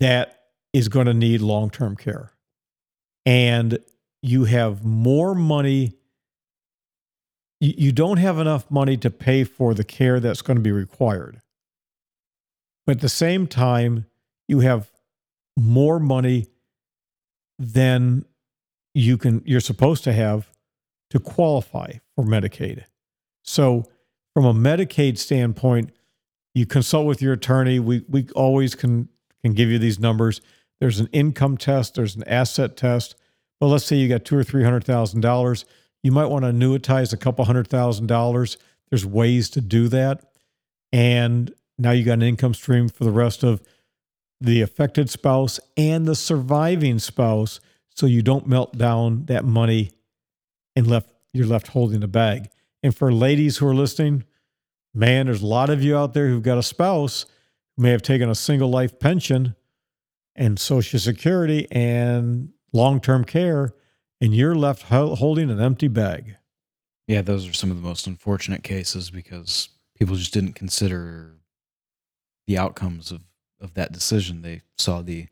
that 0.00 0.40
is 0.72 0.88
going 0.88 1.06
to 1.06 1.14
need 1.14 1.40
long 1.40 1.70
term 1.70 1.94
care 1.96 2.33
and 3.26 3.78
you 4.22 4.44
have 4.44 4.84
more 4.84 5.34
money 5.34 5.92
you, 7.60 7.92
don't 7.92 8.18
have 8.18 8.38
enough 8.38 8.70
money 8.70 8.94
to 8.98 9.10
pay 9.10 9.42
for 9.42 9.72
the 9.72 9.84
care 9.84 10.20
that's 10.20 10.42
going 10.42 10.56
to 10.56 10.62
be 10.62 10.72
required 10.72 11.40
but 12.86 12.96
at 12.96 13.00
the 13.00 13.08
same 13.08 13.46
time 13.46 14.06
you 14.48 14.60
have 14.60 14.90
more 15.56 15.98
money 15.98 16.46
than 17.58 18.24
you 18.94 19.16
can 19.16 19.42
you're 19.44 19.60
supposed 19.60 20.04
to 20.04 20.12
have 20.12 20.50
to 21.10 21.18
qualify 21.20 21.92
for 22.14 22.24
Medicaid. 22.24 22.84
So 23.42 23.84
from 24.34 24.44
a 24.44 24.54
Medicaid 24.54 25.16
standpoint, 25.18 25.90
you 26.54 26.66
consult 26.66 27.06
with 27.06 27.22
your 27.22 27.32
attorney. 27.32 27.78
We 27.78 28.04
we 28.08 28.28
always 28.34 28.74
can 28.74 29.08
can 29.42 29.52
give 29.54 29.68
you 29.68 29.78
these 29.78 29.98
numbers. 29.98 30.40
There's 30.80 31.00
an 31.00 31.08
income 31.12 31.56
test, 31.56 31.94
there's 31.94 32.16
an 32.16 32.24
asset 32.24 32.76
test. 32.76 33.14
But 33.60 33.68
let's 33.68 33.84
say 33.84 33.96
you 33.96 34.08
got 34.08 34.24
two 34.24 34.36
or 34.36 34.44
three 34.44 34.64
hundred 34.64 34.84
thousand 34.84 35.20
dollars. 35.20 35.64
You 36.02 36.12
might 36.12 36.26
want 36.26 36.44
to 36.44 36.52
annuitize 36.52 37.12
a 37.12 37.16
couple 37.16 37.44
hundred 37.44 37.68
thousand 37.68 38.06
dollars. 38.06 38.56
There's 38.90 39.06
ways 39.06 39.48
to 39.50 39.60
do 39.60 39.88
that. 39.88 40.24
And 40.92 41.52
now 41.78 41.92
you 41.92 42.04
got 42.04 42.14
an 42.14 42.22
income 42.22 42.54
stream 42.54 42.88
for 42.88 43.04
the 43.04 43.10
rest 43.10 43.42
of 43.42 43.62
the 44.40 44.60
affected 44.60 45.08
spouse 45.08 45.58
and 45.76 46.06
the 46.06 46.14
surviving 46.14 46.98
spouse 46.98 47.60
so 47.94 48.06
you 48.06 48.22
don't 48.22 48.46
melt 48.46 48.76
down 48.76 49.24
that 49.26 49.44
money 49.44 49.92
and 50.76 50.86
left 50.86 51.10
you're 51.32 51.46
left 51.46 51.68
holding 51.68 52.00
the 52.00 52.08
bag. 52.08 52.48
And 52.82 52.94
for 52.94 53.12
ladies 53.12 53.56
who 53.56 53.66
are 53.66 53.74
listening, 53.74 54.24
man, 54.92 55.26
there's 55.26 55.42
a 55.42 55.46
lot 55.46 55.70
of 55.70 55.82
you 55.82 55.96
out 55.96 56.14
there 56.14 56.28
who've 56.28 56.42
got 56.42 56.58
a 56.58 56.62
spouse 56.62 57.26
who 57.76 57.82
may 57.82 57.90
have 57.90 58.02
taken 58.02 58.28
a 58.28 58.34
single 58.34 58.68
life 58.68 58.98
pension 58.98 59.56
and 60.36 60.58
social 60.58 60.98
security 60.98 61.66
and 61.70 62.50
long-term 62.72 63.24
care 63.24 63.74
and 64.20 64.34
you're 64.34 64.54
left 64.54 64.84
holding 64.84 65.50
an 65.50 65.60
empty 65.60 65.88
bag. 65.88 66.36
Yeah, 67.06 67.22
those 67.22 67.48
are 67.48 67.52
some 67.52 67.70
of 67.70 67.76
the 67.76 67.86
most 67.86 68.06
unfortunate 68.06 68.62
cases 68.62 69.10
because 69.10 69.68
people 69.98 70.16
just 70.16 70.32
didn't 70.32 70.54
consider 70.54 71.34
the 72.46 72.58
outcomes 72.58 73.10
of 73.10 73.22
of 73.60 73.74
that 73.74 73.92
decision. 73.92 74.42
They 74.42 74.62
saw 74.76 75.02
the 75.02 75.26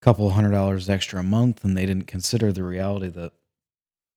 couple 0.00 0.30
hundred 0.30 0.50
dollars 0.50 0.88
extra 0.88 1.20
a 1.20 1.24
month 1.24 1.64
and 1.64 1.76
they 1.76 1.86
didn't 1.86 2.06
consider 2.06 2.52
the 2.52 2.64
reality 2.64 3.08
that 3.08 3.32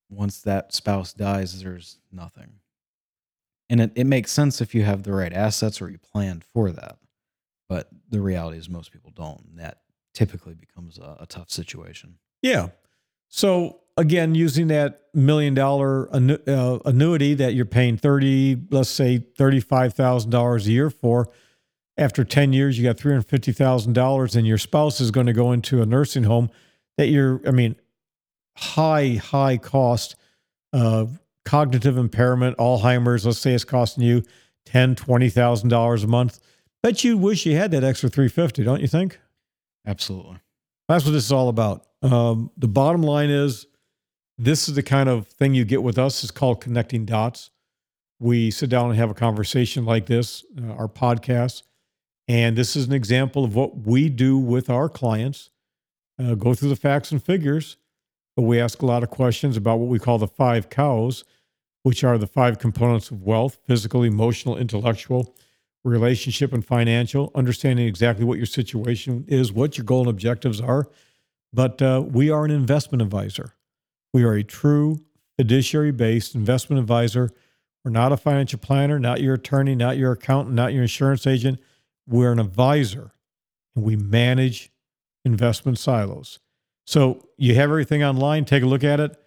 once 0.09 0.41
that 0.41 0.73
spouse 0.73 1.13
dies, 1.13 1.61
there's 1.61 1.99
nothing. 2.11 2.59
And 3.69 3.81
it, 3.81 3.91
it 3.95 4.03
makes 4.05 4.31
sense 4.31 4.61
if 4.61 4.75
you 4.75 4.83
have 4.83 5.03
the 5.03 5.13
right 5.13 5.33
assets 5.33 5.81
or 5.81 5.89
you 5.89 5.97
planned 5.97 6.43
for 6.43 6.71
that. 6.71 6.97
But 7.67 7.89
the 8.09 8.21
reality 8.21 8.57
is, 8.57 8.69
most 8.69 8.91
people 8.91 9.11
don't. 9.11 9.57
That 9.57 9.79
typically 10.15 10.55
becomes 10.55 10.97
a, 10.97 11.17
a 11.19 11.25
tough 11.27 11.51
situation. 11.51 12.17
Yeah. 12.41 12.69
So, 13.27 13.81
again, 13.97 14.33
using 14.33 14.67
that 14.67 15.01
million 15.13 15.53
dollar 15.53 16.09
uh, 16.13 16.79
annuity 16.85 17.33
that 17.35 17.53
you're 17.53 17.65
paying 17.65 17.97
30, 17.97 18.67
let's 18.71 18.89
say 18.89 19.19
$35,000 19.37 20.65
a 20.65 20.71
year 20.71 20.89
for, 20.89 21.29
after 21.97 22.23
10 22.23 22.53
years, 22.53 22.77
you 22.77 22.83
got 22.83 22.97
$350,000 22.97 24.35
and 24.35 24.47
your 24.47 24.57
spouse 24.57 24.99
is 24.99 25.11
going 25.11 25.27
to 25.27 25.33
go 25.33 25.51
into 25.51 25.81
a 25.81 25.85
nursing 25.85 26.23
home 26.23 26.49
that 26.97 27.07
you're, 27.07 27.41
I 27.47 27.51
mean, 27.51 27.75
high, 28.57 29.19
high 29.21 29.57
cost, 29.57 30.15
uh, 30.73 31.05
cognitive 31.45 31.97
impairment, 31.97 32.57
Alzheimer's, 32.57 33.25
let's 33.25 33.39
say 33.39 33.53
it's 33.53 33.63
costing 33.63 34.03
you 34.03 34.23
ten, 34.65 34.95
twenty 34.95 35.29
thousand 35.29 35.69
dollars 35.69 36.03
a 36.03 36.07
month. 36.07 36.39
Bet 36.81 37.03
you 37.03 37.17
wish 37.17 37.45
you 37.45 37.55
had 37.55 37.71
that 37.71 37.83
extra 37.83 38.09
350, 38.09 38.63
don't 38.63 38.81
you 38.81 38.87
think? 38.87 39.19
Absolutely. 39.85 40.37
That's 40.87 41.05
what 41.05 41.11
this 41.11 41.25
is 41.25 41.31
all 41.31 41.49
about. 41.49 41.85
Um, 42.01 42.51
the 42.57 42.67
bottom 42.67 43.01
line 43.01 43.29
is 43.29 43.65
this 44.37 44.67
is 44.67 44.75
the 44.75 44.83
kind 44.83 45.09
of 45.09 45.27
thing 45.27 45.53
you 45.53 45.65
get 45.65 45.81
with 45.81 45.97
us. 45.97 46.23
It's 46.23 46.31
called 46.31 46.61
connecting 46.61 47.05
dots. 47.05 47.49
We 48.19 48.51
sit 48.51 48.69
down 48.69 48.89
and 48.89 48.99
have 48.99 49.09
a 49.09 49.15
conversation 49.15 49.85
like 49.85 50.05
this, 50.05 50.45
uh, 50.61 50.73
our 50.73 50.87
podcast 50.87 51.63
and 52.27 52.57
this 52.57 52.75
is 52.75 52.87
an 52.87 52.93
example 52.93 53.43
of 53.43 53.55
what 53.55 53.85
we 53.85 54.09
do 54.09 54.37
with 54.37 54.69
our 54.69 54.89
clients 54.89 55.51
uh, 56.19 56.33
go 56.35 56.53
through 56.53 56.69
the 56.69 56.75
facts 56.75 57.11
and 57.11 57.21
figures, 57.21 57.77
but 58.35 58.43
we 58.43 58.59
ask 58.59 58.81
a 58.81 58.85
lot 58.85 59.03
of 59.03 59.09
questions 59.09 59.57
about 59.57 59.79
what 59.79 59.89
we 59.89 59.99
call 59.99 60.17
the 60.17 60.27
five 60.27 60.69
cows, 60.69 61.23
which 61.83 62.03
are 62.03 62.17
the 62.17 62.27
five 62.27 62.57
components 62.57 63.11
of 63.11 63.21
wealth 63.21 63.59
physical, 63.67 64.01
emotional, 64.03 64.57
intellectual, 64.57 65.35
relationship, 65.89 66.53
and 66.53 66.65
financial, 66.65 67.31
understanding 67.35 67.87
exactly 67.87 68.25
what 68.25 68.37
your 68.37 68.45
situation 68.45 69.25
is, 69.27 69.51
what 69.51 69.77
your 69.77 69.85
goal 69.85 70.01
and 70.01 70.09
objectives 70.09 70.59
are. 70.59 70.89
But 71.53 71.81
uh, 71.81 72.03
we 72.05 72.29
are 72.29 72.43
an 72.43 72.51
investment 72.51 73.01
advisor. 73.01 73.55
We 74.13 74.23
are 74.23 74.33
a 74.33 74.43
true 74.43 74.99
fiduciary 75.37 75.91
based 75.91 76.35
investment 76.35 76.79
advisor. 76.79 77.31
We're 77.83 77.91
not 77.91 78.11
a 78.11 78.17
financial 78.17 78.59
planner, 78.59 78.99
not 78.99 79.21
your 79.21 79.35
attorney, 79.35 79.75
not 79.75 79.97
your 79.97 80.13
accountant, 80.13 80.55
not 80.55 80.73
your 80.73 80.81
insurance 80.81 81.27
agent 81.27 81.59
we're 82.07 82.31
an 82.31 82.39
advisor 82.39 83.11
and 83.75 83.83
we 83.83 83.95
manage 83.95 84.71
investment 85.23 85.79
silos. 85.79 86.39
So 86.85 87.29
you 87.37 87.55
have 87.55 87.69
everything 87.69 88.03
online, 88.03 88.45
take 88.45 88.63
a 88.63 88.67
look 88.67 88.83
at 88.83 88.99
it. 88.99 89.17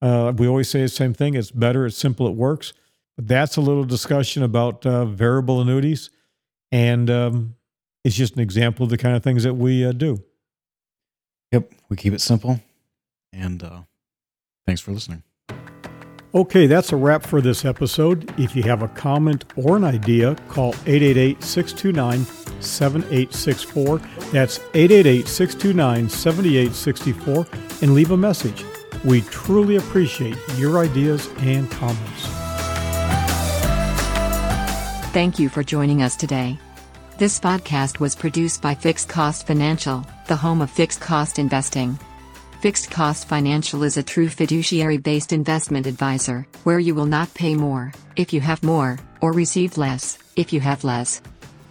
Uh, 0.00 0.32
we 0.36 0.46
always 0.46 0.70
say 0.70 0.82
the 0.82 0.88
same 0.88 1.12
thing 1.12 1.34
it's 1.34 1.50
better, 1.50 1.86
it's 1.86 1.96
simple, 1.96 2.28
it 2.28 2.34
works. 2.34 2.72
That's 3.18 3.56
a 3.56 3.60
little 3.60 3.84
discussion 3.84 4.44
about 4.44 4.86
uh, 4.86 5.04
variable 5.04 5.60
annuities. 5.60 6.10
And 6.70 7.10
um, 7.10 7.56
it's 8.04 8.14
just 8.14 8.34
an 8.34 8.40
example 8.40 8.84
of 8.84 8.90
the 8.90 8.98
kind 8.98 9.16
of 9.16 9.24
things 9.24 9.42
that 9.42 9.54
we 9.54 9.84
uh, 9.84 9.92
do. 9.92 10.22
Yep, 11.52 11.72
we 11.88 11.96
keep 11.96 12.12
it 12.12 12.20
simple. 12.20 12.60
And 13.32 13.62
uh, 13.62 13.80
thanks 14.66 14.80
for 14.80 14.92
listening. 14.92 15.22
Okay, 16.34 16.66
that's 16.66 16.92
a 16.92 16.96
wrap 16.96 17.24
for 17.24 17.40
this 17.40 17.64
episode. 17.64 18.32
If 18.38 18.54
you 18.54 18.62
have 18.64 18.82
a 18.82 18.88
comment 18.88 19.46
or 19.56 19.76
an 19.76 19.84
idea, 19.84 20.36
call 20.48 20.74
888 20.86 21.42
629 21.42 22.24
7864. 22.60 23.98
That's 24.30 24.58
888 24.74 25.26
629 25.26 26.08
7864 26.08 27.46
and 27.82 27.94
leave 27.94 28.10
a 28.10 28.16
message. 28.16 28.64
We 29.04 29.22
truly 29.22 29.76
appreciate 29.76 30.36
your 30.56 30.78
ideas 30.78 31.30
and 31.38 31.70
comments. 31.70 32.37
Thank 35.12 35.38
you 35.38 35.48
for 35.48 35.62
joining 35.62 36.02
us 36.02 36.16
today. 36.16 36.58
This 37.16 37.40
podcast 37.40 37.98
was 37.98 38.14
produced 38.14 38.60
by 38.60 38.74
Fixed 38.74 39.08
Cost 39.08 39.46
Financial, 39.46 40.06
the 40.26 40.36
home 40.36 40.60
of 40.60 40.70
fixed 40.70 41.00
cost 41.00 41.38
investing. 41.38 41.98
Fixed 42.60 42.90
Cost 42.90 43.26
Financial 43.26 43.84
is 43.84 43.96
a 43.96 44.02
true 44.02 44.28
fiduciary 44.28 44.98
based 44.98 45.32
investment 45.32 45.86
advisor, 45.86 46.46
where 46.64 46.78
you 46.78 46.94
will 46.94 47.06
not 47.06 47.32
pay 47.32 47.54
more 47.54 47.90
if 48.16 48.34
you 48.34 48.42
have 48.42 48.62
more, 48.62 48.98
or 49.22 49.32
receive 49.32 49.78
less 49.78 50.18
if 50.36 50.52
you 50.52 50.60
have 50.60 50.84
less. 50.84 51.22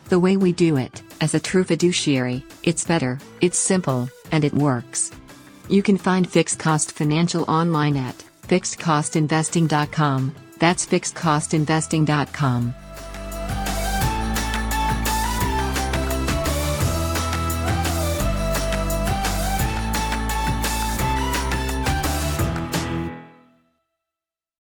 The 0.10 0.20
way 0.20 0.36
we 0.36 0.52
do 0.52 0.78
it, 0.78 1.04
as 1.22 1.36
a 1.36 1.40
true 1.40 1.64
fiduciary, 1.64 2.44
it's 2.64 2.86
better, 2.86 3.20
it's 3.40 3.60
simple, 3.60 4.10
and 4.32 4.44
it 4.46 4.54
works. 4.54 5.12
You 5.70 5.84
can 5.84 5.98
find 5.98 6.28
Fixed 6.28 6.58
Cost 6.58 6.92
Financial 6.92 7.44
online 7.48 7.98
at 7.98 8.16
fixedcostinvesting.com. 8.48 10.36
That's 10.58 10.88
fixedcostinvesting.com. 10.88 12.74